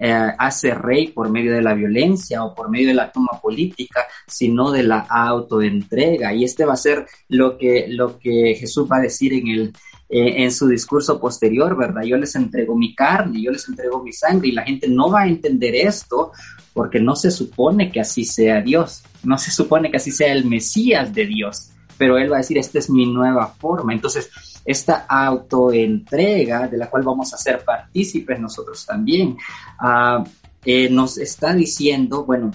eh, 0.02 0.32
hace 0.38 0.72
rey 0.72 1.08
por 1.08 1.30
medio 1.30 1.52
de 1.52 1.60
la 1.60 1.74
violencia 1.74 2.42
o 2.42 2.54
por 2.54 2.70
medio 2.70 2.88
de 2.88 2.94
la 2.94 3.12
toma 3.12 3.38
política, 3.42 4.06
sino 4.26 4.70
de 4.70 4.82
la 4.82 5.00
autoentrega. 5.00 6.32
Y 6.32 6.44
este 6.44 6.64
va 6.64 6.72
a 6.72 6.78
ser 6.78 7.06
lo 7.28 7.58
que, 7.58 7.84
lo 7.88 8.18
que 8.18 8.54
Jesús 8.58 8.88
va 8.90 8.96
a 8.96 9.02
decir 9.02 9.34
en 9.34 9.48
el, 9.48 9.72
eh, 10.08 10.42
en 10.42 10.52
su 10.52 10.68
discurso 10.68 11.20
posterior, 11.20 11.76
¿verdad? 11.76 12.02
Yo 12.02 12.16
les 12.16 12.34
entrego 12.34 12.74
mi 12.74 12.94
carne, 12.94 13.42
yo 13.42 13.50
les 13.50 13.68
entrego 13.68 14.02
mi 14.02 14.14
sangre 14.14 14.48
y 14.48 14.52
la 14.52 14.62
gente 14.62 14.88
no 14.88 15.10
va 15.10 15.20
a 15.20 15.28
entender 15.28 15.74
esto 15.74 16.32
porque 16.72 16.98
no 16.98 17.14
se 17.14 17.30
supone 17.30 17.92
que 17.92 18.00
así 18.00 18.24
sea 18.24 18.62
Dios, 18.62 19.02
no 19.22 19.36
se 19.36 19.50
supone 19.50 19.90
que 19.90 19.98
así 19.98 20.12
sea 20.12 20.32
el 20.32 20.46
Mesías 20.46 21.12
de 21.12 21.26
Dios, 21.26 21.72
pero 21.98 22.16
Él 22.16 22.32
va 22.32 22.36
a 22.36 22.38
decir, 22.38 22.56
esta 22.56 22.78
es 22.78 22.88
mi 22.88 23.04
nueva 23.04 23.48
forma. 23.48 23.92
Entonces, 23.92 24.30
esta 24.64 25.06
autoentrega 25.08 26.68
de 26.68 26.76
la 26.76 26.88
cual 26.88 27.02
vamos 27.02 27.32
a 27.34 27.38
ser 27.38 27.64
partícipes 27.64 28.38
nosotros 28.38 28.84
también, 28.86 29.36
ah, 29.78 30.22
eh, 30.64 30.90
nos 30.90 31.18
está 31.18 31.54
diciendo, 31.54 32.24
bueno, 32.24 32.50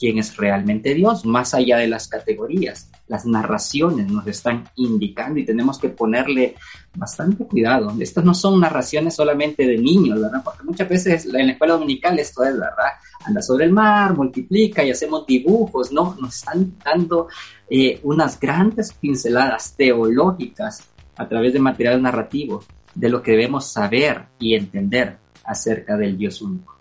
quién 0.00 0.18
es 0.18 0.34
realmente 0.38 0.94
Dios, 0.94 1.26
más 1.26 1.52
allá 1.52 1.76
de 1.76 1.86
las 1.86 2.08
categorías. 2.08 2.88
Las 3.06 3.26
narraciones 3.26 4.10
nos 4.10 4.26
están 4.26 4.64
indicando 4.76 5.38
y 5.38 5.44
tenemos 5.44 5.78
que 5.78 5.90
ponerle 5.90 6.54
bastante 6.96 7.44
cuidado. 7.44 7.92
Estas 8.00 8.24
no 8.24 8.32
son 8.32 8.60
narraciones 8.60 9.14
solamente 9.14 9.66
de 9.66 9.76
niños, 9.76 10.18
¿verdad? 10.18 10.40
Porque 10.42 10.64
muchas 10.64 10.88
veces 10.88 11.26
en 11.26 11.46
la 11.46 11.52
escuela 11.52 11.74
dominical 11.74 12.18
esto 12.18 12.42
es, 12.44 12.54
¿verdad? 12.54 12.92
Anda 13.24 13.42
sobre 13.42 13.66
el 13.66 13.72
mar, 13.72 14.16
multiplica 14.16 14.82
y 14.82 14.90
hacemos 14.90 15.26
dibujos, 15.26 15.92
¿no? 15.92 16.16
Nos 16.18 16.36
están 16.36 16.72
dando 16.82 17.28
eh, 17.68 18.00
unas 18.02 18.40
grandes 18.40 18.94
pinceladas 18.94 19.74
teológicas 19.76 20.82
a 21.20 21.28
través 21.28 21.52
de 21.52 21.58
material 21.58 22.00
narrativo 22.00 22.64
de 22.94 23.10
lo 23.10 23.22
que 23.22 23.32
debemos 23.32 23.70
saber 23.70 24.24
y 24.38 24.54
entender 24.54 25.18
acerca 25.44 25.94
del 25.98 26.16
Dios 26.16 26.40
único. 26.40 26.78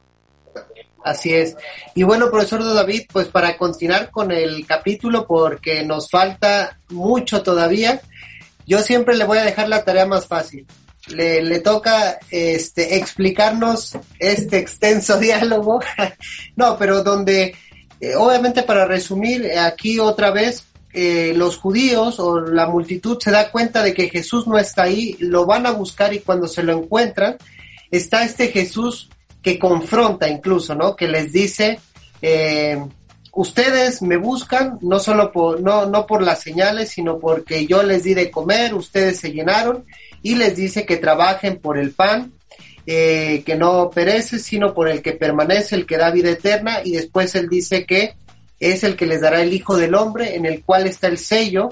Así 1.04 1.34
es. 1.34 1.58
Y 1.94 2.04
bueno, 2.04 2.32
profesor 2.32 2.64
David, 2.64 3.04
pues 3.12 3.28
para 3.28 3.58
continuar 3.58 4.10
con 4.10 4.32
el 4.32 4.66
capítulo, 4.66 5.28
porque 5.28 5.84
nos 5.84 6.10
falta 6.10 6.80
mucho 6.90 7.44
todavía, 7.44 8.02
yo 8.66 8.80
siempre 8.80 9.18
le 9.18 9.26
voy 9.26 9.40
a 9.40 9.44
dejar 9.44 9.68
la 9.68 9.84
tarea 9.84 10.06
más 10.06 10.26
fácil. 10.26 10.66
Le, 11.08 11.60
toca 11.60 12.20
este, 12.30 12.96
explicarnos 12.98 13.98
este 14.20 14.58
extenso 14.58 15.20
diálogo. 15.20 15.82
no, 16.56 16.78
pero 16.78 17.04
donde, 17.04 17.56
eh, 18.00 18.16
obviamente 18.16 18.64
para 18.64 18.86
resumir, 18.86 19.52
aquí 19.58 20.00
otra 20.00 20.32
vez, 20.32 20.66
eh, 20.94 21.34
los 21.36 21.58
judíos 21.58 22.20
o 22.20 22.40
la 22.40 22.68
multitud 22.68 23.18
se 23.20 23.32
da 23.32 23.52
cuenta 23.52 23.84
de 23.84 23.94
que 23.94 24.10
Jesús 24.10 24.48
no 24.48 24.58
está 24.58 24.84
ahí, 24.84 25.16
lo 25.20 25.46
van 25.46 25.66
a 25.66 25.72
buscar 25.72 26.14
y 26.14 26.20
cuando 26.20 26.48
se 26.48 26.64
lo 26.64 26.74
encuentran, 26.74 27.38
está 27.92 28.24
este 28.24 28.48
Jesús 28.48 29.10
que 29.42 29.60
confronta 29.60 30.28
incluso, 30.28 30.76
¿no? 30.76 30.96
Que 30.96 31.08
les 31.08 31.32
dice, 31.32 31.80
eh, 32.22 32.84
ustedes 33.34 34.02
me 34.02 34.18
buscan 34.18 34.80
no 34.82 35.00
solo 35.00 35.32
por, 35.32 35.62
no, 35.62 35.86
no 35.86 36.06
por 36.06 36.24
las 36.24 36.42
señales, 36.42 36.90
sino 36.90 37.20
porque 37.20 37.66
yo 37.68 37.84
les 37.84 38.04
di 38.04 38.14
de 38.14 38.32
comer, 38.32 38.74
ustedes 38.74 39.20
se 39.20 39.32
llenaron 39.32 39.86
y 40.22 40.36
les 40.36 40.56
dice 40.56 40.86
que 40.86 40.98
trabajen 40.98 41.58
por 41.58 41.78
el 41.78 41.92
pan, 41.92 42.34
eh, 42.86 43.44
que 43.46 43.56
no 43.56 43.92
perece, 43.92 44.40
sino 44.40 44.74
por 44.74 44.90
el 44.90 45.02
que 45.02 45.14
permanece, 45.14 45.76
el 45.76 45.86
que 45.86 45.98
da 45.98 46.10
vida 46.10 46.32
eterna, 46.32 46.80
y 46.84 46.94
después 46.94 47.36
él 47.36 47.48
dice 47.48 47.86
que 47.86 48.16
es 48.60 48.84
el 48.84 48.96
que 48.96 49.06
les 49.06 49.22
dará 49.22 49.42
el 49.42 49.54
Hijo 49.54 49.78
del 49.78 49.96
Hombre, 49.96 50.36
en 50.36 50.46
el 50.46 50.64
cual 50.64 50.88
está 50.88 51.08
el 51.08 51.18
sello 51.18 51.70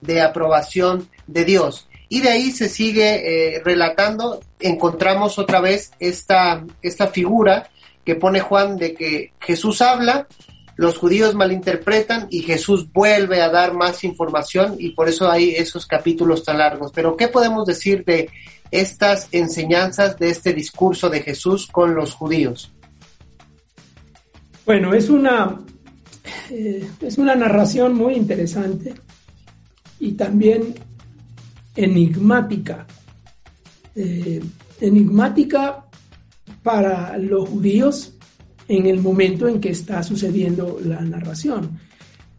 de 0.00 0.20
aprobación 0.20 1.08
de 1.26 1.44
Dios. 1.44 1.88
Y 2.08 2.20
de 2.20 2.28
ahí 2.30 2.50
se 2.50 2.68
sigue 2.68 3.56
eh, 3.56 3.62
relatando, 3.64 4.40
encontramos 4.60 5.38
otra 5.38 5.60
vez 5.60 5.90
esta, 5.98 6.64
esta 6.82 7.08
figura 7.08 7.68
que 8.04 8.14
pone 8.14 8.40
Juan 8.40 8.76
de 8.76 8.94
que 8.94 9.32
Jesús 9.40 9.82
habla, 9.82 10.28
los 10.76 10.98
judíos 10.98 11.34
malinterpretan 11.34 12.28
y 12.30 12.42
Jesús 12.42 12.92
vuelve 12.92 13.40
a 13.40 13.48
dar 13.48 13.72
más 13.72 14.04
información 14.04 14.76
y 14.78 14.90
por 14.90 15.08
eso 15.08 15.30
hay 15.30 15.50
esos 15.50 15.86
capítulos 15.86 16.44
tan 16.44 16.58
largos. 16.58 16.92
Pero 16.94 17.16
¿qué 17.16 17.28
podemos 17.28 17.66
decir 17.66 18.04
de 18.04 18.30
estas 18.70 19.28
enseñanzas 19.32 20.18
de 20.18 20.30
este 20.30 20.52
discurso 20.52 21.08
de 21.08 21.22
Jesús 21.22 21.66
con 21.66 21.94
los 21.94 22.14
judíos? 22.14 22.72
Bueno, 24.66 24.94
es 24.94 25.08
una, 25.08 25.60
eh, 26.50 26.88
es 27.00 27.18
una 27.18 27.34
narración 27.34 27.94
muy 27.94 28.14
interesante 28.14 28.94
y 30.00 30.12
también 30.12 30.74
enigmática. 31.74 32.86
Eh, 33.94 34.42
enigmática 34.80 35.86
para 36.62 37.16
los 37.16 37.48
judíos 37.48 38.14
en 38.68 38.86
el 38.86 39.00
momento 39.00 39.48
en 39.48 39.60
que 39.60 39.70
está 39.70 40.02
sucediendo 40.02 40.78
la 40.84 41.00
narración. 41.00 41.78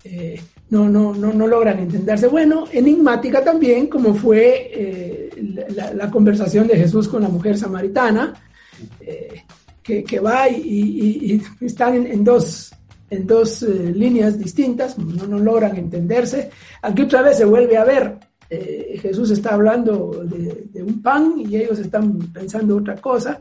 Eh, 0.03 0.39
no, 0.69 0.89
no, 0.89 1.15
no, 1.15 1.33
no 1.33 1.47
logran 1.47 1.79
entenderse. 1.79 2.27
Bueno, 2.27 2.65
enigmática 2.71 3.43
también, 3.43 3.87
como 3.87 4.13
fue 4.13 5.31
la, 5.95 6.11
conversación 6.11 6.67
de 6.67 6.75
Jesús 6.75 7.07
con 7.07 7.21
la 7.21 7.29
mujer 7.29 7.57
samaritana, 7.57 8.33
que, 9.81 10.19
va 10.19 10.49
y, 10.49 11.41
están 11.61 12.05
en 12.05 12.23
dos, 12.25 12.76
en 13.09 13.25
dos 13.25 13.63
eh, 13.63 13.93
líneas 13.93 14.37
distintas, 14.37 14.97
no, 14.97 15.27
no 15.27 15.39
logran 15.39 15.75
entenderse. 15.77 16.49
Aquí 16.81 17.03
otra 17.03 17.21
vez 17.21 17.37
se 17.37 17.45
vuelve 17.45 17.77
a 17.77 17.83
ver, 17.83 18.17
eh, 18.49 18.97
Jesús 19.01 19.31
está 19.31 19.53
hablando 19.53 20.23
de, 20.23 20.83
un 20.83 21.01
pan 21.01 21.35
y 21.37 21.55
ellos 21.55 21.79
están 21.79 22.17
pensando 22.31 22.77
otra 22.77 22.95
cosa. 22.95 23.39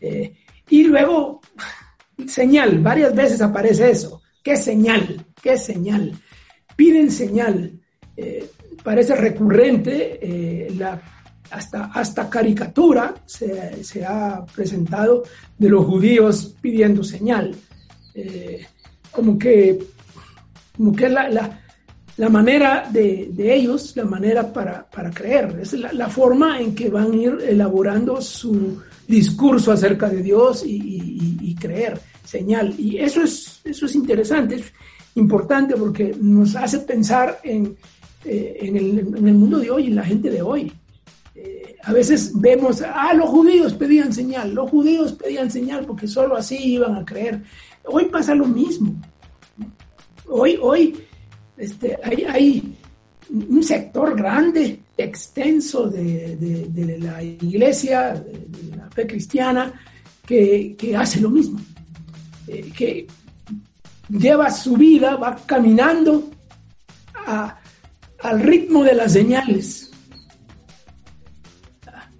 Eh, 0.00 0.34
y 0.68 0.84
luego, 0.84 1.40
señal, 2.26 2.80
varias 2.80 3.14
veces 3.14 3.40
aparece 3.40 3.90
eso. 3.90 4.22
¿Qué 4.42 4.56
señal? 4.56 5.24
¿Qué 5.40 5.56
señal? 5.56 6.12
Piden 6.74 7.10
señal. 7.10 7.80
Parece 8.82 9.14
recurrente, 9.16 10.68
la, 10.78 11.00
hasta, 11.50 11.86
hasta 11.86 12.30
caricatura 12.30 13.14
se, 13.26 13.82
se 13.84 14.04
ha 14.04 14.44
presentado 14.46 15.24
de 15.58 15.68
los 15.68 15.84
judíos 15.84 16.54
pidiendo 16.60 17.02
señal. 17.02 17.54
Como 19.16 19.38
que, 19.38 19.78
como 20.76 20.94
que 20.94 21.08
la, 21.08 21.28
la- 21.30 21.62
la 22.18 22.28
manera 22.30 22.88
de, 22.90 23.28
de 23.30 23.54
ellos, 23.54 23.94
la 23.94 24.04
manera 24.04 24.50
para, 24.52 24.86
para 24.88 25.10
creer, 25.10 25.58
es 25.60 25.74
la, 25.74 25.92
la, 25.92 26.08
forma 26.08 26.60
en 26.60 26.74
que 26.74 26.88
van 26.88 27.12
a 27.12 27.16
ir 27.16 27.38
elaborando 27.46 28.22
su 28.22 28.80
discurso 29.06 29.70
acerca 29.72 30.08
de 30.08 30.22
Dios 30.22 30.64
y, 30.64 31.38
y, 31.42 31.54
creer, 31.56 32.00
señal. 32.24 32.74
Y 32.78 32.96
eso 32.98 33.22
es, 33.22 33.60
eso 33.64 33.84
es 33.86 33.94
interesante, 33.94 34.54
es 34.56 34.72
importante 35.14 35.74
porque 35.76 36.14
nos 36.18 36.56
hace 36.56 36.78
pensar 36.80 37.38
en, 37.42 37.76
eh, 38.24 38.56
en, 38.62 38.76
el, 38.76 39.34
mundo 39.34 39.58
de 39.58 39.70
hoy, 39.70 39.86
en 39.88 39.96
la 39.96 40.04
gente 40.04 40.30
de 40.30 40.40
hoy. 40.40 40.72
Eh, 41.34 41.76
a 41.84 41.92
veces 41.92 42.32
vemos, 42.34 42.82
ah, 42.82 43.12
los 43.14 43.28
judíos 43.28 43.74
pedían 43.74 44.12
señal, 44.12 44.54
los 44.54 44.70
judíos 44.70 45.12
pedían 45.12 45.50
señal 45.50 45.84
porque 45.84 46.08
solo 46.08 46.34
así 46.34 46.56
iban 46.56 46.96
a 46.96 47.04
creer. 47.04 47.42
Hoy 47.86 48.06
pasa 48.06 48.34
lo 48.34 48.46
mismo. 48.46 48.94
Hoy, 50.28 50.58
hoy 50.60 50.96
este, 51.56 51.98
hay, 52.02 52.24
hay, 52.24 52.76
un 53.30 53.62
sector 53.62 54.16
grande, 54.16 54.80
extenso 54.96 55.88
de, 55.88 56.98
la 57.00 57.22
iglesia, 57.22 58.12
de, 58.14 58.76
la 58.76 58.90
fe 58.90 59.06
cristiana, 59.06 59.72
que, 60.24 60.76
hace 60.96 61.20
lo 61.20 61.30
mismo, 61.30 61.60
eh, 62.46 62.72
que 62.76 63.06
lleva 64.08 64.50
su 64.50 64.76
vida, 64.76 65.16
va 65.16 65.36
caminando 65.44 66.30
a, 67.14 67.58
al 68.20 68.40
ritmo 68.40 68.84
de 68.84 68.94
las 68.94 69.12
señales. 69.12 69.90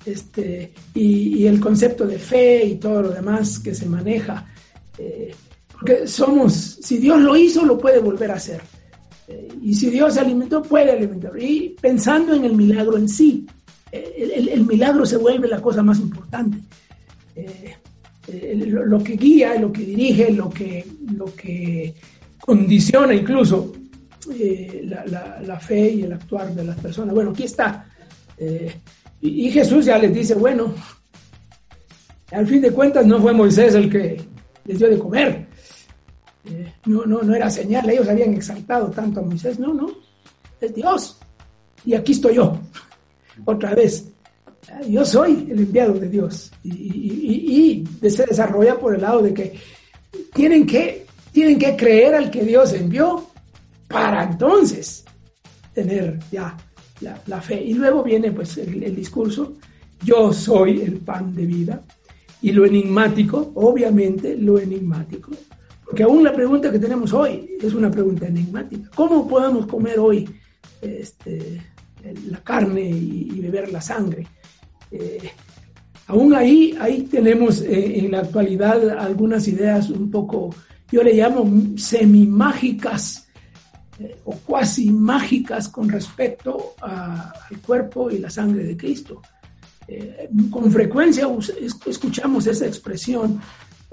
Este, 0.04 0.72
y, 0.94 1.42
y, 1.42 1.46
el 1.48 1.58
concepto 1.58 2.06
de 2.06 2.18
fe 2.18 2.64
y 2.64 2.76
todo 2.76 3.02
lo 3.02 3.10
demás 3.10 3.58
que 3.58 3.74
se 3.74 3.86
maneja. 3.86 4.46
Eh, 4.98 5.34
porque 5.86 6.08
somos, 6.08 6.52
si 6.52 6.98
Dios 6.98 7.20
lo 7.20 7.36
hizo, 7.36 7.64
lo 7.64 7.78
puede 7.78 8.00
volver 8.00 8.32
a 8.32 8.34
hacer. 8.34 8.60
Eh, 9.28 9.48
y 9.62 9.72
si 9.72 9.88
Dios 9.88 10.16
alimentó, 10.16 10.60
puede 10.60 10.90
alimentar. 10.90 11.30
Y 11.40 11.76
pensando 11.80 12.34
en 12.34 12.44
el 12.44 12.56
milagro 12.56 12.96
en 12.96 13.08
sí, 13.08 13.46
eh, 13.92 14.50
el, 14.52 14.66
milagro 14.66 15.06
se 15.06 15.16
vuelve 15.16 15.46
la 15.46 15.62
cosa 15.62 15.84
más 15.84 16.00
importante. 16.00 16.58
Eh, 17.36 17.76
lo, 18.66 18.84
lo, 18.84 18.98
que 19.04 19.16
guía, 19.16 19.54
lo 19.60 19.72
que 19.72 19.82
dirige, 19.84 20.32
lo 20.32 20.50
que, 20.50 20.84
lo 21.14 21.26
que 21.36 21.94
condiciona 22.40 23.14
incluso 23.14 23.72
la, 24.82 25.40
la, 25.40 25.60
fe 25.60 25.88
y 25.88 26.02
el 26.02 26.14
actuar 26.14 26.52
de 26.52 26.64
las 26.64 26.80
personas. 26.80 27.14
Bueno, 27.14 27.30
aquí 27.30 27.44
está. 27.44 27.86
Y, 29.20 29.50
Jesús 29.52 29.84
ya 29.84 29.98
les 29.98 30.12
dice, 30.12 30.34
bueno, 30.34 30.74
al 32.32 32.44
fin 32.44 32.60
de 32.60 32.72
cuentas 32.72 33.06
no 33.06 33.20
fue 33.20 33.32
Moisés 33.32 33.76
el 33.76 33.88
que 33.88 34.20
les 34.64 34.78
dio 34.78 34.90
de 34.90 34.98
comer 34.98 35.45
no, 36.86 37.04
no, 37.06 37.22
no 37.22 37.34
era 37.34 37.50
señal, 37.50 37.88
ellos 37.88 38.08
habían 38.08 38.34
exaltado 38.34 38.90
tanto 38.90 39.20
a 39.20 39.22
Moisés, 39.22 39.58
no, 39.58 39.74
no, 39.74 39.88
es 40.60 40.74
Dios. 40.74 41.18
Y 41.84 41.94
aquí 41.94 42.12
estoy 42.12 42.36
yo, 42.36 42.58
otra 43.44 43.74
vez. 43.74 44.08
Yo 44.88 45.04
soy 45.04 45.46
el 45.48 45.60
enviado 45.60 45.94
de 45.94 46.08
Dios 46.08 46.50
y, 46.64 46.72
y, 46.72 47.84
y, 48.02 48.10
se 48.10 48.26
desarrolla 48.26 48.76
por 48.76 48.96
el 48.96 49.00
lado 49.00 49.22
de 49.22 49.32
que 49.32 49.54
tienen 50.34 50.66
que, 50.66 51.06
tienen 51.30 51.56
que 51.56 51.76
creer 51.76 52.16
al 52.16 52.30
que 52.32 52.42
Dios 52.42 52.72
envió 52.72 53.28
para 53.86 54.24
entonces 54.24 55.04
tener 55.72 56.18
ya 56.32 56.56
la, 57.00 57.20
la 57.26 57.40
fe. 57.40 57.62
Y 57.62 57.74
luego 57.74 58.02
viene 58.02 58.32
pues 58.32 58.58
el, 58.58 58.82
el 58.82 58.96
discurso, 58.96 59.54
yo 60.02 60.32
soy 60.32 60.80
el 60.80 60.96
pan 60.96 61.32
de 61.34 61.46
vida. 61.46 61.82
Y 62.42 62.52
lo 62.52 62.66
enigmático, 62.66 63.52
obviamente 63.54 64.36
lo 64.36 64.58
enigmático, 64.58 65.30
porque 65.86 66.02
aún 66.02 66.24
la 66.24 66.32
pregunta 66.32 66.70
que 66.70 66.80
tenemos 66.80 67.12
hoy 67.12 67.56
es 67.62 67.72
una 67.72 67.90
pregunta 67.90 68.26
enigmática. 68.26 68.90
¿Cómo 68.94 69.26
podemos 69.28 69.66
comer 69.66 70.00
hoy 70.00 70.28
este, 70.82 71.62
la 72.28 72.42
carne 72.42 72.82
y, 72.82 73.40
beber 73.40 73.70
la 73.70 73.80
sangre? 73.80 74.26
Eh, 74.90 75.30
aún 76.08 76.34
ahí, 76.34 76.76
ahí 76.80 77.02
tenemos 77.02 77.62
eh, 77.62 78.00
en 78.00 78.10
la 78.10 78.18
actualidad 78.18 78.98
algunas 78.98 79.46
ideas 79.46 79.88
un 79.90 80.10
poco, 80.10 80.52
yo 80.90 81.04
le 81.04 81.14
llamo 81.14 81.48
semimágicas 81.76 83.28
eh, 84.00 84.16
o 84.24 84.32
cuasi 84.32 84.90
mágicas 84.90 85.68
con 85.68 85.88
respecto 85.88 86.74
a, 86.82 87.32
al 87.48 87.58
cuerpo 87.60 88.10
y 88.10 88.18
la 88.18 88.28
sangre 88.28 88.64
de 88.64 88.76
Cristo. 88.76 89.22
Eh, 89.88 90.28
con 90.50 90.70
frecuencia 90.72 91.28
escuchamos 91.86 92.46
esa 92.48 92.66
expresión 92.66 93.40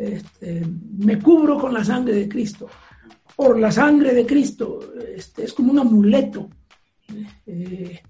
este, 0.04 0.66
me 0.98 1.20
cubro 1.20 1.58
con 1.58 1.74
la 1.74 1.84
sangre 1.84 2.16
de 2.16 2.30
Cristo. 2.30 2.68
Por 3.36 3.60
la 3.60 3.72
sangre 3.72 4.14
de 4.14 4.26
Cristo, 4.26 4.80
este, 5.16 5.46
es 5.46 5.54
como 5.54 5.72
un 5.72 5.80
amuleto. 5.80 6.50
Eh, 7.46 8.02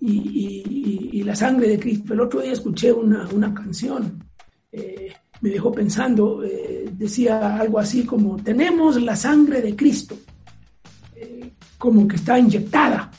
y, 0.00 1.22
la 1.22 1.36
sangre 1.36 1.68
de 1.68 1.78
Cristo. 1.78 2.12
El 2.14 2.20
otro 2.20 2.40
día 2.40 2.52
escuché 2.52 2.92
una, 2.92 3.28
una 3.28 3.54
canción, 3.54 4.24
eh, 4.72 5.12
me 5.42 5.50
dejó 5.50 5.70
pensando, 5.70 6.42
eh, 6.42 6.90
decía 6.92 7.56
algo 7.58 7.78
así 7.78 8.04
como, 8.04 8.36
tenemos 8.42 9.00
la 9.00 9.14
sangre 9.14 9.60
de 9.60 9.76
Cristo, 9.76 10.16
como 11.78 12.08
que 12.08 12.16
está 12.16 12.38
inyectada, 12.38 13.10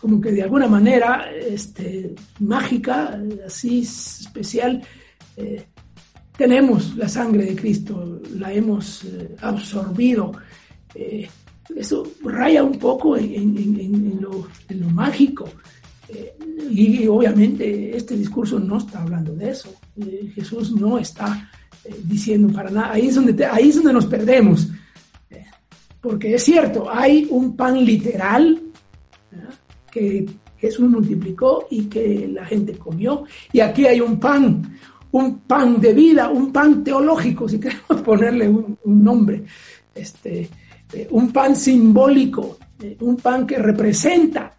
como 0.00 0.20
que 0.20 0.30
de 0.30 0.42
alguna 0.42 0.68
manera 0.68 1.30
este, 1.34 2.14
mágica, 2.38 3.18
así 3.44 3.80
especial, 3.80 4.82
tenemos 6.36 6.96
la 6.96 7.08
sangre 7.08 7.44
de 7.44 7.56
Cristo, 7.56 8.20
la 8.36 8.52
hemos 8.52 9.04
eh, 9.04 9.36
absorbido. 9.40 10.32
Eh, 10.94 11.28
eso 11.74 12.06
raya 12.22 12.62
un 12.62 12.78
poco 12.78 13.16
en, 13.16 13.34
en, 13.34 13.80
en, 13.80 14.18
lo, 14.20 14.46
en 14.68 14.80
lo, 14.80 14.90
mágico. 14.90 15.48
Eh, 16.08 16.36
y, 16.70 17.06
obviamente 17.06 17.96
este 17.96 18.16
discurso 18.16 18.58
no 18.58 18.78
está 18.78 19.02
hablando 19.02 19.34
de 19.34 19.50
eso. 19.50 19.74
Eh, 19.96 20.30
Jesús 20.34 20.72
no 20.72 20.98
está 20.98 21.50
eh, 21.84 21.94
diciendo 22.04 22.52
para 22.52 22.70
nada. 22.70 22.92
Ahí 22.92 23.08
es 23.08 23.14
donde, 23.14 23.32
te, 23.32 23.46
ahí 23.46 23.70
es 23.70 23.76
donde 23.76 23.92
nos 23.92 24.06
perdemos. 24.06 24.68
porque 26.00 26.34
es 26.34 26.44
cierto, 26.44 26.90
hay 26.90 27.26
un 27.30 27.56
pan 27.56 27.82
literal 27.82 28.60
que 29.90 30.26
Jesús 30.58 30.88
multiplicó 30.90 31.66
y 31.70 31.84
que 31.84 32.28
la 32.28 32.44
gente 32.44 32.76
comió. 32.76 33.24
Y 33.52 33.60
aquí 33.60 33.86
hay 33.86 34.00
un 34.00 34.20
pan, 34.20 34.73
un 35.14 35.38
pan 35.40 35.80
de 35.80 35.92
vida, 35.92 36.28
un 36.28 36.52
pan 36.52 36.82
teológico, 36.82 37.48
si 37.48 37.60
queremos 37.60 38.02
ponerle 38.04 38.48
un, 38.48 38.76
nombre, 38.84 39.44
este, 39.94 40.48
eh, 40.92 41.06
un 41.10 41.32
pan 41.32 41.54
simbólico, 41.54 42.58
eh, 42.82 42.96
un 43.00 43.16
pan 43.16 43.46
que 43.46 43.58
representa, 43.58 44.52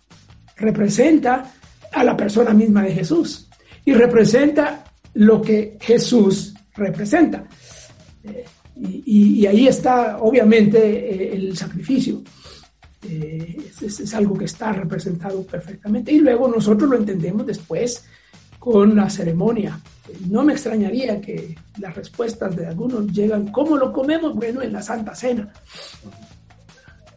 representa 0.55 1.51
a 1.91 2.03
la 2.05 2.15
persona 2.15 2.53
misma 2.53 2.83
de 2.83 2.93
Jesús 2.93 3.49
y 3.83 3.93
representa 3.93 4.85
lo 5.15 5.41
que 5.41 5.77
Jesús 5.81 6.53
representa. 6.73 7.43
Eh, 8.23 8.45
y, 8.77 9.45
ahí 9.45 9.67
está, 9.67 10.19
obviamente, 10.19 11.35
el 11.35 11.55
sacrificio. 11.55 12.21
Es, 13.01 14.13
algo 14.13 14.37
que 14.37 14.45
está 14.45 14.73
representado 14.73 15.45
perfectamente. 15.45 16.11
Y 16.11 16.19
luego 16.19 16.47
nosotros 16.47 16.89
lo 16.89 16.97
entendemos 16.97 17.45
después 17.45 18.03
con 18.65 18.95
la 18.95 19.07
ceremonia. 19.11 19.79
No 20.27 20.43
me 20.43 20.53
extrañaría 20.53 21.21
que 21.21 21.55
las 21.79 21.95
respuestas 21.95 22.55
de 22.55 22.65
algunos 22.65 23.05
llegan, 23.13 23.49
¿cómo 23.51 23.77
lo 23.77 23.93
comemos? 23.93 24.33
Bueno, 24.33 24.63
en 24.63 24.73
la 24.73 24.81
Santa 24.81 25.13
Cena. 25.13 25.53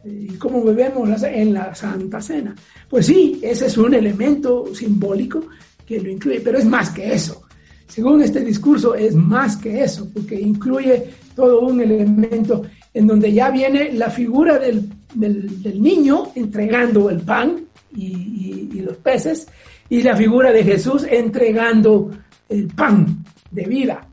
¿Y 0.05 0.27
cómo 0.35 0.63
bebemos 0.63 1.09
en 1.23 1.55
la 1.55 1.73
Santa 1.73 2.21
Cena? 2.21 2.53
Pues 2.87 3.07
sí, 3.07 3.39
ese 3.41 3.65
es 3.65 3.77
un 3.79 3.95
elemento 3.95 4.67
simbólico 4.75 5.41
que 5.87 5.99
lo 5.99 6.11
incluye, 6.11 6.39
pero 6.41 6.59
es 6.59 6.65
más 6.65 6.91
que 6.91 7.13
eso. 7.13 7.41
Según 7.87 8.21
este 8.21 8.41
discurso, 8.41 8.93
es 8.93 9.15
más 9.15 9.57
que 9.57 9.83
eso, 9.83 10.07
porque 10.13 10.39
incluye 10.39 11.09
todo 11.35 11.61
un 11.61 11.81
elemento 11.81 12.61
en 12.93 13.07
donde 13.07 13.33
ya 13.33 13.49
viene 13.49 13.91
la 13.93 14.11
figura 14.11 14.59
del, 14.59 14.87
del, 15.15 15.81
niño 15.81 16.31
entregando 16.35 17.09
el 17.09 17.21
pan 17.21 17.65
y 17.95 18.81
los 18.81 18.97
peces, 18.97 19.47
y 19.89 20.03
la 20.03 20.15
figura 20.15 20.51
de 20.51 20.63
Jesús 20.63 21.03
entregando 21.09 22.11
el 22.47 22.67
pan 22.67 23.23
de 23.49 23.63
vida 23.65 24.07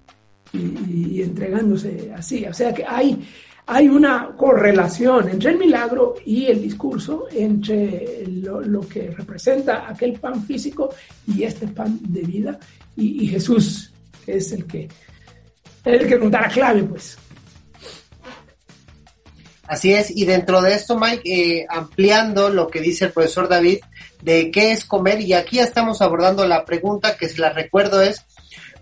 y, 0.52 1.22
entregándose 1.22 2.12
así. 2.16 2.46
O 2.46 2.54
sea 2.54 2.72
que 2.72 2.84
hay, 2.84 3.28
hay 3.66 3.88
una 3.88 4.34
correlación 4.36 5.28
entre 5.28 5.50
el 5.50 5.58
milagro 5.58 6.14
y 6.24 6.46
el 6.46 6.62
discurso, 6.62 7.26
entre 7.30 8.24
lo, 8.26 8.80
que 8.88 9.10
representa 9.10 9.88
aquel 9.88 10.18
pan 10.18 10.42
físico 10.44 10.94
y 11.26 11.42
este 11.42 11.68
pan 11.68 11.98
de 12.02 12.22
vida. 12.22 12.58
Y, 12.96 13.26
Jesús 13.28 13.92
es 14.26 14.52
el 14.52 14.64
que, 14.64 14.88
el 15.84 16.06
que 16.06 16.18
nos 16.18 16.32
la 16.32 16.48
clave, 16.48 16.84
pues. 16.84 17.18
Así 19.68 19.92
es, 19.92 20.16
y 20.16 20.24
dentro 20.24 20.62
de 20.62 20.74
esto, 20.74 20.96
Mike, 20.98 21.22
eh, 21.24 21.66
ampliando 21.68 22.48
lo 22.50 22.68
que 22.68 22.80
dice 22.80 23.06
el 23.06 23.12
profesor 23.12 23.48
David 23.48 23.80
de 24.22 24.50
qué 24.50 24.72
es 24.72 24.84
comer, 24.84 25.20
y 25.20 25.32
aquí 25.32 25.58
estamos 25.58 26.02
abordando 26.02 26.46
la 26.46 26.64
pregunta 26.64 27.16
que 27.16 27.28
se 27.28 27.40
la 27.40 27.50
recuerdo 27.50 28.02
es, 28.02 28.24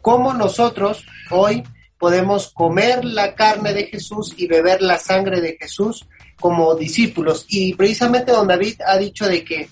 ¿cómo 0.00 0.32
nosotros 0.34 1.04
hoy 1.30 1.64
podemos 1.98 2.52
comer 2.52 3.04
la 3.04 3.34
carne 3.34 3.72
de 3.72 3.86
Jesús 3.86 4.34
y 4.36 4.46
beber 4.46 4.82
la 4.82 4.98
sangre 4.98 5.40
de 5.40 5.56
Jesús 5.58 6.06
como 6.38 6.74
discípulos. 6.74 7.46
Y 7.48 7.74
precisamente 7.74 8.32
don 8.32 8.46
David 8.46 8.82
ha 8.86 8.98
dicho 8.98 9.26
de 9.26 9.42
que 9.42 9.70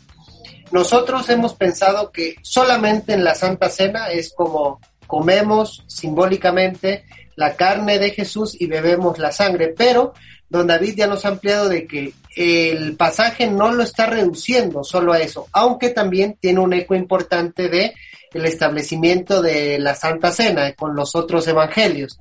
nosotros 0.70 1.28
hemos 1.28 1.52
pensado 1.52 2.10
que 2.10 2.36
solamente 2.40 3.12
en 3.12 3.24
la 3.24 3.34
Santa 3.34 3.68
Cena 3.68 4.06
es 4.06 4.32
como 4.32 4.80
comemos 5.06 5.84
simbólicamente 5.86 7.04
la 7.36 7.54
carne 7.54 7.98
de 7.98 8.12
Jesús 8.12 8.58
y 8.58 8.66
bebemos 8.66 9.18
la 9.18 9.32
sangre, 9.32 9.74
pero 9.76 10.14
don 10.52 10.66
David 10.66 10.96
ya 10.96 11.06
nos 11.06 11.24
ha 11.24 11.28
ampliado 11.28 11.70
de 11.70 11.86
que 11.86 12.12
el 12.36 12.94
pasaje 12.96 13.46
no 13.50 13.72
lo 13.72 13.82
está 13.82 14.04
reduciendo 14.04 14.84
solo 14.84 15.14
a 15.14 15.18
eso, 15.18 15.48
aunque 15.50 15.88
también 15.88 16.36
tiene 16.38 16.60
un 16.60 16.74
eco 16.74 16.94
importante 16.94 17.70
de 17.70 17.94
el 18.34 18.44
establecimiento 18.44 19.40
de 19.40 19.78
la 19.78 19.94
Santa 19.94 20.30
Cena 20.30 20.74
con 20.74 20.94
los 20.94 21.16
otros 21.16 21.48
evangelios. 21.48 22.20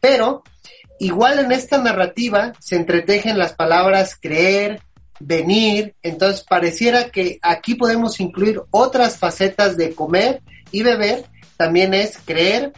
Pero 0.00 0.42
igual 0.98 1.38
en 1.38 1.50
esta 1.50 1.78
narrativa 1.78 2.52
se 2.60 2.76
entretejen 2.76 3.38
las 3.38 3.54
palabras 3.54 4.18
creer, 4.20 4.82
venir, 5.18 5.94
entonces 6.02 6.44
pareciera 6.46 7.08
que 7.08 7.38
aquí 7.40 7.74
podemos 7.74 8.20
incluir 8.20 8.60
otras 8.70 9.16
facetas 9.16 9.78
de 9.78 9.94
comer 9.94 10.42
y 10.72 10.82
beber, 10.82 11.24
también 11.56 11.94
es 11.94 12.18
creer, 12.22 12.74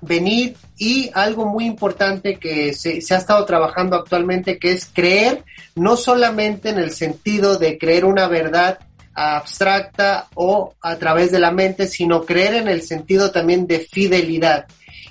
venir 0.00 0.56
y 0.76 1.10
algo 1.14 1.46
muy 1.46 1.64
importante 1.66 2.38
que 2.38 2.72
se, 2.72 3.00
ha 3.10 3.18
estado 3.18 3.44
trabajando 3.44 3.96
actualmente, 3.96 4.58
que 4.58 4.72
es 4.72 4.86
creer 4.86 5.44
no 5.74 5.96
solamente 5.96 6.70
en 6.70 6.78
el 6.78 6.90
sentido 6.90 7.58
de 7.58 7.78
creer 7.78 8.04
una 8.04 8.28
verdad 8.28 8.78
abstracta 9.14 10.28
o 10.34 10.74
a 10.80 10.96
través 10.96 11.32
de 11.32 11.40
la 11.40 11.50
mente, 11.50 11.88
sino 11.88 12.24
creer 12.24 12.54
en 12.54 12.68
el 12.68 12.82
sentido 12.82 13.30
también 13.30 13.66
de 13.66 13.80
fidelidad. 13.80 14.66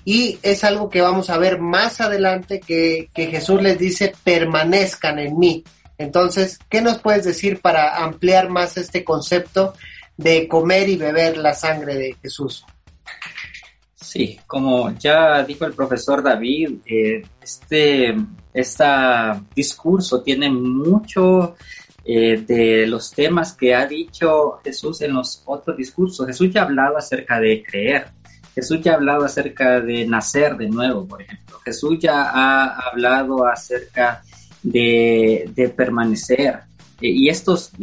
Y 0.05 0.39
es 0.41 0.63
algo 0.63 0.89
que 0.89 1.01
vamos 1.01 1.29
a 1.29 1.37
ver 1.37 1.59
más 1.59 1.99
adelante 1.99 2.61
que, 2.61 3.09
que 3.13 3.27
Jesús 3.27 3.61
les 3.61 3.77
dice, 3.77 4.13
permanezcan 4.23 5.19
en 5.19 5.37
mí. 5.37 5.65
Entonces, 5.97 6.59
¿qué 6.69 6.81
nos 6.81 6.99
puedes 6.99 7.25
decir 7.25 7.59
para 7.59 7.97
ampliar 7.97 8.49
más 8.49 8.77
este 8.77 9.03
concepto 9.03 9.73
de 10.15 10.47
comer 10.47 10.87
y 10.87 10.95
beber 10.95 11.37
la 11.37 11.53
sangre 11.53 11.95
de 11.95 12.15
Jesús? 12.21 12.65
Sí, 14.07 14.39
como 14.47 14.91
ya 14.97 15.43
dijo 15.43 15.65
el 15.65 15.73
profesor 15.73 16.23
David, 16.23 16.77
eh, 16.85 17.21
este, 17.41 18.15
discurso 19.53 20.21
tiene 20.21 20.49
mucho 20.49 21.57
eh, 22.05 22.37
de 22.37 22.87
los 22.87 23.11
temas 23.11 23.51
que 23.51 23.75
ha 23.75 23.85
dicho 23.85 24.61
Jesús 24.63 25.01
en 25.01 25.13
los 25.13 25.43
otros 25.45 25.75
discursos. 25.75 26.25
Jesús 26.25 26.49
ya 26.53 26.61
ha 26.61 26.63
hablado 26.63 26.95
acerca 26.95 27.37
de 27.41 27.61
creer, 27.61 28.07
Jesús 28.55 28.79
ya 28.81 28.93
ha 28.93 28.95
hablado 28.95 29.25
acerca 29.25 29.81
de 29.81 30.07
nacer 30.07 30.55
de 30.55 30.69
nuevo, 30.69 31.05
por 31.05 31.21
ejemplo. 31.21 31.59
Jesús 31.65 31.99
ya 31.99 32.31
ha 32.31 32.89
hablado 32.89 33.45
acerca 33.45 34.23
de, 34.63 35.51
de 35.53 35.67
permanecer. 35.67 36.61
Eh, 37.01 37.09
y 37.09 37.27
estos 37.27 37.73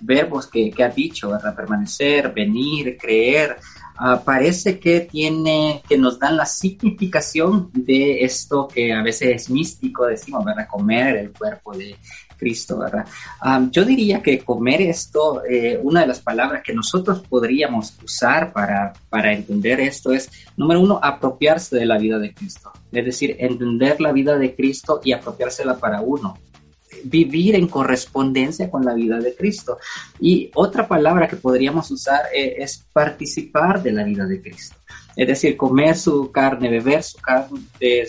verbos 0.00 0.46
que, 0.46 0.70
que, 0.70 0.84
ha 0.84 0.90
dicho, 0.90 1.30
¿verdad? 1.30 1.56
Permanecer, 1.56 2.32
venir, 2.32 2.96
creer, 2.96 3.56
uh, 4.00 4.22
parece 4.24 4.78
que 4.78 5.00
tiene, 5.00 5.82
que 5.88 5.98
nos 5.98 6.18
dan 6.18 6.36
la 6.36 6.46
significación 6.46 7.70
de 7.72 8.24
esto 8.24 8.68
que 8.68 8.92
a 8.92 9.02
veces 9.02 9.42
es 9.42 9.50
místico, 9.50 10.06
decimos, 10.06 10.44
¿verdad? 10.44 10.66
Comer 10.68 11.16
el 11.16 11.32
cuerpo 11.32 11.76
de 11.76 11.96
Cristo, 12.36 12.78
¿verdad? 12.78 13.06
Um, 13.44 13.70
yo 13.70 13.84
diría 13.84 14.22
que 14.22 14.40
comer 14.40 14.82
esto, 14.82 15.42
eh, 15.44 15.78
una 15.82 16.00
de 16.00 16.06
las 16.06 16.20
palabras 16.20 16.62
que 16.64 16.74
nosotros 16.74 17.20
podríamos 17.28 17.96
usar 18.02 18.52
para, 18.52 18.92
para 19.08 19.32
entender 19.32 19.80
esto 19.80 20.12
es, 20.12 20.30
número 20.56 20.80
uno, 20.80 21.00
apropiarse 21.02 21.76
de 21.76 21.86
la 21.86 21.98
vida 21.98 22.18
de 22.18 22.34
Cristo. 22.34 22.72
Es 22.92 23.04
decir, 23.04 23.36
entender 23.38 24.00
la 24.00 24.12
vida 24.12 24.36
de 24.36 24.54
Cristo 24.54 25.00
y 25.02 25.12
apropiársela 25.12 25.76
para 25.78 26.00
uno 26.00 26.38
vivir 27.04 27.54
en 27.54 27.68
correspondencia 27.68 28.70
con 28.70 28.84
la 28.84 28.94
vida 28.94 29.18
de 29.18 29.34
Cristo. 29.34 29.78
Y 30.20 30.50
otra 30.54 30.88
palabra 30.88 31.28
que 31.28 31.36
podríamos 31.36 31.90
usar 31.90 32.22
eh, 32.34 32.56
es 32.58 32.84
participar 32.92 33.82
de 33.82 33.92
la 33.92 34.04
vida 34.04 34.26
de 34.26 34.40
Cristo. 34.40 34.76
Es 35.16 35.28
decir, 35.28 35.56
comer 35.56 35.96
su 35.96 36.32
carne, 36.32 36.68
beber 36.68 37.02
su 37.02 37.18
carne, 37.18 37.60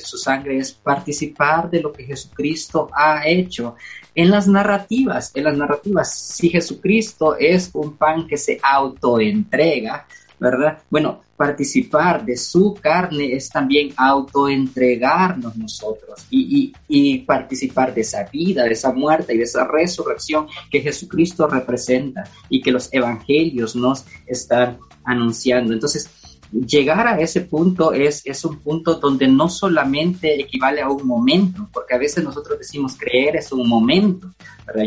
su 0.04 0.18
sangre 0.18 0.58
es 0.58 0.74
participar 0.74 1.70
de 1.70 1.82
lo 1.82 1.92
que 1.92 2.04
Jesucristo 2.04 2.90
ha 2.94 3.28
hecho 3.28 3.76
en 4.16 4.32
las 4.32 4.48
narrativas, 4.48 5.32
en 5.36 5.44
las 5.44 5.56
narrativas. 5.56 6.12
Si 6.12 6.50
Jesucristo 6.50 7.36
es 7.38 7.70
un 7.74 7.96
pan 7.96 8.26
que 8.26 8.38
se 8.38 8.60
autoentrega, 8.64 10.08
¿verdad? 10.40 10.80
Bueno, 10.90 11.22
participar 11.38 12.26
de 12.26 12.38
su 12.38 12.74
carne 12.74 13.34
es 13.34 13.50
también 13.50 13.94
autoentregarnos 13.98 15.56
nosotros 15.56 16.26
y, 16.30 16.74
y, 16.88 17.18
participar 17.20 17.94
de 17.94 18.02
esa 18.02 18.24
vida, 18.24 18.64
de 18.64 18.72
esa 18.72 18.94
muerte 18.94 19.34
y 19.34 19.38
de 19.38 19.44
esa 19.44 19.68
resurrección 19.68 20.48
que 20.72 20.82
Jesucristo 20.82 21.48
representa 21.48 22.24
y 22.50 22.62
que 22.62 22.72
los 22.72 22.90
evangelios 22.94 23.76
nos 23.76 24.06
están 24.26 24.78
anunciando. 25.04 25.74
Entonces, 25.74 26.10
llegar 26.52 27.08
a 27.08 27.20
ese 27.20 27.42
punto 27.42 27.94
es, 27.94 28.22
es 28.26 28.46
un 28.46 28.60
punto 28.60 28.96
donde 28.96 29.28
no 29.28 29.50
solamente 29.50 30.40
equivale 30.40 30.82
a 30.82 30.90
un 30.90 31.06
momento, 31.06 31.68
porque 31.74 31.96
a 31.96 31.98
veces 31.98 32.24
nosotros 32.24 32.60
decimos 32.60 32.96
creer 32.98 33.36
es 33.36 33.52
un 33.52 33.68
momento. 33.68 34.32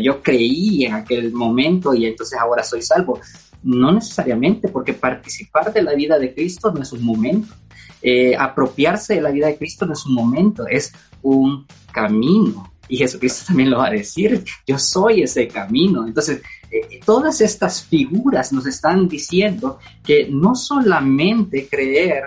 Yo 0.01 0.21
creí 0.21 0.85
en 0.85 0.93
aquel 0.93 1.31
momento 1.31 1.93
y 1.93 2.05
entonces 2.05 2.39
ahora 2.39 2.63
soy 2.63 2.81
salvo. 2.81 3.19
No 3.61 3.91
necesariamente, 3.91 4.69
porque 4.69 4.93
participar 4.93 5.73
de 5.73 5.81
la 5.81 5.93
vida 5.93 6.17
de 6.17 6.33
Cristo 6.33 6.71
no 6.71 6.81
es 6.81 6.91
un 6.91 7.03
momento. 7.03 7.53
Eh, 8.01 8.35
apropiarse 8.35 9.15
de 9.15 9.21
la 9.21 9.31
vida 9.31 9.47
de 9.47 9.57
Cristo 9.57 9.85
no 9.85 9.93
es 9.93 10.05
un 10.05 10.13
momento, 10.13 10.65
es 10.67 10.93
un 11.21 11.65
camino. 11.91 12.71
Y 12.89 12.97
Jesucristo 12.97 13.45
también 13.47 13.69
lo 13.69 13.77
va 13.77 13.87
a 13.87 13.91
decir, 13.91 14.43
yo 14.67 14.77
soy 14.77 15.23
ese 15.23 15.47
camino. 15.47 16.05
Entonces, 16.05 16.41
eh, 16.69 16.99
todas 17.05 17.39
estas 17.39 17.83
figuras 17.83 18.51
nos 18.51 18.65
están 18.65 19.07
diciendo 19.07 19.79
que 20.03 20.27
no 20.29 20.55
solamente 20.55 21.69
creer 21.69 22.23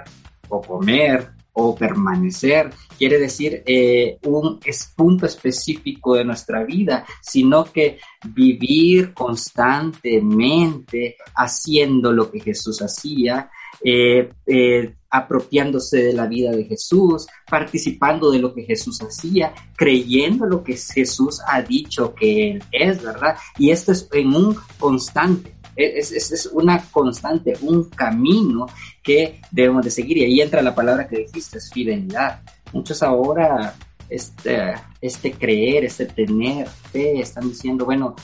o 0.49 0.63
comer 0.63 1.33
o 1.55 1.75
permanecer 1.75 2.71
quiere 2.97 3.19
decir 3.19 3.63
eh, 3.67 4.17
un 4.23 4.59
punto 4.97 5.27
específico 5.27 6.15
de 6.15 6.25
nuestra 6.25 6.65
vida, 6.65 7.05
sino 7.21 7.65
que 7.65 7.99
vivir 8.25 9.13
constantemente 9.13 11.17
haciendo 11.35 12.13
lo 12.13 12.31
que 12.31 12.41
Jesús 12.41 12.81
hacía, 12.81 13.51
eh, 13.85 14.33
eh, 14.47 14.95
apropiándose 15.13 16.03
de 16.03 16.13
la 16.15 16.27
vida 16.27 16.51
de 16.53 16.65
Jesús, 16.65 17.27
participando 17.49 18.31
de 18.31 18.39
lo 18.39 18.55
que 18.55 18.65
Jesús 18.65 19.01
hacía, 19.03 19.53
creyendo 19.77 20.47
lo 20.47 20.65
que 20.65 20.75
Jesús 20.75 21.39
ha 21.47 21.61
dicho 21.61 22.15
que 22.15 22.53
Él 22.53 22.65
es, 22.73 23.03
¿verdad? 23.03 23.37
Y 23.59 23.71
esto 23.71 23.93
es 23.93 24.09
en 24.13 24.35
un 24.35 24.57
constante. 24.79 25.55
Es, 25.77 26.13
es, 26.13 26.33
es, 26.33 26.47
una 26.47 26.83
constante, 26.91 27.55
un 27.61 27.85
camino 27.91 28.67
que 29.03 29.41
debemos 29.51 29.85
de 29.85 29.91
seguir. 29.91 30.19
Y 30.19 30.25
ahí 30.25 30.41
entra 30.41 30.63
la 30.63 30.75
palabra 30.75 31.07
que 31.07 31.19
dijiste, 31.19 31.59
es 31.59 31.71
fidelidad. 31.71 32.41
Muchos 32.73 33.03
ahora, 33.03 33.75
este, 34.09 34.75
este 35.01 35.33
creer, 35.33 35.85
este 35.85 36.07
tener 36.07 36.69
fe, 36.69 37.21
están 37.21 37.49
diciendo, 37.49 37.85
bueno, 37.85 38.15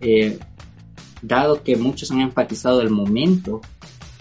eh, 0.00 0.38
dado 1.20 1.62
que 1.62 1.76
muchos 1.76 2.10
han 2.10 2.20
enfatizado 2.20 2.80
el 2.80 2.90
momento, 2.90 3.60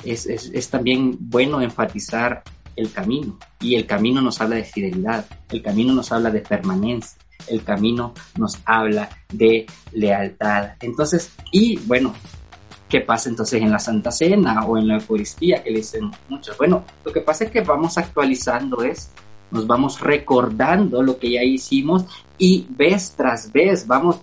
es, 0.03 0.25
es, 0.25 0.51
es 0.53 0.69
también 0.69 1.17
bueno 1.19 1.61
enfatizar 1.61 2.43
el 2.75 2.91
camino. 2.91 3.37
Y 3.59 3.75
el 3.75 3.85
camino 3.85 4.21
nos 4.21 4.39
habla 4.41 4.55
de 4.55 4.63
fidelidad, 4.63 5.25
el 5.49 5.61
camino 5.61 5.93
nos 5.93 6.11
habla 6.11 6.31
de 6.31 6.41
permanencia, 6.41 7.19
el 7.47 7.63
camino 7.63 8.13
nos 8.37 8.57
habla 8.65 9.09
de 9.31 9.65
lealtad. 9.91 10.71
Entonces, 10.81 11.31
y 11.51 11.77
bueno, 11.79 12.13
¿qué 12.87 13.01
pasa 13.01 13.29
entonces 13.29 13.61
en 13.61 13.71
la 13.71 13.79
Santa 13.79 14.11
Cena 14.11 14.65
o 14.65 14.77
en 14.77 14.87
la 14.87 14.95
Eucaristía 14.95 15.63
que 15.63 15.71
le 15.71 15.77
dicen 15.77 16.11
muchos? 16.29 16.57
Bueno, 16.57 16.83
lo 17.03 17.11
que 17.11 17.21
pasa 17.21 17.45
es 17.45 17.51
que 17.51 17.61
vamos 17.61 17.97
actualizando 17.97 18.81
esto, 18.83 19.21
nos 19.51 19.67
vamos 19.67 19.99
recordando 19.99 21.01
lo 21.01 21.17
que 21.17 21.31
ya 21.31 21.43
hicimos 21.43 22.05
y 22.37 22.67
vez 22.69 23.13
tras 23.17 23.51
vez 23.51 23.87
vamos 23.87 24.21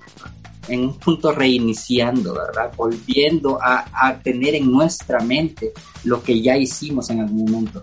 en 0.68 0.80
un 0.80 0.98
punto 0.98 1.32
reiniciando, 1.32 2.34
¿verdad? 2.34 2.72
Volviendo 2.76 3.58
a, 3.62 3.86
a, 3.92 4.18
tener 4.18 4.54
en 4.54 4.70
nuestra 4.70 5.20
mente 5.20 5.72
lo 6.04 6.22
que 6.22 6.40
ya 6.40 6.56
hicimos 6.56 7.10
en 7.10 7.20
algún 7.20 7.50
momento, 7.50 7.82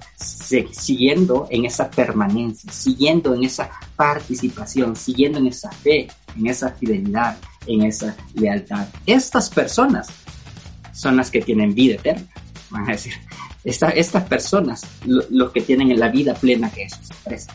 siguiendo 0.72 1.48
en 1.50 1.66
esa 1.66 1.90
permanencia, 1.90 2.72
siguiendo 2.72 3.34
en 3.34 3.44
esa 3.44 3.70
participación, 3.96 4.96
siguiendo 4.96 5.40
en 5.40 5.48
esa 5.48 5.72
fe, 5.72 6.08
en 6.38 6.48
esa 6.48 6.72
fidelidad, 6.72 7.38
en 7.68 7.84
esa 7.84 8.16
lealtad. 8.34 8.88
Estas 9.06 9.50
personas 9.50 10.08
son 10.94 11.18
las 11.18 11.32
que 11.32 11.42
tienen 11.42 11.74
vida 11.74 11.96
eterna, 11.96 12.28
van 12.70 12.90
a 12.90 12.94
decir. 12.94 13.14
Esta, 13.64 13.90
estas 13.90 14.24
personas, 14.24 14.82
lo, 15.06 15.24
los 15.30 15.52
que 15.52 15.62
tienen 15.62 15.98
la 15.98 16.10
vida 16.10 16.34
plena 16.34 16.70
que 16.70 16.84
Jesús 16.84 17.12
ofrece. 17.12 17.50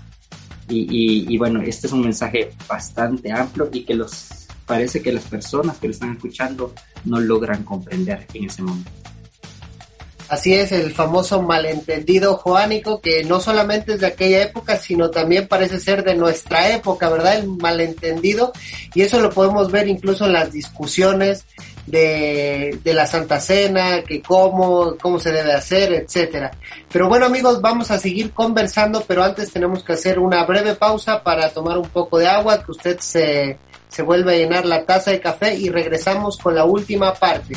Y, 0.68 0.80
y, 0.80 1.34
y 1.34 1.38
bueno, 1.38 1.60
este 1.62 1.86
es 1.86 1.92
un 1.92 2.02
mensaje 2.02 2.50
bastante 2.68 3.32
amplio 3.32 3.70
y 3.72 3.84
que 3.84 3.94
los 3.94 4.37
parece 4.68 5.02
que 5.02 5.10
las 5.10 5.24
personas 5.24 5.78
que 5.78 5.88
lo 5.88 5.92
están 5.92 6.12
escuchando 6.12 6.72
no 7.04 7.18
logran 7.18 7.64
comprender 7.64 8.26
en 8.34 8.44
ese 8.44 8.62
momento. 8.62 8.90
Así 10.28 10.52
es, 10.52 10.72
el 10.72 10.92
famoso 10.92 11.40
malentendido 11.40 12.36
joánico, 12.36 13.00
que 13.00 13.24
no 13.24 13.40
solamente 13.40 13.94
es 13.94 14.00
de 14.00 14.08
aquella 14.08 14.42
época, 14.42 14.76
sino 14.76 15.10
también 15.10 15.48
parece 15.48 15.80
ser 15.80 16.04
de 16.04 16.14
nuestra 16.14 16.70
época, 16.70 17.08
¿verdad? 17.08 17.38
El 17.38 17.48
malentendido, 17.48 18.52
y 18.94 19.00
eso 19.00 19.20
lo 19.20 19.30
podemos 19.30 19.72
ver 19.72 19.88
incluso 19.88 20.26
en 20.26 20.34
las 20.34 20.52
discusiones 20.52 21.46
de, 21.86 22.78
de 22.84 22.92
la 22.92 23.06
Santa 23.06 23.40
Cena, 23.40 24.02
que 24.02 24.20
cómo, 24.20 24.96
cómo 25.00 25.18
se 25.18 25.32
debe 25.32 25.54
hacer, 25.54 25.94
etcétera. 25.94 26.50
Pero 26.92 27.08
bueno 27.08 27.24
amigos, 27.24 27.62
vamos 27.62 27.90
a 27.90 27.98
seguir 27.98 28.32
conversando, 28.32 29.02
pero 29.08 29.24
antes 29.24 29.50
tenemos 29.50 29.82
que 29.82 29.94
hacer 29.94 30.18
una 30.18 30.44
breve 30.44 30.74
pausa 30.74 31.22
para 31.22 31.48
tomar 31.48 31.78
un 31.78 31.88
poco 31.88 32.18
de 32.18 32.28
agua, 32.28 32.62
que 32.62 32.72
usted 32.72 32.98
se, 33.00 33.56
se 33.88 34.02
vuelve 34.02 34.34
a 34.34 34.38
llenar 34.38 34.66
la 34.66 34.84
taza 34.84 35.10
de 35.10 35.20
café 35.20 35.54
y 35.54 35.70
regresamos 35.70 36.36
con 36.38 36.54
la 36.54 36.64
última 36.64 37.14
parte. 37.14 37.56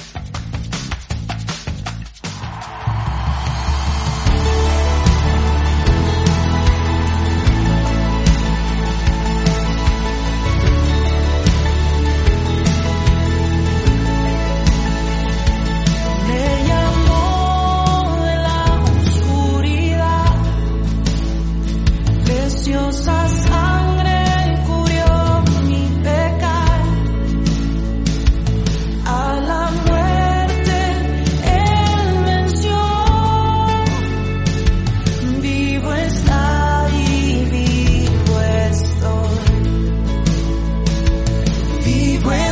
believe 41.92 42.24
when 42.26 42.51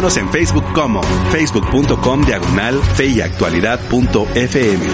En 0.00 0.30
Facebook 0.30 0.64
como 0.72 1.02
facebook.com 1.30 2.22
diagonal 2.24 2.82
fe 2.94 3.04
y 3.04 3.20
actualidad.fm. 3.20 4.86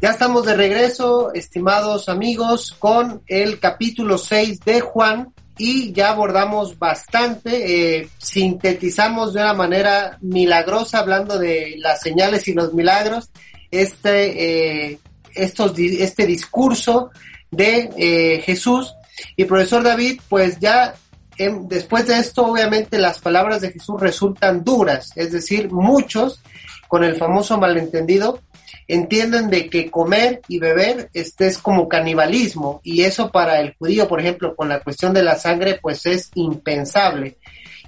Ya 0.00 0.10
estamos 0.10 0.46
de 0.46 0.56
regreso, 0.56 1.34
estimados 1.34 2.08
amigos, 2.08 2.74
con 2.78 3.20
el 3.26 3.58
capítulo 3.58 4.16
6 4.16 4.60
de 4.60 4.80
Juan 4.80 5.34
y 5.58 5.92
ya 5.92 6.08
abordamos 6.08 6.78
bastante, 6.78 7.98
eh, 7.98 8.08
sintetizamos 8.16 9.34
de 9.34 9.42
una 9.42 9.52
manera 9.52 10.16
milagrosa, 10.22 11.00
hablando 11.00 11.38
de 11.38 11.74
las 11.80 12.00
señales 12.00 12.48
y 12.48 12.54
los 12.54 12.72
milagros, 12.72 13.28
este, 13.70 14.92
eh, 14.92 14.98
estos, 15.34 15.78
este 15.78 16.24
discurso 16.24 17.10
de 17.50 17.90
eh, 17.98 18.42
Jesús. 18.42 18.94
Y 19.36 19.44
profesor 19.44 19.82
David, 19.82 20.20
pues 20.30 20.58
ya 20.58 20.94
em, 21.38 21.66
después 21.68 22.06
de 22.06 22.18
esto, 22.18 22.46
obviamente 22.46 22.98
las 22.98 23.20
palabras 23.20 23.60
de 23.60 23.72
Jesús 23.72 24.00
resultan 24.00 24.64
duras, 24.64 25.10
es 25.16 25.32
decir, 25.32 25.70
muchos, 25.70 26.42
con 26.88 27.04
el 27.04 27.16
famoso 27.16 27.58
malentendido, 27.58 28.40
entienden 28.88 29.50
de 29.50 29.68
que 29.68 29.90
comer 29.90 30.42
y 30.48 30.58
beber 30.58 31.10
este 31.12 31.46
es 31.46 31.58
como 31.58 31.88
canibalismo 31.88 32.80
y 32.84 33.02
eso 33.02 33.30
para 33.30 33.60
el 33.60 33.74
judío, 33.74 34.06
por 34.06 34.20
ejemplo, 34.20 34.54
con 34.54 34.68
la 34.68 34.80
cuestión 34.80 35.12
de 35.12 35.22
la 35.22 35.36
sangre, 35.36 35.78
pues 35.80 36.06
es 36.06 36.30
impensable. 36.34 37.36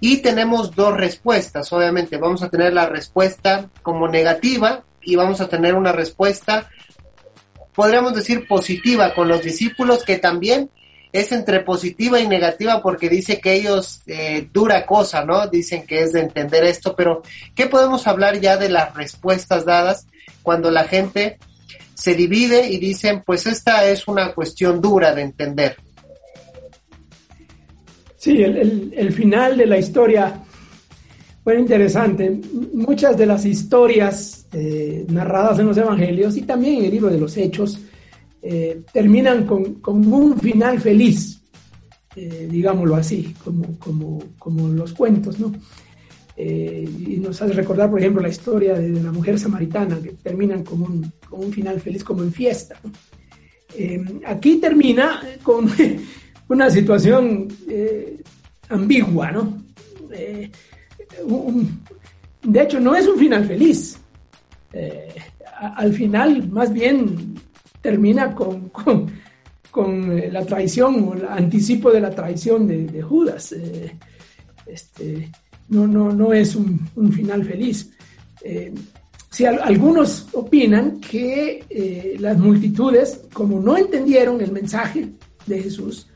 Y 0.00 0.18
tenemos 0.18 0.74
dos 0.74 0.96
respuestas, 0.96 1.72
obviamente, 1.72 2.16
vamos 2.16 2.42
a 2.42 2.50
tener 2.50 2.72
la 2.72 2.86
respuesta 2.86 3.68
como 3.82 4.08
negativa 4.08 4.84
y 5.02 5.16
vamos 5.16 5.40
a 5.40 5.48
tener 5.48 5.74
una 5.74 5.92
respuesta, 5.92 6.68
podríamos 7.74 8.14
decir, 8.14 8.46
positiva 8.46 9.14
con 9.14 9.28
los 9.28 9.42
discípulos 9.42 10.04
que 10.04 10.18
también 10.18 10.70
es 11.12 11.32
entre 11.32 11.60
positiva 11.60 12.20
y 12.20 12.28
negativa 12.28 12.82
porque 12.82 13.08
dice 13.08 13.40
que 13.40 13.54
ellos 13.54 14.02
eh, 14.06 14.48
dura 14.52 14.84
cosa, 14.84 15.24
¿no? 15.24 15.46
Dicen 15.48 15.86
que 15.86 16.02
es 16.02 16.12
de 16.12 16.20
entender 16.20 16.64
esto, 16.64 16.94
pero 16.94 17.22
¿qué 17.54 17.66
podemos 17.66 18.06
hablar 18.06 18.40
ya 18.40 18.56
de 18.56 18.68
las 18.68 18.94
respuestas 18.94 19.64
dadas 19.64 20.06
cuando 20.42 20.70
la 20.70 20.84
gente 20.84 21.38
se 21.94 22.14
divide 22.14 22.68
y 22.68 22.78
dicen, 22.78 23.22
pues 23.26 23.46
esta 23.46 23.84
es 23.86 24.06
una 24.06 24.32
cuestión 24.34 24.80
dura 24.80 25.14
de 25.14 25.22
entender? 25.22 25.76
Sí, 28.16 28.42
el, 28.42 28.92
el- 28.96 29.12
final 29.12 29.56
de 29.56 29.66
la 29.66 29.78
historia 29.78 30.40
fue 31.44 31.58
interesante. 31.58 32.40
Muchas 32.74 33.16
de 33.16 33.26
las 33.26 33.44
historias 33.44 34.46
eh, 34.52 35.06
narradas 35.08 35.58
en 35.60 35.66
los 35.66 35.76
evangelios 35.76 36.36
y 36.36 36.42
también 36.42 36.78
en 36.80 36.84
el 36.86 36.90
libro 36.90 37.08
de 37.10 37.18
los 37.18 37.36
hechos 37.36 37.78
eh, 38.40 38.82
terminan 38.92 39.46
con, 39.46 39.80
un 39.84 40.38
final 40.38 40.80
feliz, 40.80 41.42
eh, 42.14 42.46
digámoslo 42.48 42.94
así, 42.94 43.34
como, 43.42 44.68
los 44.74 44.92
cuentos, 44.92 45.40
¿no? 45.40 45.52
Eh, 46.36 46.88
y 47.06 47.16
nos 47.16 47.42
hace 47.42 47.52
recordar, 47.52 47.90
por 47.90 47.98
ejemplo, 47.98 48.22
la 48.22 48.28
historia 48.28 48.74
de, 48.74 48.90
la 48.90 49.10
mujer 49.10 49.40
samaritana, 49.40 50.00
que 50.00 50.10
terminan 50.12 50.62
con 50.62 50.82
un, 50.82 51.52
final 51.52 51.80
feliz, 51.80 52.04
como 52.04 52.22
en 52.22 52.32
fiesta. 52.32 52.80
aquí 54.24 54.58
termina 54.58 55.20
con 55.42 55.68
una 56.48 56.70
situación 56.70 57.48
ambigua, 58.68 59.32
¿no? 59.32 59.64
De 62.44 62.62
hecho, 62.62 62.78
no 62.78 62.94
es 62.94 63.08
un 63.08 63.18
final 63.18 63.44
feliz. 63.46 63.98
Al 65.60 65.92
final, 65.92 66.48
más 66.50 66.72
bien, 66.72 67.37
termina 67.80 68.34
con, 68.34 68.68
con, 68.70 69.10
con, 69.70 70.18
eh, 70.18 70.30
la 70.30 70.44
traición 70.44 71.08
o 71.08 71.14
el 71.14 71.24
anticipo 71.26 71.90
de 71.90 72.00
la 72.00 72.10
traición 72.10 72.66
de, 72.66 73.02
Judas. 73.02 73.52
Eh, 73.52 73.96
este, 74.66 75.30
no, 75.68 75.86
no, 75.86 76.12
no 76.12 76.32
es 76.32 76.54
un, 76.56 76.88
final 77.12 77.44
feliz. 77.44 77.90
Eh, 78.42 78.72
si 79.30 79.44
al- 79.44 79.60
algunos 79.62 80.26
opinan 80.32 81.00
que 81.00 82.16
las 82.18 82.38
multitudes, 82.38 83.20
como 83.32 83.60
no 83.60 83.76
entendieron 83.76 84.40
el 84.40 84.52
mensaje 84.52 85.08
de 85.46 85.62
Jesús, 85.62 86.08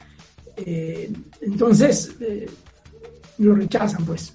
entonces 1.40 2.16
lo 3.38 3.54
rechazan, 3.54 4.04
pues. 4.06 4.32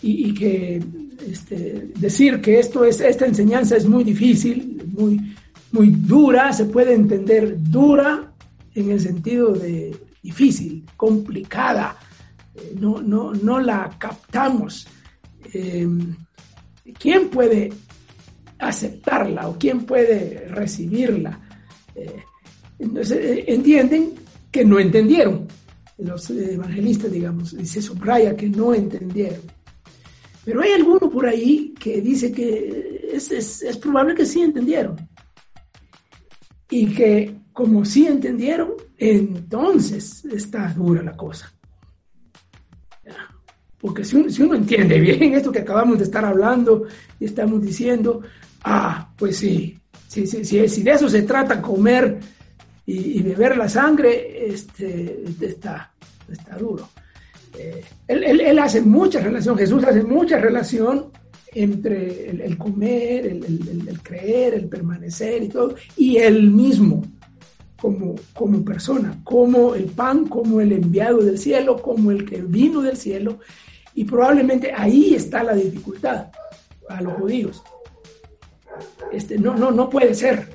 Y, 0.00 0.28
y 0.28 0.34
que 0.34 0.82
este, 1.26 1.90
decir 1.98 2.40
que 2.40 2.60
esto 2.60 2.84
es, 2.84 3.00
esta 3.00 3.26
enseñanza 3.26 3.76
es 3.76 3.86
muy 3.86 4.04
difícil, 4.04 4.82
muy, 4.96 5.18
muy 5.72 5.90
dura, 5.90 6.52
se 6.52 6.64
puede 6.66 6.94
entender 6.94 7.56
dura 7.58 8.32
en 8.74 8.90
el 8.90 9.00
sentido 9.00 9.52
de 9.52 9.96
difícil, 10.22 10.84
complicada, 10.96 11.96
eh, 12.54 12.74
no, 12.80 13.00
no, 13.02 13.32
no 13.34 13.60
la 13.60 13.94
captamos. 13.98 14.86
Eh, 15.52 15.86
¿Quién 16.98 17.28
puede 17.28 17.72
aceptarla 18.58 19.48
o 19.48 19.58
quién 19.58 19.84
puede 19.84 20.48
recibirla? 20.48 21.40
Eh, 21.94 22.22
entonces 22.78 23.18
eh, 23.18 23.44
entienden 23.48 24.14
que 24.50 24.64
no 24.64 24.78
entendieron. 24.78 25.46
Los 25.98 26.30
evangelistas, 26.30 27.10
digamos, 27.10 27.50
se 27.50 27.82
subraya 27.82 28.36
que 28.36 28.48
no 28.48 28.72
entendieron. 28.72 29.40
Pero 30.44 30.62
hay 30.62 30.70
alguno 30.72 31.10
por 31.10 31.26
ahí 31.26 31.74
que 31.78 32.00
dice 32.00 32.30
que 32.32 33.08
es, 33.12 33.30
es- 33.32 33.62
es 33.62 33.76
probable 33.76 34.14
que 34.14 34.24
sí 34.24 34.40
entendieron. 34.40 34.96
Y 36.70 36.94
que 36.94 37.34
como 37.52 37.84
sí 37.84 38.06
entendieron, 38.06 38.72
entonces 38.98 40.24
está 40.26 40.72
dura 40.74 41.02
la 41.02 41.16
cosa. 41.16 41.52
Porque 43.80 44.04
si 44.04 44.16
uno, 44.16 44.28
si 44.28 44.42
uno 44.42 44.54
entiende 44.56 44.98
bien 44.98 45.34
esto 45.34 45.52
que 45.52 45.60
acabamos 45.60 45.98
de 45.98 46.04
estar 46.04 46.24
hablando 46.24 46.84
y 47.20 47.24
estamos 47.26 47.62
diciendo, 47.62 48.22
ah, 48.64 49.12
pues 49.16 49.36
sí, 49.36 49.78
sí, 50.08 50.26
sí, 50.26 50.44
sí, 50.44 50.68
si 50.68 50.82
de 50.82 50.90
eso 50.92 51.08
se 51.08 51.22
trata 51.22 51.62
comer 51.62 52.18
y, 52.84 53.18
y 53.18 53.22
beber 53.22 53.56
la 53.56 53.68
sangre, 53.68 54.48
este, 54.52 55.22
está, 55.40 55.92
está 56.28 56.56
duro. 56.56 56.88
Eh, 57.56 57.84
él, 58.08 58.24
él- 58.24 58.40
él 58.40 58.58
hace 58.58 58.80
mucha 58.82 59.20
relación, 59.20 59.56
Jesús 59.56 59.84
hace 59.84 60.02
mucha 60.02 60.38
relación 60.38 61.12
entre 61.54 62.30
el, 62.30 62.40
el 62.42 62.58
comer, 62.58 63.26
el, 63.26 63.44
el- 63.44 63.68
el- 63.68 63.88
el 63.88 64.02
creer, 64.02 64.54
el 64.54 64.68
permanecer 64.68 65.42
y 65.42 65.48
todo, 65.48 65.74
y 65.96 66.16
él 66.18 66.50
mismo 66.50 67.02
como, 67.80 68.14
como 68.34 68.64
persona, 68.64 69.20
como 69.24 69.74
el 69.74 69.84
pan, 69.84 70.26
como 70.26 70.60
el 70.60 70.72
enviado 70.72 71.18
del 71.18 71.38
cielo, 71.38 71.80
como 71.80 72.10
el 72.10 72.24
que 72.28 72.42
vino 72.42 72.82
del 72.82 72.96
cielo, 72.96 73.38
y 73.94 74.04
probablemente 74.04 74.72
ahí 74.76 75.14
está 75.14 75.42
la 75.42 75.54
dificultad 75.54 76.26
a 76.88 77.00
los 77.02 77.14
judíos. 77.14 77.62
Este, 79.12 79.38
no, 79.38 79.54
no, 79.56 79.70
no 79.70 79.88
puede 79.88 80.14
ser. 80.14 80.48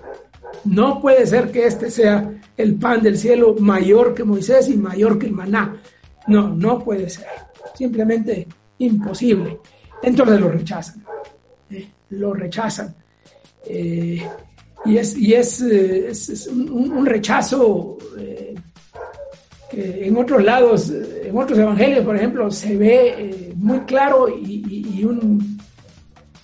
No 0.66 1.02
puede 1.02 1.26
ser 1.26 1.52
que 1.52 1.66
este 1.66 1.90
sea 1.92 2.40
el 2.56 2.76
pan 2.76 3.02
del 3.02 3.18
cielo 3.18 3.56
mayor 3.60 4.14
que 4.14 4.24
Moisés 4.24 4.70
y 4.70 4.78
mayor 4.78 5.18
que 5.20 5.26
el 5.28 5.34
maná. 5.34 5.82
No, 6.28 6.50
no 6.50 6.80
puede 6.80 7.10
ser. 7.10 7.26
Simplemente 7.76 8.48
imposible. 8.78 9.60
Entonces 10.04 10.40
lo 10.40 10.50
rechazan. 10.50 11.04
¿eh? 11.72 11.88
Lo 12.12 12.34
rechazan. 12.34 12.94
Eh, 13.66 14.22
y 14.86 14.98
es, 14.98 15.18
y 15.18 15.34
es, 15.34 15.62
eh, 15.62 16.12
un, 16.52 17.06
rechazo 17.06 17.98
que 19.72 20.06
en 20.08 20.18
otros 20.18 20.44
lados, 20.44 20.92
en 20.92 21.36
otros 21.38 21.58
evangelios, 21.58 22.06
por 22.06 22.16
ejemplo, 22.16 22.52
se 22.52 22.76
ve 22.78 23.54
muy 23.56 23.80
claro 23.82 24.28
y, 24.30 24.64
y- 24.70 25.00
y 25.00 25.06
un, 25.06 25.58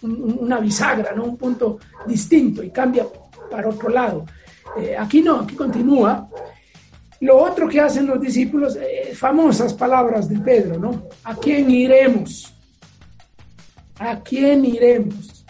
un- 0.01 0.37
una 0.39 0.59
bisagra, 0.59 1.13
¿no? 1.15 1.25
un 1.25 1.37
punto 1.37 1.77
distinto 2.07 2.63
y 2.63 2.71
cambia 2.71 3.05
para 3.51 3.67
otro 3.69 3.89
lado. 3.89 4.25
Aquí 4.97 5.21
no, 5.21 5.41
aquí 5.41 5.55
continúa. 5.55 6.27
Lo 7.21 7.37
otro 7.37 7.67
que 7.67 7.81
hacen 7.81 8.07
los 8.07 8.21
discípulos, 8.21 8.77
famosas 9.13 9.73
palabras 9.73 10.29
de 10.29 10.39
Pedro, 10.39 10.79
¿no? 10.79 11.09
¿A 11.25 11.35
quién 11.35 11.69
iremos? 11.69 12.55
¿A 13.99 14.21
quién 14.21 14.65
iremos? 14.65 15.45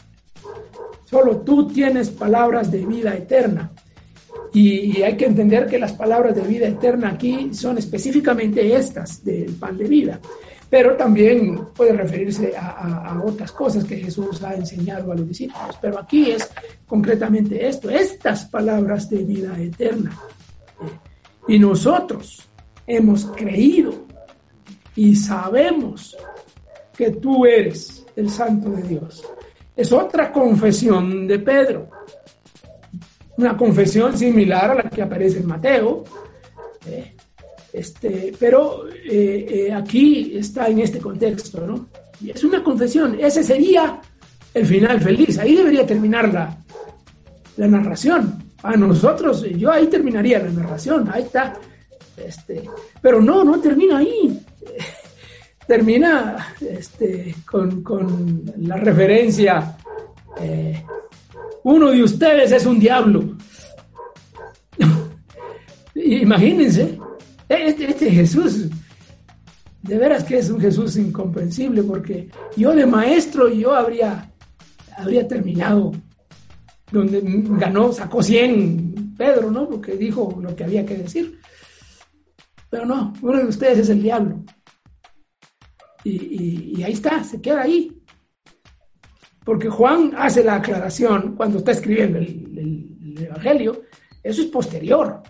Solo 1.05 1.37
tú 1.37 1.67
tienes 1.67 2.09
palabras 2.09 2.71
de 2.71 2.85
vida 2.85 3.15
eterna. 3.15 3.71
Y, 4.51 5.01
hay 5.03 5.15
que 5.15 5.25
entender 5.25 5.67
que 5.67 5.77
las 5.77 5.93
palabras 5.93 6.35
de 6.35 6.41
vida 6.41 6.67
eterna 6.67 7.09
aquí 7.09 7.53
son 7.53 7.77
específicamente 7.77 8.75
estas 8.75 9.23
del 9.23 9.53
pan 9.53 9.77
de 9.77 9.85
vida 9.85 10.19
pero 10.69 10.95
también 10.95 11.65
puede 11.75 11.93
referirse 11.93 12.55
a, 12.55 13.13
a, 13.13 13.23
otras 13.23 13.51
cosas 13.51 13.83
que 13.85 13.97
Jesús 13.97 14.43
ha 14.43 14.53
enseñado 14.53 15.11
a 15.11 15.15
los 15.15 15.27
discípulos. 15.27 15.75
Pero 15.81 15.97
aquí 15.97 16.29
es 16.29 16.47
concretamente 16.85 17.67
esto, 17.67 17.89
estas 17.89 18.45
palabras 18.45 19.09
de 19.09 19.23
vida 19.23 19.59
eterna. 19.59 20.15
Y 21.47 21.57
nosotros 21.57 22.47
hemos 22.85 23.25
creído 23.35 24.05
y 24.95 25.15
sabemos 25.15 26.15
que 26.95 27.11
tú 27.11 27.47
eres 27.47 27.98
el 28.19 28.29
Santo 28.29 28.69
de 28.71 28.83
Dios. 28.83 29.23
Es 29.75 29.91
otra 29.91 30.31
confesión 30.31 31.27
de 31.27 31.39
Pedro. 31.39 31.89
Una 33.37 33.55
confesión 33.55 34.17
similar 34.17 34.71
a 34.71 34.75
la 34.75 34.89
que 34.89 35.01
aparece 35.01 35.39
en 35.39 35.47
Mateo. 35.47 36.03
Eh, 36.85 37.15
este, 37.71 38.33
pero 38.37 38.89
eh, 38.89 39.67
eh, 39.67 39.73
aquí 39.73 40.33
está 40.35 40.67
en 40.67 40.79
este 40.79 40.99
contexto, 40.99 41.65
¿no? 41.65 41.87
Y 42.21 42.31
es 42.31 42.43
una 42.43 42.63
confesión, 42.63 43.17
ese 43.19 43.43
sería 43.43 44.01
el 44.53 44.65
final 44.65 44.99
feliz, 44.99 45.37
ahí 45.37 45.55
debería 45.55 45.85
terminar 45.85 46.33
la, 46.33 46.57
la 47.55 47.67
narración. 47.67 48.43
A 48.61 48.75
nosotros, 48.75 49.45
yo 49.51 49.71
ahí 49.71 49.87
terminaría 49.87 50.39
la 50.39 50.49
narración, 50.49 51.09
ahí 51.13 51.23
está. 51.23 51.57
Este, 52.17 52.63
pero 53.01 53.21
no, 53.21 53.45
no 53.45 53.61
termina 53.61 53.99
ahí. 53.99 54.37
Termina 55.69 56.55
este, 56.61 57.35
con, 57.45 57.83
con, 57.83 58.43
la 58.57 58.75
referencia, 58.75 59.77
eh, 60.41 60.83
uno 61.63 61.91
de 61.91 62.01
ustedes 62.01 62.51
es 62.51 62.65
un 62.65 62.79
diablo. 62.79 63.37
Imagínense, 65.93 66.97
este, 67.47 67.91
este, 67.91 68.09
Jesús, 68.09 68.65
de 69.83 69.97
veras 69.99 70.23
que 70.23 70.39
es 70.39 70.49
un 70.49 70.59
Jesús 70.59 70.97
incomprensible, 70.97 71.83
porque 71.83 72.29
yo 72.57 72.73
de 72.73 72.87
maestro 72.87 73.47
yo 73.47 73.75
habría, 73.75 74.27
habría 74.97 75.27
terminado 75.27 75.91
donde 76.91 77.21
ganó, 77.23 77.93
sacó 77.93 78.23
100 78.23 79.13
Pedro, 79.15 79.51
¿no? 79.51 79.69
Porque 79.69 79.95
dijo 79.95 80.35
lo 80.41 80.55
que 80.55 80.63
había 80.63 80.83
que 80.83 80.97
decir. 80.97 81.39
Pero 82.71 82.87
no, 82.87 83.13
uno 83.21 83.37
de 83.37 83.45
ustedes 83.45 83.77
es 83.77 83.89
el 83.89 84.01
diablo. 84.01 84.43
Y, 86.03 86.81
ahí 86.83 86.93
está, 86.93 87.23
se 87.23 87.41
queda 87.41 87.61
ahí. 87.61 88.01
Porque 89.43 89.69
Juan 89.69 90.13
hace 90.17 90.43
la 90.43 90.55
aclaración 90.55 91.35
cuando 91.35 91.59
está 91.59 91.71
escribiendo 91.71 92.19
el, 92.19 92.27
el, 92.57 93.17
el 93.17 93.23
Evangelio, 93.25 93.83
eso 94.23 94.41
es 94.41 94.47
posterior 94.47 95.21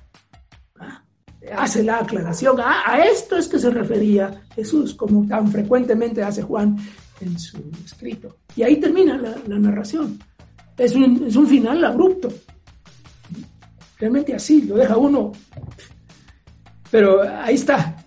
hace 1.56 1.84
la 1.84 2.00
aclaración, 2.00 2.60
a, 2.60 2.84
a, 2.86 3.04
esto 3.06 3.38
es 3.38 3.48
que 3.48 3.60
se 3.60 3.70
refería 3.70 4.44
Jesús, 4.56 4.94
como 4.94 5.28
tan 5.28 5.52
frecuentemente 5.52 6.22
hace 6.24 6.42
Juan 6.42 6.78
en 7.22 7.40
su 7.40 7.58
escrito. 7.84 8.38
Y 8.56 8.64
ahí 8.64 8.78
termina 8.78 9.18
la, 9.18 9.36
la 9.48 9.60
narración. 9.60 10.20
Es 10.78 10.96
un, 10.96 11.26
es 11.26 11.36
un, 11.36 11.48
final 11.48 11.84
abrupto. 11.84 12.30
Realmente 13.98 14.34
así, 14.34 14.62
lo 14.62 14.76
deja 14.76 14.96
uno. 14.96 15.32
Pero 16.90 17.22
ahí 17.22 17.56
está. 17.56 17.99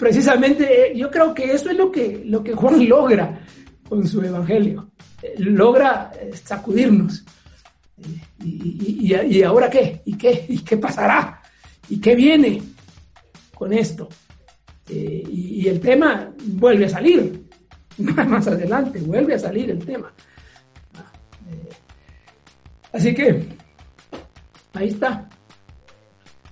Precisamente 0.00 0.92
yo 0.96 1.10
creo 1.10 1.34
que 1.34 1.52
eso 1.52 1.70
es 1.70 1.76
lo 1.76 1.92
que, 1.92 2.22
lo 2.24 2.42
que 2.42 2.54
Juan 2.54 2.88
logra 2.88 3.40
con 3.88 4.06
su 4.08 4.22
evangelio. 4.22 4.90
Logra 5.36 6.10
sacudirnos. 6.42 7.22
¿Y, 8.42 9.12
y, 9.12 9.14
y 9.14 9.42
ahora 9.42 9.68
qué? 9.68 10.00
¿Y 10.06 10.16
qué? 10.16 10.46
¿Y 10.48 10.60
qué 10.60 10.78
pasará? 10.78 11.42
¿Y 11.90 12.00
qué 12.00 12.14
viene 12.14 12.62
con 13.54 13.74
esto? 13.74 14.08
Eh, 14.88 15.22
y, 15.28 15.68
el 15.68 15.80
tema 15.80 16.32
vuelve 16.44 16.86
a 16.86 16.88
salir. 16.88 17.46
Más 17.98 18.46
adelante 18.48 19.00
vuelve 19.00 19.34
a 19.34 19.38
salir 19.38 19.70
el 19.70 19.84
tema. 19.84 20.12
Eh, 21.48 21.68
así 22.92 23.14
que, 23.14 23.46
ahí 24.72 24.88
está. 24.88 25.28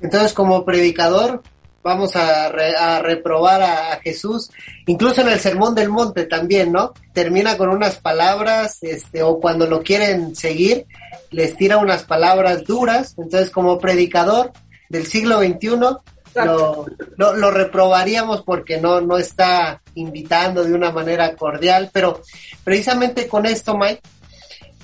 Entonces, 0.00 0.32
como 0.34 0.64
predicador, 0.64 1.42
vamos 1.82 2.16
a, 2.16 2.48
re, 2.48 2.76
a 2.76 3.00
reprobar 3.00 3.62
a, 3.62 3.92
a, 3.92 4.00
Jesús, 4.00 4.50
incluso 4.86 5.20
en 5.22 5.28
el 5.28 5.40
Sermón 5.40 5.74
del 5.74 5.88
Monte 5.88 6.24
también, 6.24 6.72
¿no? 6.72 6.92
Termina 7.12 7.56
con 7.56 7.70
unas 7.70 7.96
palabras, 7.96 8.78
este, 8.82 9.22
o 9.22 9.40
cuando 9.40 9.66
lo 9.66 9.82
quieren 9.82 10.34
seguir, 10.34 10.86
les 11.30 11.56
tira 11.56 11.78
unas 11.78 12.04
palabras 12.04 12.64
duras. 12.64 13.14
Entonces, 13.18 13.50
como 13.50 13.78
predicador, 13.78 14.52
del 14.88 15.06
siglo 15.06 15.40
XXI, 15.40 15.68
lo, 16.34 16.86
lo, 17.16 17.34
lo, 17.34 17.50
reprobaríamos 17.50 18.42
porque 18.42 18.78
no, 18.78 19.00
no 19.00 19.18
está 19.18 19.82
invitando 19.94 20.64
de 20.64 20.72
una 20.72 20.92
manera 20.92 21.34
cordial, 21.34 21.90
pero 21.92 22.20
precisamente 22.64 23.26
con 23.26 23.44
esto, 23.46 23.76
Mike, 23.76 24.02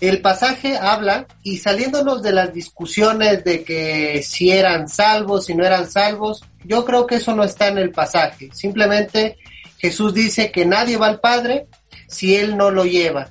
el 0.01 0.21
pasaje 0.21 0.77
habla 0.77 1.27
y 1.43 1.59
saliéndonos 1.59 2.23
de 2.23 2.33
las 2.33 2.53
discusiones 2.53 3.45
de 3.45 3.63
que 3.63 4.23
si 4.23 4.51
eran 4.51 4.89
salvos, 4.89 5.47
si 5.47 5.55
no 5.55 5.65
eran 5.65 5.91
salvos, 5.91 6.45
yo 6.65 6.85
creo 6.85 7.07
que 7.07 7.17
eso 7.17 7.35
no 7.35 7.45
está 7.45 7.69
en 7.69 7.79
el 7.79 7.91
pasaje. 7.91 8.51
Simplemente 8.53 9.39
Jesús 9.79 10.15
dice 10.15 10.51
que 10.51 10.67
nadie 10.67 10.97
va 10.97 11.07
al 11.07 11.21
Padre 11.21 11.67
si 12.09 12.37
Él 12.37 12.57
no 12.57 12.71
lo 12.71 12.85
lleva. 12.85 13.31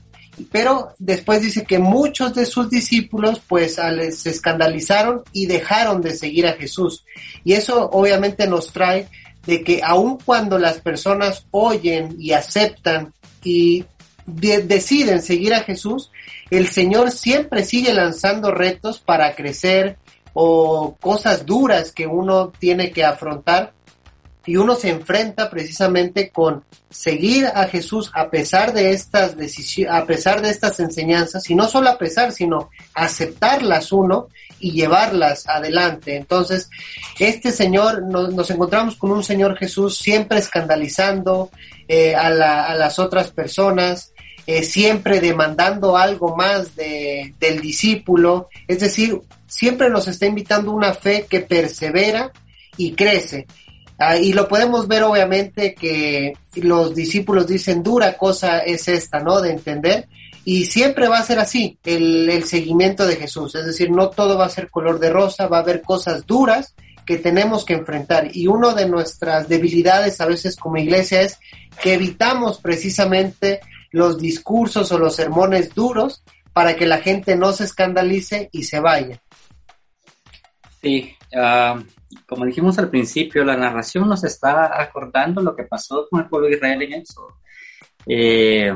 Pero 0.52 0.94
después 0.98 1.41
dice 1.41 1.64
que 1.64 1.77
muchos 1.77 2.34
de 2.34 2.45
sus 2.45 2.69
discípulos 2.69 3.41
pues 3.48 3.76
se 3.76 4.30
escandalizaron 4.30 5.22
y 5.31 5.45
dejaron 5.45 6.02
de 6.02 6.15
seguir 6.15 6.48
a 6.48 6.53
Jesús. 6.53 7.06
Y 7.44 7.53
eso 7.53 7.90
obviamente 7.91 8.48
nos 8.48 8.72
trae 8.72 9.07
de 9.45 9.64
que 9.64 9.81
aun 9.84 10.18
cuando 10.18 10.57
las 10.57 10.80
personas 10.80 11.45
oyen 11.52 12.15
y 12.18 12.31
aceptan 12.31 13.14
y 13.44 13.85
de 14.26 14.64
deciden 14.64 15.22
seguir 15.22 15.53
a 15.53 15.61
Jesús, 15.61 16.11
el 16.57 16.67
Señor 16.67 17.11
siempre 17.11 17.63
sigue 17.63 17.93
lanzando 17.93 18.51
retos 18.51 18.99
para 18.99 19.35
crecer 19.35 19.97
o 20.34 20.95
cosas 20.99 21.45
duras 21.45 21.91
que 21.91 22.07
uno 22.07 22.51
tiene 22.57 22.91
que 22.91 23.03
afrontar 23.03 23.73
y 24.45 24.57
uno 24.57 24.75
se 24.75 24.89
enfrenta 24.89 25.49
precisamente 25.49 26.30
con 26.30 26.65
seguir 26.89 27.45
a 27.47 27.65
Jesús 27.67 28.11
a 28.13 28.30
pesar 28.30 28.73
de 28.73 28.91
estas 28.91 29.35
a 29.89 30.05
pesar 30.05 30.41
de 30.41 30.49
estas 30.49 30.80
enseñanzas, 30.80 31.49
y 31.49 31.55
no 31.55 31.67
solo 31.67 31.89
a 31.89 31.97
pesar, 31.97 32.31
sino 32.34 32.69
aceptarlas 32.93 33.91
uno 33.91 34.27
y 34.59 34.71
llevarlas 34.71 35.47
adelante. 35.47 36.15
Entonces, 36.15 36.69
este 37.19 37.51
Señor, 37.51 38.03
nos, 38.03 38.49
encontramos 38.49 38.95
con 38.95 39.11
un 39.11 39.23
Señor 39.23 39.57
Jesús 39.57 39.97
siempre 39.97 40.39
escandalizando 40.39 41.49
eh, 41.88 42.15
a, 42.15 42.30
las 42.30 42.99
otras 42.99 43.31
personas, 43.31 44.12
eh, 44.45 44.63
siempre 44.63 45.19
demandando 45.19 45.97
algo 45.97 46.35
más 46.35 46.75
de, 46.75 47.33
del 47.39 47.61
discípulo, 47.61 48.49
es 48.67 48.79
decir, 48.79 49.21
siempre 49.47 49.89
nos 49.89 50.07
está 50.07 50.25
invitando 50.25 50.71
una 50.71 50.93
fe 50.93 51.25
que 51.29 51.41
persevera 51.41 52.31
y 52.77 52.93
crece. 52.93 53.47
Ah, 53.97 54.17
y 54.17 54.33
lo 54.33 54.47
podemos 54.47 54.87
ver 54.87 55.03
obviamente 55.03 55.75
que 55.75 56.33
los 56.55 56.95
discípulos 56.95 57.47
dicen 57.47 57.83
dura 57.83 58.17
cosa 58.17 58.59
es 58.59 58.87
esta, 58.87 59.19
¿no? 59.19 59.39
De 59.39 59.51
entender. 59.51 60.07
Y 60.45 60.65
siempre 60.65 61.07
va 61.07 61.19
a 61.19 61.23
ser 61.23 61.39
así 61.39 61.77
el, 61.85 62.29
el 62.29 62.43
seguimiento 62.43 63.05
de 63.05 63.15
Jesús. 63.15 63.55
Es 63.55 63.65
decir, 63.65 63.91
no 63.91 64.09
todo 64.09 64.37
va 64.37 64.47
a 64.47 64.49
ser 64.49 64.69
color 64.69 64.99
de 64.99 65.09
rosa, 65.09 65.47
va 65.47 65.59
a 65.59 65.61
haber 65.61 65.81
cosas 65.83 66.25
duras 66.25 66.73
que 67.05 67.17
tenemos 67.17 67.63
que 67.63 67.73
enfrentar. 67.73 68.35
Y 68.35 68.47
una 68.47 68.73
de 68.73 68.89
nuestras 68.89 69.47
debilidades 69.47 70.19
a 70.19 70.25
veces 70.25 70.55
como 70.55 70.77
iglesia 70.77 71.21
es 71.21 71.39
que 71.81 71.93
evitamos 71.93 72.59
precisamente 72.59 73.61
los 73.93 74.17
discursos 74.17 74.91
o 74.91 74.97
los 74.97 75.15
sermones 75.15 75.73
duros 75.73 76.23
para 76.51 76.75
que 76.75 76.85
la 76.85 76.97
gente 76.97 77.35
no 77.37 77.53
se 77.53 77.63
escandalice 77.63 78.49
y 78.51 78.63
se 78.63 78.79
vaya. 78.79 79.21
Sí, 80.81 81.15
uh, 81.33 81.79
como 82.27 82.45
dijimos 82.45 82.77
al 82.79 82.89
principio, 82.89 83.45
la 83.45 83.55
narración 83.55 84.09
nos 84.09 84.23
está 84.23 84.81
acordando 84.81 85.41
lo 85.41 85.55
que 85.55 85.63
pasó 85.63 86.07
con 86.09 86.21
el 86.21 86.27
pueblo 86.27 86.47
de 86.47 86.55
Israel 86.55 86.81
en 86.81 86.93
eso. 86.93 87.27
Eh, 88.05 88.75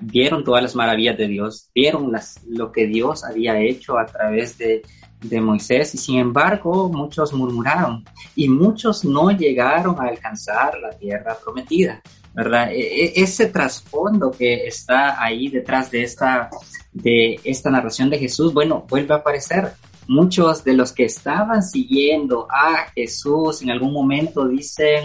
vieron 0.00 0.44
todas 0.44 0.62
las 0.62 0.74
maravillas 0.74 1.16
de 1.16 1.28
Dios, 1.28 1.70
vieron 1.74 2.12
las, 2.12 2.42
lo 2.46 2.70
que 2.70 2.86
Dios 2.86 3.24
había 3.24 3.58
hecho 3.58 3.98
a 3.98 4.04
través 4.04 4.58
de, 4.58 4.82
de 5.22 5.40
Moisés 5.40 5.94
y 5.94 5.98
sin 5.98 6.18
embargo 6.18 6.88
muchos 6.88 7.32
murmuraron 7.32 8.04
y 8.34 8.48
muchos 8.48 9.04
no 9.04 9.30
llegaron 9.30 9.98
a 10.00 10.08
alcanzar 10.08 10.76
la 10.78 10.90
tierra 10.90 11.36
prometida. 11.42 12.02
¿Verdad? 12.34 12.70
E, 12.72 12.80
e 12.80 13.22
ese 13.22 13.46
trasfondo 13.46 14.30
que 14.30 14.66
está 14.66 15.22
ahí 15.22 15.48
detrás 15.48 15.90
de 15.90 16.02
esta, 16.02 16.50
de 16.92 17.40
esta 17.44 17.70
narración 17.70 18.10
de 18.10 18.18
Jesús, 18.18 18.52
bueno, 18.52 18.86
vuelve 18.88 19.14
a 19.14 19.18
aparecer 19.18 19.72
muchos 20.08 20.64
de 20.64 20.74
los 20.74 20.92
que 20.92 21.04
estaban 21.04 21.62
siguiendo 21.62 22.48
a 22.50 22.90
Jesús 22.94 23.62
en 23.62 23.70
algún 23.70 23.92
momento 23.92 24.48
dicen, 24.48 25.04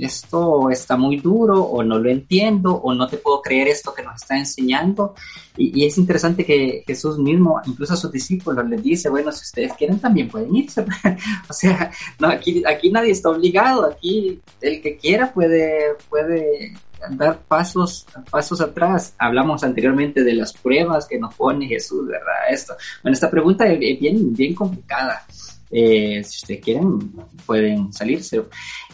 esto 0.00 0.70
está 0.70 0.96
muy 0.96 1.16
duro 1.16 1.62
o 1.62 1.82
no 1.82 1.98
lo 1.98 2.08
entiendo 2.08 2.74
o 2.74 2.94
no 2.94 3.06
te 3.08 3.16
puedo 3.18 3.42
creer 3.42 3.68
esto 3.68 3.92
que 3.92 4.02
nos 4.02 4.22
está 4.22 4.38
enseñando. 4.38 5.14
Y, 5.56 5.82
y 5.82 5.86
es 5.86 5.98
interesante 5.98 6.44
que 6.44 6.84
Jesús 6.86 7.18
mismo, 7.18 7.60
incluso 7.66 7.94
a 7.94 7.96
sus 7.96 8.10
discípulos, 8.10 8.66
les 8.68 8.82
dice, 8.82 9.08
bueno, 9.08 9.32
si 9.32 9.42
ustedes 9.42 9.72
quieren 9.74 9.98
también 9.98 10.28
pueden 10.28 10.54
irse. 10.54 10.84
o 11.48 11.52
sea, 11.52 11.90
no, 12.18 12.28
aquí, 12.28 12.62
aquí 12.66 12.90
nadie 12.90 13.10
está 13.10 13.30
obligado, 13.30 13.86
aquí 13.86 14.40
el 14.60 14.80
que 14.80 14.96
quiera 14.96 15.32
puede, 15.32 15.96
puede 16.08 16.74
dar 17.10 17.40
pasos, 17.40 18.06
pasos 18.30 18.60
atrás. 18.60 19.14
Hablamos 19.18 19.64
anteriormente 19.64 20.22
de 20.22 20.34
las 20.34 20.52
pruebas 20.52 21.06
que 21.06 21.18
nos 21.18 21.34
pone 21.34 21.66
Jesús, 21.66 22.06
¿verdad? 22.06 22.50
Esto. 22.50 22.74
Bueno, 23.02 23.14
esta 23.14 23.30
pregunta 23.30 23.66
es 23.66 23.78
bien, 23.78 24.32
bien 24.34 24.54
complicada. 24.54 25.26
Eh, 25.72 26.22
si 26.22 26.36
ustedes 26.36 26.60
quieren, 26.60 27.12
pueden 27.46 27.92
salirse. 27.92 28.42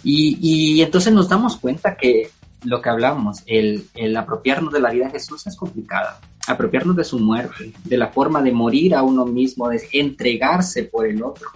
Y, 0.04 0.38
y 0.40 0.82
entonces 0.82 1.12
nos 1.12 1.28
damos 1.28 1.56
cuenta 1.56 1.96
que 1.96 2.30
lo 2.62 2.80
que 2.80 2.88
hablamos, 2.88 3.42
el, 3.46 3.86
el 3.94 4.16
apropiarnos 4.16 4.72
de 4.72 4.80
la 4.80 4.90
vida 4.90 5.06
de 5.06 5.12
Jesús 5.12 5.46
es 5.46 5.56
complicada. 5.56 6.20
Apropiarnos 6.46 6.96
de 6.96 7.04
su 7.04 7.18
muerte, 7.18 7.72
de 7.84 7.96
la 7.98 8.08
forma 8.08 8.40
de 8.42 8.52
morir 8.52 8.94
a 8.94 9.02
uno 9.02 9.26
mismo, 9.26 9.68
de 9.68 9.86
entregarse 9.92 10.84
por 10.84 11.06
el 11.06 11.22
otro. 11.22 11.48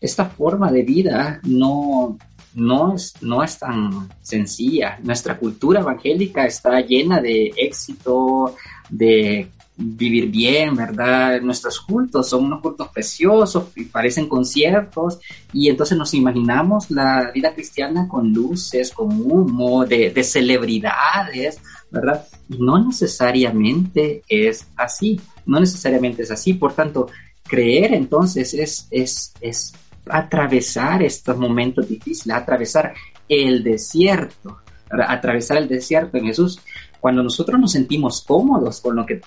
Esta 0.00 0.24
forma 0.24 0.72
de 0.72 0.82
vida 0.82 1.40
no, 1.42 2.16
no 2.54 2.94
es, 2.94 3.14
no 3.20 3.42
es 3.42 3.58
tan 3.58 4.08
sencilla. 4.22 4.98
Nuestra 5.02 5.36
cultura 5.38 5.80
evangélica 5.80 6.46
está 6.46 6.80
llena 6.80 7.20
de 7.20 7.52
éxito, 7.56 8.54
de 8.88 9.50
vivir 9.80 10.28
bien, 10.28 10.74
¿verdad? 10.74 11.40
Nuestros 11.40 11.80
cultos 11.80 12.28
son 12.28 12.44
unos 12.44 12.60
cultos 12.60 12.88
preciosos 12.88 13.68
y 13.76 13.84
parecen 13.84 14.28
conciertos 14.28 15.20
y 15.52 15.68
entonces 15.68 15.96
nos 15.96 16.12
imaginamos 16.14 16.90
la 16.90 17.30
vida 17.32 17.54
cristiana 17.54 18.08
con 18.08 18.32
luces, 18.32 18.90
con 18.92 19.08
humo, 19.08 19.86
de, 19.86 20.10
de 20.10 20.24
celebridades, 20.24 21.60
¿verdad? 21.90 22.26
Y 22.48 22.58
no 22.58 22.84
necesariamente 22.84 24.24
es 24.28 24.66
así, 24.76 25.20
no 25.46 25.60
necesariamente 25.60 26.22
es 26.22 26.32
así, 26.32 26.54
por 26.54 26.72
tanto, 26.72 27.08
creer 27.44 27.94
entonces 27.94 28.54
es, 28.54 28.88
es, 28.90 29.32
es 29.40 29.72
atravesar 30.08 31.04
estos 31.04 31.38
momentos 31.38 31.88
difíciles, 31.88 32.36
atravesar 32.36 32.94
el 33.28 33.62
desierto, 33.62 34.58
atravesar 34.90 35.58
el 35.58 35.68
desierto 35.68 36.16
en 36.16 36.26
Jesús. 36.26 36.60
Cuando 36.98 37.22
nosotros 37.22 37.60
nos 37.60 37.72
sentimos 37.72 38.22
cómodos 38.26 38.80
con 38.80 38.96
lo 38.96 39.06
que 39.06 39.20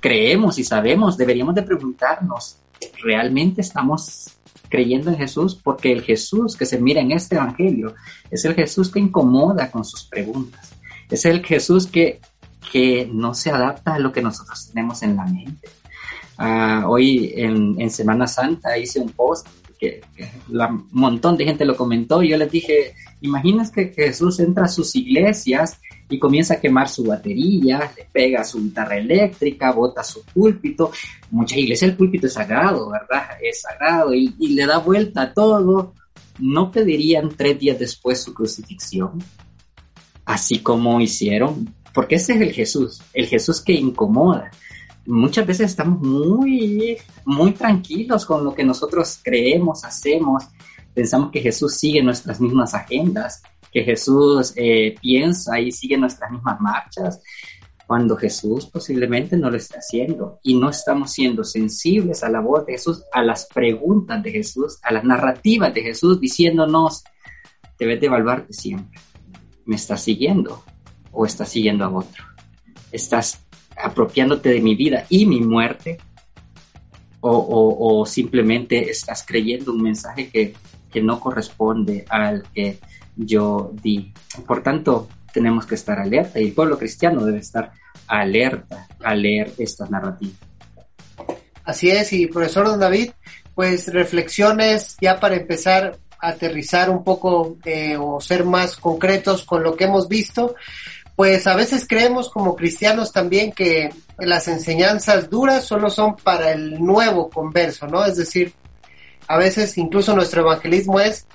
creemos 0.00 0.58
y 0.58 0.64
sabemos, 0.64 1.16
deberíamos 1.16 1.54
de 1.54 1.62
preguntarnos, 1.62 2.58
¿realmente 3.02 3.60
estamos 3.60 4.38
creyendo 4.68 5.10
en 5.10 5.16
Jesús? 5.16 5.54
Porque 5.54 5.92
el 5.92 6.02
Jesús 6.02 6.56
que 6.56 6.66
se 6.66 6.80
mira 6.80 7.00
en 7.00 7.12
este 7.12 7.36
Evangelio 7.36 7.94
es 8.30 8.44
el 8.44 8.54
Jesús 8.54 8.90
que 8.90 9.00
incomoda 9.00 9.70
con 9.70 9.84
sus 9.84 10.04
preguntas. 10.04 10.72
Es 11.10 11.24
el 11.24 11.44
Jesús 11.44 11.86
que, 11.86 12.20
que 12.72 13.08
no 13.12 13.34
se 13.34 13.50
adapta 13.50 13.94
a 13.94 13.98
lo 13.98 14.12
que 14.12 14.22
nosotros 14.22 14.68
tenemos 14.68 15.02
en 15.02 15.16
la 15.16 15.24
mente. 15.24 15.68
Uh, 16.38 16.86
hoy 16.86 17.32
en, 17.34 17.80
en, 17.80 17.90
Semana 17.90 18.28
Santa 18.28 18.78
hice 18.78 19.00
un 19.00 19.08
post 19.08 19.48
que, 19.78 20.00
un 20.48 20.88
montón 20.92 21.36
de 21.36 21.44
gente 21.44 21.64
lo 21.64 21.76
comentó 21.76 22.22
y 22.22 22.30
yo 22.30 22.36
les 22.36 22.50
dije, 22.50 22.94
imaginas 23.20 23.70
que 23.70 23.88
Jesús 23.88 24.40
entra 24.40 24.64
a 24.64 24.68
sus 24.68 24.94
iglesias 24.96 25.80
y 26.10 26.18
comienza 26.18 26.54
a 26.54 26.60
quemar 26.60 26.88
su 26.88 27.04
batería, 27.04 27.92
le 27.96 28.06
pega 28.10 28.44
su 28.44 28.62
guitarra 28.62 28.96
eléctrica, 28.96 29.72
bota 29.72 30.02
su 30.02 30.24
púlpito. 30.24 30.90
Muchas 31.30 31.58
iglesias 31.58 31.90
el 31.90 31.96
púlpito 31.96 32.26
es 32.26 32.32
sagrado, 32.32 32.90
¿verdad? 32.90 33.24
Es 33.42 33.62
sagrado 33.62 34.14
y, 34.14 34.34
y 34.38 34.54
le 34.54 34.66
da 34.66 34.78
vuelta 34.78 35.22
a 35.22 35.34
todo. 35.34 35.94
¿No 36.38 36.70
pedirían 36.70 37.30
tres 37.36 37.58
días 37.58 37.78
después 37.78 38.22
su 38.22 38.32
crucifixión? 38.32 39.22
Así 40.24 40.60
como 40.60 41.00
hicieron, 41.00 41.74
porque 41.92 42.16
ese 42.16 42.34
es 42.34 42.40
el 42.40 42.52
Jesús, 42.52 43.02
el 43.12 43.26
Jesús 43.26 43.60
que 43.60 43.72
incomoda. 43.72 44.50
Muchas 45.08 45.46
veces 45.46 45.70
estamos 45.70 46.00
muy, 46.00 46.98
muy 47.24 47.52
tranquilos 47.52 48.26
con 48.26 48.44
lo 48.44 48.54
que 48.54 48.62
nosotros 48.62 49.18
creemos, 49.24 49.82
hacemos, 49.82 50.44
pensamos 50.92 51.30
que 51.30 51.40
Jesús 51.40 51.76
sigue 51.76 52.02
nuestras 52.02 52.42
mismas 52.42 52.74
agendas, 52.74 53.42
que 53.72 53.84
Jesús 53.84 54.52
eh, 54.54 54.96
piensa 55.00 55.58
y 55.60 55.72
sigue 55.72 55.96
nuestras 55.96 56.30
mismas 56.30 56.60
marchas, 56.60 57.22
cuando 57.86 58.18
Jesús 58.18 58.66
posiblemente 58.66 59.38
no 59.38 59.48
lo 59.48 59.56
está 59.56 59.78
haciendo 59.78 60.40
y 60.42 60.60
no 60.60 60.68
estamos 60.68 61.10
siendo 61.10 61.42
sensibles 61.42 62.22
a 62.22 62.28
la 62.28 62.40
voz 62.40 62.66
de 62.66 62.72
Jesús, 62.72 63.02
a 63.10 63.22
las 63.22 63.46
preguntas 63.46 64.22
de 64.22 64.30
Jesús, 64.30 64.78
a 64.82 64.92
las 64.92 65.04
narrativas 65.04 65.72
de 65.72 65.84
Jesús, 65.84 66.20
diciéndonos, 66.20 67.02
debes 67.78 67.98
de 67.98 68.08
evaluarte 68.08 68.52
siempre. 68.52 69.00
¿Me 69.64 69.76
estás 69.76 70.02
siguiendo 70.02 70.62
o 71.12 71.24
estás 71.24 71.48
siguiendo 71.48 71.86
a 71.86 71.88
otro? 71.88 72.24
¿Estás 72.92 73.47
apropiándote 73.82 74.50
de 74.50 74.60
mi 74.60 74.74
vida 74.74 75.04
y 75.08 75.26
mi 75.26 75.40
muerte? 75.40 75.98
O, 77.20 77.98
o, 78.00 78.06
simplemente 78.06 78.90
estás 78.90 79.24
creyendo 79.26 79.72
un 79.72 79.82
mensaje 79.82 80.28
que, 80.28 80.54
que 80.90 81.02
no 81.02 81.18
corresponde 81.18 82.04
al 82.08 82.44
que 82.54 82.78
yo 83.16 83.72
di. 83.82 84.12
Por 84.46 84.62
tanto, 84.62 85.08
tenemos 85.32 85.66
que 85.66 85.74
estar 85.74 85.98
alerta 85.98 86.40
y 86.40 86.44
el 86.46 86.52
pueblo 86.52 86.78
cristiano 86.78 87.24
debe 87.24 87.38
estar 87.38 87.72
alerta 88.06 88.86
a 89.02 89.14
leer 89.14 89.52
estas 89.58 89.90
narrativas. 89.90 90.38
Así 91.64 91.90
es, 91.90 92.12
y 92.12 92.26
profesor 92.26 92.66
Don 92.66 92.80
David, 92.80 93.10
pues 93.54 93.92
reflexiones 93.92 94.96
ya 95.00 95.20
para 95.20 95.36
empezar 95.36 95.98
a 96.18 96.28
aterrizar 96.28 96.88
un 96.90 97.04
poco 97.04 97.58
eh, 97.64 97.96
o 97.98 98.20
ser 98.20 98.44
más 98.44 98.76
concretos 98.76 99.44
con 99.44 99.62
lo 99.62 99.76
que 99.76 99.84
hemos 99.84 100.08
visto, 100.08 100.54
pues 101.18 101.48
a 101.48 101.56
veces 101.56 101.84
creemos 101.88 102.30
como 102.30 102.54
cristianos 102.54 103.10
también 103.10 103.50
que 103.50 103.92
las 104.18 104.46
enseñanzas 104.46 105.28
duras 105.28 105.64
solo 105.64 105.90
son 105.90 106.14
para 106.14 106.52
el 106.52 106.80
nuevo 106.80 107.28
converso, 107.28 107.88
¿no? 107.88 108.04
Es 108.04 108.14
decir, 108.14 108.52
a 109.26 109.36
veces 109.36 109.76
incluso 109.78 110.14
nuestro 110.14 110.42
evangelismo 110.42 111.00
es 111.00 111.26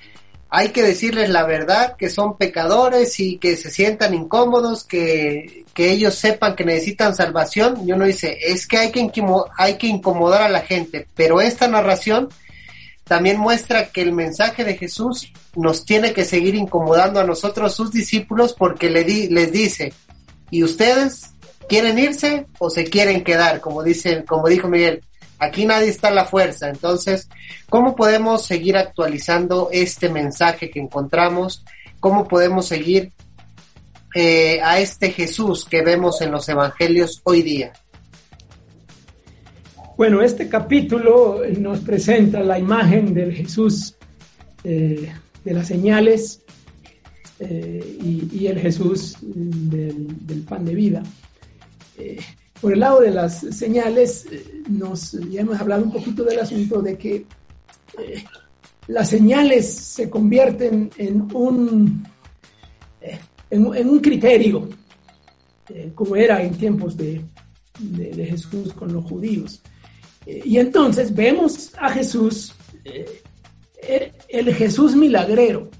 hay 0.48 0.70
que 0.70 0.82
decirles 0.82 1.28
la 1.28 1.44
verdad, 1.44 1.96
que 1.98 2.08
son 2.08 2.38
pecadores 2.38 3.20
y 3.20 3.36
que 3.36 3.58
se 3.58 3.70
sientan 3.70 4.14
incómodos, 4.14 4.84
que, 4.84 5.66
que 5.74 5.90
ellos 5.90 6.14
sepan 6.14 6.56
que 6.56 6.64
necesitan 6.64 7.14
salvación. 7.14 7.86
Y 7.86 7.92
uno 7.92 8.06
dice, 8.06 8.38
es 8.40 8.66
que 8.66 8.78
hay 8.78 8.90
que, 8.90 9.06
hay 9.58 9.74
que 9.76 9.86
incomodar 9.86 10.40
a 10.40 10.48
la 10.48 10.62
gente, 10.62 11.06
pero 11.14 11.42
esta 11.42 11.68
narración 11.68 12.30
también 13.04 13.38
muestra 13.38 13.86
que 13.86 14.02
el 14.02 14.12
mensaje 14.12 14.64
de 14.64 14.76
Jesús 14.76 15.30
nos 15.54 15.84
tiene 15.84 16.12
que 16.12 16.24
seguir 16.24 16.54
incomodando 16.54 17.20
a 17.20 17.24
nosotros, 17.24 17.74
sus 17.74 17.92
discípulos, 17.92 18.54
porque 18.54 18.90
le 18.90 19.04
di, 19.04 19.28
les 19.28 19.52
dice, 19.52 19.92
¿y 20.50 20.64
ustedes 20.64 21.30
quieren 21.68 21.98
irse 21.98 22.46
o 22.58 22.70
se 22.70 22.84
quieren 22.84 23.22
quedar? 23.22 23.60
Como 23.60 23.82
dice, 23.82 24.24
como 24.24 24.48
dijo 24.48 24.68
Miguel, 24.68 25.02
Aquí 25.38 25.66
nadie 25.66 25.88
está 25.88 26.10
la 26.10 26.24
fuerza. 26.24 26.68
Entonces, 26.68 27.28
¿cómo 27.68 27.94
podemos 27.96 28.46
seguir 28.46 28.76
actualizando 28.76 29.68
este 29.72 30.08
mensaje 30.08 30.70
que 30.70 30.80
encontramos? 30.80 31.64
¿Cómo 32.00 32.28
podemos 32.28 32.66
seguir 32.66 33.12
eh, 34.14 34.60
a 34.62 34.78
este 34.78 35.10
Jesús 35.10 35.64
que 35.64 35.82
vemos 35.82 36.20
en 36.20 36.30
los 36.30 36.48
evangelios 36.48 37.20
hoy 37.24 37.42
día? 37.42 37.72
Bueno, 39.96 40.22
este 40.22 40.48
capítulo 40.48 41.42
nos 41.60 41.78
presenta 41.78 42.40
la 42.40 42.58
imagen 42.58 43.14
del 43.14 43.32
Jesús 43.32 43.94
eh, 44.64 45.08
de 45.44 45.54
las 45.54 45.68
señales 45.68 46.42
eh, 47.38 47.98
y, 48.02 48.44
el 48.48 48.58
Jesús 48.58 49.16
del, 49.22 50.26
del 50.26 50.40
pan 50.40 50.64
de 50.64 50.74
vida. 50.74 51.00
Eh, 51.96 52.18
por 52.60 52.72
el 52.72 52.80
lado 52.80 53.02
de 53.02 53.12
las 53.12 53.38
señales, 53.38 54.26
nos, 54.68 55.12
ya 55.30 55.42
hemos 55.42 55.60
hablado 55.60 55.84
un 55.84 55.92
poquito 55.92 56.24
del 56.24 56.40
asunto 56.40 56.82
de 56.82 56.98
que 56.98 57.24
las 58.88 59.08
señales 59.08 59.72
se 59.72 60.10
convierten 60.10 60.90
en 60.96 61.20
un, 61.32 62.04
en, 63.48 63.88
un 63.88 64.00
criterio, 64.00 64.68
como 65.94 66.16
era 66.16 66.42
en 66.42 66.56
tiempos 66.56 66.96
de, 66.96 67.24
de, 67.78 68.26
Jesús 68.26 68.72
con 68.72 68.92
los 68.92 69.04
judíos. 69.04 69.62
Eh, 70.26 70.42
y 70.44 70.58
entonces 70.58 71.14
vemos 71.14 71.72
a 71.78 71.90
Jesús, 71.90 72.52
el, 72.84 74.12
el, 74.28 74.54
Jesús 74.54 74.94
milagrero, 74.94 75.70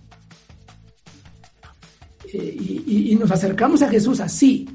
y, 2.33 3.17
nos 3.19 3.31
acercamos 3.31 3.81
a 3.83 3.89
Jesús 3.89 4.19
así 4.21 4.69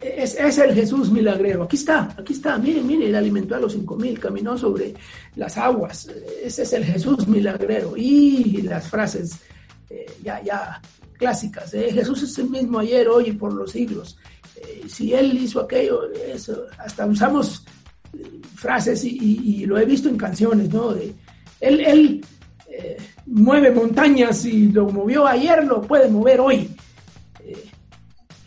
es, 0.00 0.34
es, 0.34 0.58
el 0.58 0.74
Jesús 0.74 1.10
milagrero. 1.10 1.64
Aquí 1.64 1.76
está, 1.76 2.14
aquí 2.18 2.32
está. 2.32 2.58
Miren, 2.58 2.86
miren, 2.86 3.08
él 3.08 3.14
alimentó 3.14 3.54
a 3.54 3.60
los 3.60 3.72
cinco 3.72 3.96
mil, 3.96 4.18
caminó 4.18 4.56
sobre 4.56 4.94
las 5.36 5.56
aguas. 5.56 6.08
Ese 6.42 6.62
es 6.62 6.72
el 6.72 6.84
Jesús 6.84 7.26
milagrero. 7.26 7.96
Y 7.96 8.62
las 8.62 8.88
frases 8.88 9.36
eh, 9.90 10.06
ya, 10.22 10.42
ya 10.42 10.80
clásicas. 11.18 11.72
Eh, 11.74 11.92
Jesús 11.92 12.22
es 12.22 12.38
el 12.38 12.50
mismo 12.50 12.78
ayer, 12.78 13.08
hoy 13.08 13.28
y 13.28 13.32
por 13.32 13.52
los 13.52 13.72
siglos. 13.72 14.18
Eh, 14.56 14.84
si 14.88 15.12
él 15.12 15.36
hizo 15.36 15.60
aquello, 15.60 16.10
eso, 16.12 16.64
hasta 16.78 17.06
usamos 17.06 17.64
frases 18.54 19.04
y, 19.04 19.64
lo 19.66 19.78
he 19.78 19.84
visto 19.84 20.08
en 20.08 20.16
canciones, 20.16 20.72
¿no? 20.72 20.92
De, 20.92 21.14
él, 21.60 21.80
él 21.80 22.24
mueve 23.26 23.70
montañas 23.70 24.44
y 24.44 24.68
lo 24.68 24.88
movió 24.88 25.26
ayer, 25.26 25.64
lo 25.64 25.82
puede 25.82 26.08
mover 26.08 26.40
hoy. 26.40 26.70
Eh, 27.44 27.64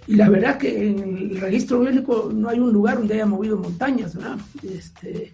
y 0.07 0.15
la 0.15 0.30
verdad 0.30 0.57
que 0.57 0.88
en 0.88 1.18
el 1.18 1.41
registro 1.41 1.81
bíblico 1.81 2.31
no 2.34 2.49
hay 2.49 2.60
un 2.60 2.72
lugar 2.72 2.98
donde 2.98 3.15
haya 3.15 3.26
movido 3.26 3.57
montañas, 3.57 4.15
¿verdad? 4.15 4.38
Este, 4.64 5.31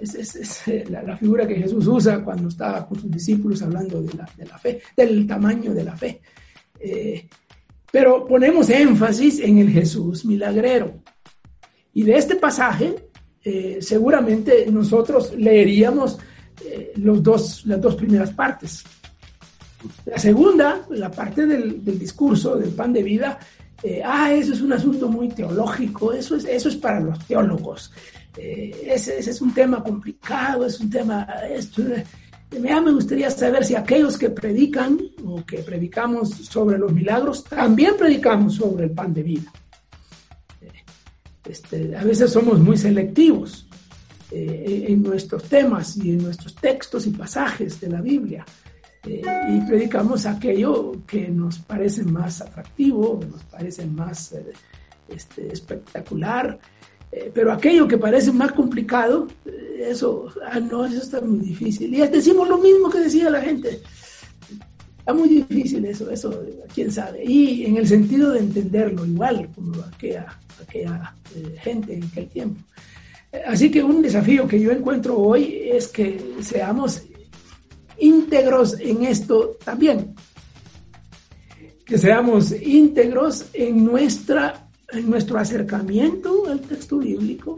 es, 0.00 0.68
eh, 0.68 0.84
la, 0.88 1.16
figura 1.16 1.46
que 1.46 1.56
Jesús 1.56 1.86
usa 1.86 2.22
cuando 2.22 2.48
estaba 2.48 2.86
con 2.86 3.00
sus 3.00 3.10
discípulos 3.10 3.62
hablando 3.62 4.02
de 4.02 4.14
la, 4.14 4.28
de 4.36 4.46
la 4.46 4.58
fe, 4.58 4.80
del 4.96 5.26
tamaño 5.26 5.72
de 5.72 5.84
la 5.84 5.96
fe. 5.96 6.20
Eh, 6.78 7.28
pero 7.90 8.26
ponemos 8.26 8.70
énfasis 8.70 9.40
en 9.40 9.58
el 9.58 9.70
Jesús 9.70 10.24
milagrero. 10.24 11.02
Y 11.92 12.04
de 12.04 12.16
este 12.16 12.36
pasaje, 12.36 13.09
eh, 13.42 13.78
seguramente 13.80 14.66
nosotros 14.70 15.32
leeríamos 15.36 16.18
eh, 16.64 16.92
los 16.96 17.22
dos, 17.22 17.64
las 17.64 17.80
dos 17.80 17.94
primeras 17.94 18.30
partes. 18.32 18.84
La 20.04 20.18
segunda, 20.18 20.82
la 20.90 21.10
parte 21.10 21.46
del, 21.46 21.82
discurso 21.98 22.56
del 22.56 22.70
pan 22.70 22.92
de 22.92 23.02
vida, 23.02 23.38
eh, 23.82 24.02
ah, 24.04 24.30
eso 24.32 24.52
es 24.52 24.60
un 24.60 24.74
asunto 24.74 25.08
muy 25.08 25.28
teológico, 25.28 26.12
eso 26.12 26.36
es, 26.36 26.44
eso 26.44 26.68
es 26.68 26.76
para 26.76 27.00
los 27.00 27.18
teólogos. 27.26 27.90
Ese, 28.36 29.18
es 29.18 29.40
un 29.40 29.54
tema 29.54 29.82
complicado, 29.82 30.66
es 30.66 30.78
un 30.80 30.90
tema... 30.90 31.26
Esto, 31.50 31.82
ya 32.50 32.80
me 32.80 32.92
gustaría 32.92 33.30
saber 33.30 33.64
si 33.64 33.74
aquellos 33.74 34.18
que 34.18 34.28
predican 34.28 34.98
o 35.24 35.44
que 35.46 35.58
predicamos 35.58 36.30
sobre 36.30 36.78
los 36.78 36.92
milagros, 36.92 37.44
también 37.44 37.94
predicamos 37.98 38.56
sobre 38.56 38.84
el 38.84 38.90
pan 38.90 39.14
de 39.14 39.22
vida. 39.22 39.52
Este, 41.50 41.96
a 41.96 42.04
veces 42.04 42.30
somos 42.30 42.60
muy 42.60 42.76
selectivos 42.76 43.66
eh, 44.30 44.86
en 44.88 45.02
nuestros 45.02 45.42
temas 45.44 45.96
y 45.96 46.10
en 46.10 46.22
nuestros 46.22 46.54
textos 46.54 47.06
y 47.08 47.10
pasajes 47.10 47.80
de 47.80 47.88
la 47.88 48.00
Biblia. 48.00 48.44
Eh, 49.04 49.22
y 49.48 49.60
predicamos 49.66 50.26
aquello 50.26 50.92
que 51.06 51.28
nos 51.28 51.58
parece 51.58 52.04
más 52.04 52.40
atractivo, 52.40 53.18
nos 53.28 53.42
parece 53.44 53.84
más 53.86 54.32
eh, 54.32 54.52
este, 55.08 55.52
espectacular, 55.52 56.58
pero 57.34 57.52
aquello 57.52 57.88
que 57.88 57.98
parece 57.98 58.30
más 58.30 58.52
complicado, 58.52 59.26
eso, 59.80 60.28
ah, 60.46 60.60
no, 60.60 60.84
eso 60.84 60.98
está 60.98 61.20
muy 61.20 61.40
difícil. 61.40 61.92
Y 61.92 62.06
decimos 62.06 62.48
lo 62.48 62.58
mismo 62.58 62.88
que 62.88 63.00
decía 63.00 63.28
la 63.28 63.40
gente. 63.40 63.80
Está 65.00 65.14
muy 65.14 65.28
difícil 65.28 65.84
eso, 65.86 66.10
eso, 66.10 66.42
quién 66.74 66.92
sabe. 66.92 67.24
Y 67.24 67.64
en 67.64 67.78
el 67.78 67.88
sentido 67.88 68.32
de 68.32 68.40
entenderlo, 68.40 69.06
igual 69.06 69.48
como 69.54 69.72
aquella, 69.82 70.38
aquella 70.62 71.14
eh, 71.34 71.56
gente 71.60 71.94
en 71.94 72.04
aquel 72.04 72.28
tiempo. 72.28 72.60
Así 73.46 73.70
que 73.70 73.82
un 73.82 74.02
desafío 74.02 74.46
que 74.46 74.60
yo 74.60 74.70
encuentro 74.70 75.16
hoy 75.16 75.62
es 75.64 75.88
que 75.88 76.34
seamos 76.40 77.02
íntegros 77.98 78.78
en 78.78 79.04
esto 79.04 79.56
también. 79.64 80.14
Que 81.84 81.96
seamos 81.96 82.52
íntegros 82.52 83.46
en, 83.54 83.84
nuestra, 83.84 84.68
en 84.92 85.08
nuestro 85.08 85.38
acercamiento 85.38 86.46
al 86.46 86.60
texto 86.60 86.98
bíblico 86.98 87.56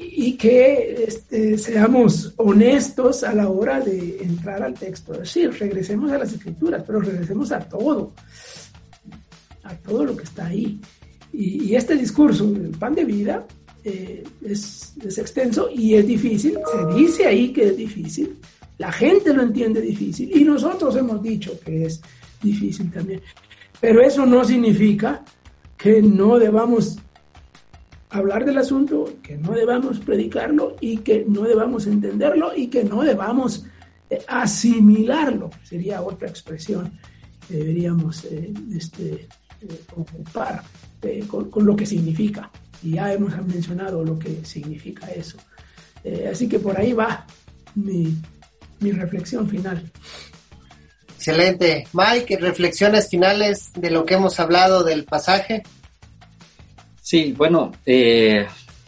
y, 0.00 0.36
que 0.36 1.04
este, 1.06 1.58
seamos 1.58 2.32
honestos 2.36 3.24
a 3.24 3.34
la 3.34 3.48
hora 3.48 3.80
de 3.80 4.18
entrar 4.22 4.62
al 4.62 4.74
texto. 4.74 5.12
Decir, 5.12 5.50
regresemos 5.58 6.10
a 6.12 6.18
las 6.18 6.32
escrituras, 6.32 6.82
pero 6.86 7.00
regresemos 7.00 7.50
a 7.52 7.60
todo, 7.60 8.12
a 9.64 9.74
todo 9.76 10.04
lo 10.04 10.16
que 10.16 10.24
está 10.24 10.46
ahí. 10.46 10.80
Y, 11.32 11.64
y 11.64 11.76
este 11.76 11.96
discurso 11.96 12.46
del 12.50 12.70
pan 12.70 12.94
de 12.94 13.04
vida 13.04 13.46
eh, 13.84 14.24
es, 14.44 14.94
es 15.04 15.18
extenso 15.18 15.70
y 15.72 15.94
es 15.94 16.06
difícil, 16.06 16.58
se 16.70 16.98
dice 16.98 17.26
ahí 17.26 17.52
que 17.52 17.68
es 17.68 17.76
difícil, 17.76 18.36
la 18.76 18.92
gente 18.92 19.32
lo 19.32 19.42
entiende 19.42 19.80
difícil 19.80 20.36
y 20.36 20.44
nosotros 20.44 20.96
hemos 20.96 21.22
dicho 21.22 21.58
que 21.64 21.86
es 21.86 22.00
difícil 22.42 22.90
también. 22.90 23.20
Pero 23.80 24.02
eso 24.02 24.26
no 24.26 24.44
significa 24.44 25.24
que 25.76 26.02
no 26.02 26.38
debamos 26.38 26.98
hablar 28.10 28.44
del 28.44 28.58
asunto, 28.58 29.14
que 29.22 29.36
no 29.36 29.52
debamos 29.52 29.98
predicarlo 30.00 30.76
y 30.80 30.98
que 30.98 31.24
no 31.28 31.42
debamos 31.42 31.86
entenderlo 31.86 32.54
y 32.54 32.68
que 32.68 32.84
no 32.84 33.02
debamos 33.02 33.64
eh, 34.10 34.22
asimilarlo, 34.26 35.50
sería 35.62 36.02
otra 36.02 36.28
expresión 36.28 36.98
que 37.46 37.56
deberíamos 37.56 38.24
eh, 38.24 38.52
este, 38.74 39.28
eh, 39.60 39.80
ocupar 39.94 40.62
con, 41.28 41.66
lo 41.66 41.76
que 41.76 41.86
significa. 41.86 42.50
Y 42.82 42.92
ya 42.92 43.12
hemos 43.12 43.36
mencionado 43.46 44.04
lo 44.04 44.18
que 44.18 44.44
significa 44.44 45.08
eso. 45.08 45.36
Así 46.30 46.48
que 46.48 46.60
por 46.60 46.78
ahí 46.78 46.92
va 46.92 47.26
mi, 47.74 48.16
mi 48.80 48.92
reflexión 48.92 49.48
final. 49.48 49.90
Excelente. 51.16 51.86
Mike, 51.92 52.38
reflexiones 52.38 53.08
finales 53.08 53.72
de 53.74 53.90
lo 53.90 54.06
que 54.06 54.14
hemos 54.14 54.38
hablado 54.38 54.84
del 54.84 55.04
pasaje. 55.04 55.64
Sí, 57.08 57.32
bueno, 57.32 57.72
eh, 57.86 58.46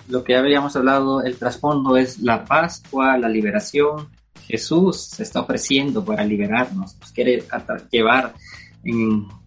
lo 0.09 0.23
que 0.23 0.37
habíamos 0.37 0.77
hablado, 0.77 1.23
el 1.23 1.39
trasfondo 1.39 1.97
es 1.97 2.19
la 2.19 2.45
Pascua, 2.45 3.17
la 3.17 3.31
liberación. 3.31 4.11
Jesús 4.47 5.05
se 5.05 5.23
está 5.23 5.41
ofreciendo 5.41 6.05
para 6.05 6.23
liberarnos, 6.23 6.99
nos 7.01 7.13
quiere 7.13 7.43
llevar 7.91 8.35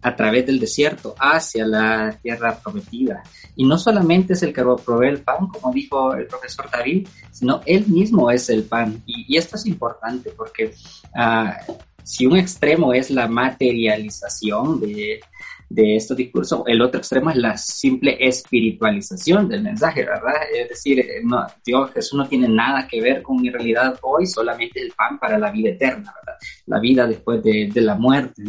a 0.02 0.16
través 0.16 0.46
del 0.46 0.58
desierto 0.58 1.14
hacia 1.20 1.64
la 1.64 2.18
tierra 2.20 2.58
prometida. 2.58 3.22
Y 3.54 3.64
no 3.64 3.78
solamente 3.78 4.32
es 4.32 4.42
el 4.42 4.52
que 4.52 4.64
provee 4.84 5.06
el 5.06 5.22
pan, 5.22 5.46
como 5.46 5.72
dijo 5.72 6.12
el 6.12 6.26
profesor 6.26 6.68
David, 6.68 7.06
sino 7.30 7.60
él 7.66 7.86
mismo 7.86 8.28
es 8.28 8.50
el 8.50 8.64
pan. 8.64 9.04
Y, 9.06 9.32
y 9.32 9.36
esto 9.36 9.54
es 9.54 9.66
importante 9.66 10.30
porque 10.36 10.74
ah, 11.14 11.60
si 12.02 12.26
un 12.26 12.36
extremo 12.36 12.92
es 12.92 13.08
la 13.12 13.28
materialización 13.28 14.80
de, 14.80 15.20
de 15.68 15.96
estos 15.96 16.16
discursos, 16.16 16.62
el 16.66 16.82
otro 16.82 16.98
extremo 16.98 17.30
es 17.30 17.36
la 17.36 17.56
simple 17.56 18.16
espiritualización 18.20 19.48
del 19.48 19.62
mensaje, 19.62 20.04
¿verdad? 20.04 20.34
Es 20.54 20.68
decir, 20.68 21.00
eh, 21.00 21.20
no, 21.22 21.46
Jesús 21.92 22.18
no 22.18 22.28
tiene 22.28 22.48
nada 22.48 22.86
que 22.88 23.00
ver 23.00 23.22
con 23.22 23.40
mi 23.40 23.50
realidad 23.50 23.98
hoy, 24.02 24.26
solamente 24.26 24.80
el 24.80 24.92
pan 24.92 25.18
para 25.18 25.38
la 25.38 25.50
vida 25.50 25.70
eterna, 25.70 26.12
¿verdad? 26.14 26.38
La 26.66 26.80
vida 26.80 27.06
después 27.06 27.42
de, 27.42 27.70
de 27.72 27.80
la 27.80 27.94
muerte, 27.94 28.42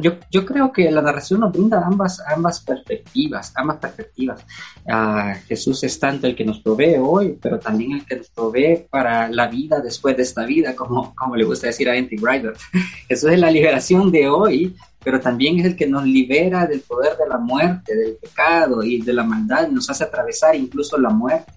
yo, 0.00 0.12
yo 0.30 0.46
creo 0.46 0.72
que 0.72 0.90
la 0.90 1.02
narración 1.02 1.40
nos 1.40 1.52
brinda 1.52 1.82
ambas, 1.84 2.20
ambas 2.26 2.60
perspectivas, 2.60 3.52
ambas 3.56 3.78
perspectivas. 3.78 4.44
Ah, 4.88 5.34
Jesús 5.46 5.82
es 5.84 5.98
tanto 5.98 6.26
el 6.26 6.34
que 6.34 6.44
nos 6.44 6.60
provee 6.60 6.96
hoy, 7.00 7.38
pero 7.40 7.58
también 7.58 7.92
el 7.92 8.06
que 8.06 8.16
nos 8.16 8.28
provee 8.30 8.84
para 8.90 9.28
la 9.28 9.48
vida 9.48 9.80
después 9.80 10.16
de 10.16 10.22
esta 10.22 10.44
vida, 10.44 10.74
como, 10.74 11.14
como 11.14 11.36
le 11.36 11.44
gusta 11.44 11.68
decir 11.68 11.88
a 11.88 11.92
Andy 11.92 12.16
Ryder. 12.16 12.54
Jesús 13.08 13.30
es 13.30 13.38
la 13.38 13.50
liberación 13.50 14.10
de 14.10 14.28
hoy, 14.28 14.74
pero 15.04 15.20
también 15.20 15.60
es 15.60 15.66
el 15.66 15.76
que 15.76 15.86
nos 15.86 16.04
libera 16.04 16.66
del 16.66 16.80
poder 16.80 17.16
de 17.18 17.28
la 17.28 17.38
muerte, 17.38 17.94
del 17.94 18.16
pecado 18.16 18.82
y 18.82 19.02
de 19.02 19.12
la 19.12 19.22
maldad, 19.22 19.68
nos 19.68 19.88
hace 19.90 20.04
atravesar 20.04 20.56
incluso 20.56 20.98
la 20.98 21.10
muerte. 21.10 21.52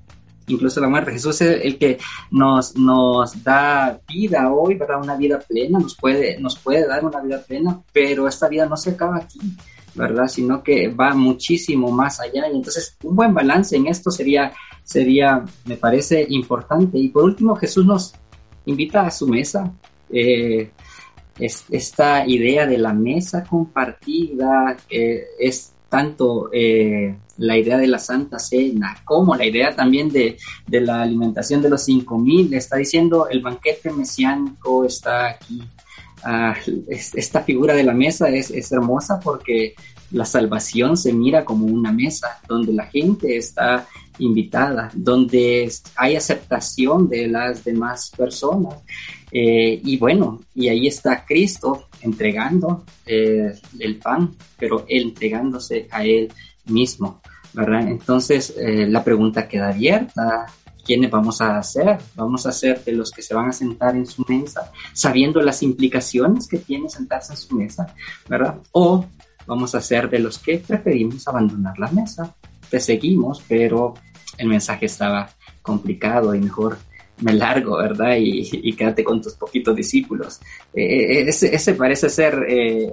Incluso 0.49 0.79
la 0.79 0.87
muerte. 0.87 1.11
Jesús 1.11 1.41
es 1.41 1.65
el 1.65 1.77
que 1.77 1.97
nos, 2.31 2.77
nos 2.77 3.43
da 3.43 3.99
vida 4.07 4.49
hoy, 4.49 4.75
¿verdad? 4.75 5.01
Una 5.01 5.17
vida 5.17 5.39
plena, 5.39 5.77
nos 5.77 5.95
puede, 5.95 6.39
nos 6.39 6.57
puede 6.57 6.87
dar 6.87 7.03
una 7.03 7.19
vida 7.19 7.41
plena, 7.45 7.81
pero 7.91 8.29
esta 8.29 8.47
vida 8.47 8.65
no 8.65 8.77
se 8.77 8.91
acaba 8.91 9.17
aquí, 9.17 9.39
¿verdad? 9.93 10.29
Sino 10.29 10.63
que 10.63 10.87
va 10.87 11.13
muchísimo 11.13 11.91
más 11.91 12.21
allá. 12.21 12.47
Y 12.49 12.55
entonces, 12.55 12.95
un 13.03 13.17
buen 13.17 13.33
balance 13.33 13.75
en 13.75 13.87
esto 13.87 14.09
sería, 14.09 14.53
sería 14.85 15.43
me 15.65 15.75
parece 15.75 16.25
importante. 16.29 16.97
Y 16.97 17.09
por 17.09 17.25
último, 17.25 17.53
Jesús 17.57 17.85
nos 17.85 18.13
invita 18.65 19.05
a 19.05 19.11
su 19.11 19.27
mesa. 19.27 19.69
Eh, 20.09 20.71
es, 21.39 21.65
esta 21.69 22.27
idea 22.27 22.65
de 22.67 22.77
la 22.77 22.93
mesa 22.93 23.43
compartida 23.43 24.75
eh, 24.89 25.23
es 25.39 25.71
tanto 25.89 26.49
eh, 26.51 27.15
la 27.37 27.57
idea 27.57 27.77
de 27.77 27.87
la 27.87 27.99
Santa 27.99 28.39
Cena 28.39 28.97
como 29.05 29.35
la 29.35 29.45
idea 29.45 29.75
también 29.75 30.09
de, 30.09 30.37
de 30.65 30.81
la 30.81 31.01
alimentación 31.01 31.61
de 31.61 31.69
los 31.69 31.83
cinco 31.83 32.17
mil. 32.17 32.53
Está 32.53 32.77
diciendo 32.77 33.27
el 33.29 33.41
banquete 33.41 33.91
mesiánico 33.91 34.83
está 34.85 35.27
aquí. 35.29 35.61
Ah, 36.23 36.55
es- 36.89 37.13
esta 37.15 37.41
figura 37.43 37.73
de 37.73 37.83
la 37.83 37.93
mesa 37.93 38.27
es, 38.29 38.49
es 38.51 38.71
hermosa 38.71 39.19
porque 39.19 39.75
la 40.11 40.25
salvación 40.25 40.97
se 40.97 41.13
mira 41.13 41.45
como 41.45 41.65
una 41.67 41.91
mesa 41.91 42.39
donde 42.47 42.73
la 42.73 42.85
gente 42.87 43.37
está 43.37 43.87
invitada, 44.19 44.89
donde 44.95 45.71
hay 45.95 46.15
aceptación 46.15 47.07
de 47.07 47.27
las 47.27 47.63
demás 47.63 48.11
personas. 48.17 48.75
Eh, 49.39 49.79
y 49.83 49.97
bueno, 49.97 50.41
y 50.55 50.67
ahí 50.67 50.87
está 50.87 51.23
Cristo 51.23 51.89
entregando 52.01 52.85
eh, 53.05 53.53
el 53.77 53.97
pan, 53.97 54.35
pero 54.57 54.83
entregándose 54.87 55.87
a 55.91 56.03
él 56.03 56.33
mismo, 56.65 57.21
¿verdad? 57.53 57.87
Entonces 57.87 58.55
eh, 58.57 58.87
la 58.87 59.03
pregunta 59.03 59.47
queda 59.47 59.69
abierta. 59.69 60.47
¿Quiénes 60.83 61.11
vamos 61.11 61.39
a 61.41 61.59
hacer? 61.59 61.99
¿Vamos 62.15 62.47
a 62.47 62.51
ser 62.51 62.83
de 62.83 62.93
los 62.93 63.11
que 63.11 63.21
se 63.21 63.35
van 63.35 63.49
a 63.49 63.53
sentar 63.53 63.95
en 63.95 64.07
su 64.07 64.25
mesa, 64.27 64.71
sabiendo 64.93 65.39
las 65.41 65.61
implicaciones 65.61 66.47
que 66.47 66.57
tiene 66.57 66.89
sentarse 66.89 67.33
en 67.33 67.37
su 67.37 67.55
mesa, 67.55 67.93
¿verdad? 68.27 68.57
O 68.71 69.05
vamos 69.45 69.75
a 69.75 69.81
ser 69.81 70.09
de 70.09 70.17
los 70.17 70.39
que 70.39 70.57
preferimos 70.57 71.27
abandonar 71.27 71.77
la 71.77 71.91
mesa. 71.91 72.35
Te 72.71 72.79
seguimos, 72.79 73.43
pero 73.47 73.93
el 74.39 74.47
mensaje 74.47 74.87
estaba 74.87 75.29
complicado 75.61 76.33
y 76.33 76.39
mejor 76.39 76.79
me 77.21 77.33
largo, 77.33 77.77
¿verdad? 77.77 78.15
Y, 78.17 78.47
y 78.51 78.73
quédate 78.73 79.03
con 79.03 79.21
tus 79.21 79.33
poquitos 79.33 79.75
discípulos. 79.75 80.39
Eh, 80.73 81.21
ese, 81.27 81.53
ese, 81.53 81.73
parece 81.73 82.09
ser 82.09 82.45
eh, 82.47 82.91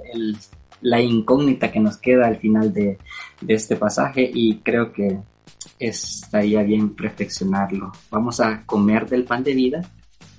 la 0.81 1.01
incógnita 1.01 1.71
que 1.71 1.79
nos 1.79 1.97
queda 1.97 2.27
al 2.27 2.37
final 2.37 2.73
de, 2.73 2.97
de 3.41 3.53
este 3.53 3.75
pasaje 3.75 4.29
y 4.33 4.57
creo 4.57 4.91
que 4.91 5.19
estaría 5.79 6.63
bien 6.63 6.95
reflexionarlo. 6.97 7.91
¿Vamos 8.09 8.39
a 8.39 8.63
comer 8.65 9.07
del 9.07 9.25
pan 9.25 9.43
de 9.43 9.53
vida 9.53 9.81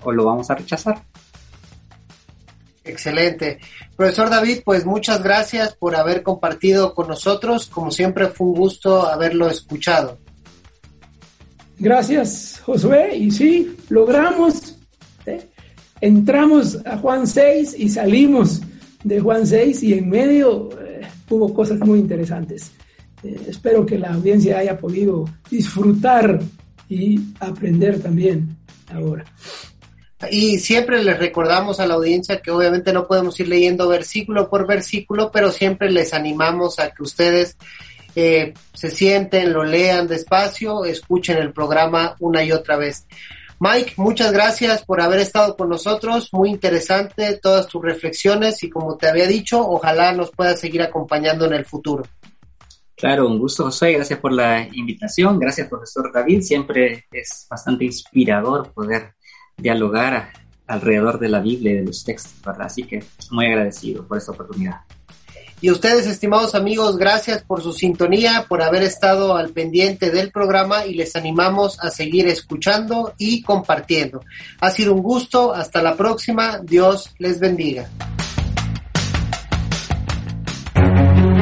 o 0.02 0.12
lo 0.12 0.24
vamos 0.24 0.50
a 0.50 0.54
rechazar? 0.54 1.02
Excelente. 2.84 3.58
Profesor 3.96 4.30
David, 4.30 4.60
pues 4.64 4.86
muchas 4.86 5.22
gracias 5.22 5.74
por 5.74 5.96
haber 5.96 6.22
compartido 6.22 6.94
con 6.94 7.08
nosotros. 7.08 7.66
Como 7.66 7.90
siempre 7.90 8.28
fue 8.28 8.46
un 8.46 8.54
gusto 8.54 9.06
haberlo 9.06 9.48
escuchado. 9.48 10.18
Gracias, 11.78 12.60
Josué. 12.64 13.16
Y 13.16 13.30
sí, 13.30 13.76
logramos. 13.88 14.76
¿eh? 15.26 15.48
Entramos 16.00 16.78
a 16.86 16.96
Juan 16.98 17.26
6 17.26 17.74
y 17.78 17.88
salimos 17.88 18.62
de 19.04 19.20
Juan 19.20 19.46
6 19.46 19.82
y 19.82 19.94
en 19.94 20.08
medio 20.08 20.70
eh, 20.80 21.02
hubo 21.30 21.52
cosas 21.52 21.78
muy 21.80 21.98
interesantes. 21.98 22.72
Eh, 23.22 23.40
espero 23.48 23.84
que 23.84 23.98
la 23.98 24.14
audiencia 24.14 24.58
haya 24.58 24.78
podido 24.78 25.24
disfrutar 25.50 26.40
y 26.88 27.20
aprender 27.40 28.00
también 28.00 28.56
ahora. 28.92 29.24
Y 30.30 30.58
siempre 30.58 31.02
les 31.04 31.18
recordamos 31.18 31.78
a 31.78 31.86
la 31.86 31.94
audiencia 31.94 32.40
que 32.40 32.50
obviamente 32.50 32.92
no 32.92 33.06
podemos 33.06 33.38
ir 33.38 33.48
leyendo 33.48 33.86
versículo 33.86 34.48
por 34.48 34.66
versículo, 34.66 35.30
pero 35.30 35.50
siempre 35.50 35.90
les 35.90 36.14
animamos 36.14 36.78
a 36.78 36.90
que 36.90 37.02
ustedes 37.02 37.56
se 38.16 38.90
sienten, 38.90 39.52
lo 39.52 39.62
lean 39.62 40.08
despacio, 40.08 40.84
escuchen 40.84 41.36
el 41.36 41.52
programa 41.52 42.16
una 42.20 42.42
y 42.42 42.50
otra 42.50 42.76
vez. 42.76 43.06
Mike, 43.60 43.94
muchas 43.96 44.32
gracias 44.32 44.84
por 44.84 45.00
haber 45.00 45.20
estado 45.20 45.56
con 45.56 45.68
nosotros, 45.68 46.30
muy 46.32 46.50
interesante 46.50 47.38
todas 47.42 47.66
tus 47.68 47.82
reflexiones 47.82 48.62
y 48.62 48.70
como 48.70 48.96
te 48.96 49.08
había 49.08 49.26
dicho, 49.26 49.60
ojalá 49.60 50.12
nos 50.12 50.30
puedas 50.30 50.60
seguir 50.60 50.82
acompañando 50.82 51.46
en 51.46 51.54
el 51.54 51.64
futuro. 51.64 52.04
Claro, 52.94 53.28
un 53.28 53.38
gusto 53.38 53.64
José, 53.64 53.92
gracias 53.92 54.18
por 54.18 54.32
la 54.32 54.66
invitación, 54.72 55.38
gracias 55.38 55.68
profesor 55.68 56.10
David, 56.12 56.40
siempre 56.40 57.04
es 57.10 57.46
bastante 57.50 57.84
inspirador 57.84 58.72
poder 58.72 59.14
dialogar 59.56 60.32
alrededor 60.66 61.18
de 61.18 61.28
la 61.28 61.40
Biblia 61.40 61.72
y 61.72 61.76
de 61.76 61.84
los 61.84 62.04
textos, 62.04 62.34
¿verdad? 62.44 62.66
Así 62.66 62.82
que 62.84 63.04
muy 63.30 63.46
agradecido 63.46 64.06
por 64.06 64.18
esta 64.18 64.32
oportunidad. 64.32 64.80
Y 65.60 65.70
ustedes, 65.70 66.06
estimados 66.06 66.54
amigos, 66.54 66.98
gracias 66.98 67.42
por 67.42 67.62
su 67.62 67.72
sintonía, 67.72 68.44
por 68.48 68.62
haber 68.62 68.82
estado 68.82 69.36
al 69.36 69.50
pendiente 69.50 70.10
del 70.10 70.30
programa 70.30 70.84
y 70.84 70.94
les 70.94 71.16
animamos 71.16 71.78
a 71.80 71.90
seguir 71.90 72.28
escuchando 72.28 73.14
y 73.16 73.42
compartiendo. 73.42 74.20
Ha 74.60 74.70
sido 74.70 74.92
un 74.92 75.02
gusto, 75.02 75.54
hasta 75.54 75.82
la 75.82 75.96
próxima, 75.96 76.58
Dios 76.62 77.14
les 77.18 77.40
bendiga. 77.40 77.88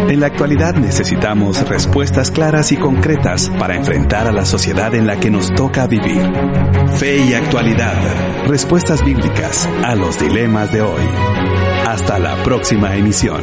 En 0.09 0.21
la 0.21 0.27
actualidad 0.27 0.75
necesitamos 0.75 1.67
respuestas 1.67 2.31
claras 2.31 2.71
y 2.71 2.77
concretas 2.77 3.51
para 3.59 3.75
enfrentar 3.75 4.29
a 4.29 4.33
la 4.33 4.45
sociedad 4.45 4.95
en 4.95 5.09
la 5.09 5.19
que 5.19 5.31
nos 5.31 5.53
toca 5.53 5.87
vivir. 5.89 6.23
Fe 6.99 7.19
y 7.19 7.35
actualidad. 7.35 7.97
Respuestas 8.47 9.03
bíblicas 9.03 9.67
a 9.83 9.97
los 9.97 10.21
dilemas 10.21 10.73
de 10.73 10.83
hoy. 10.83 11.03
Hasta 11.87 12.19
la 12.19 12.41
próxima 12.45 12.95
emisión. 12.95 13.43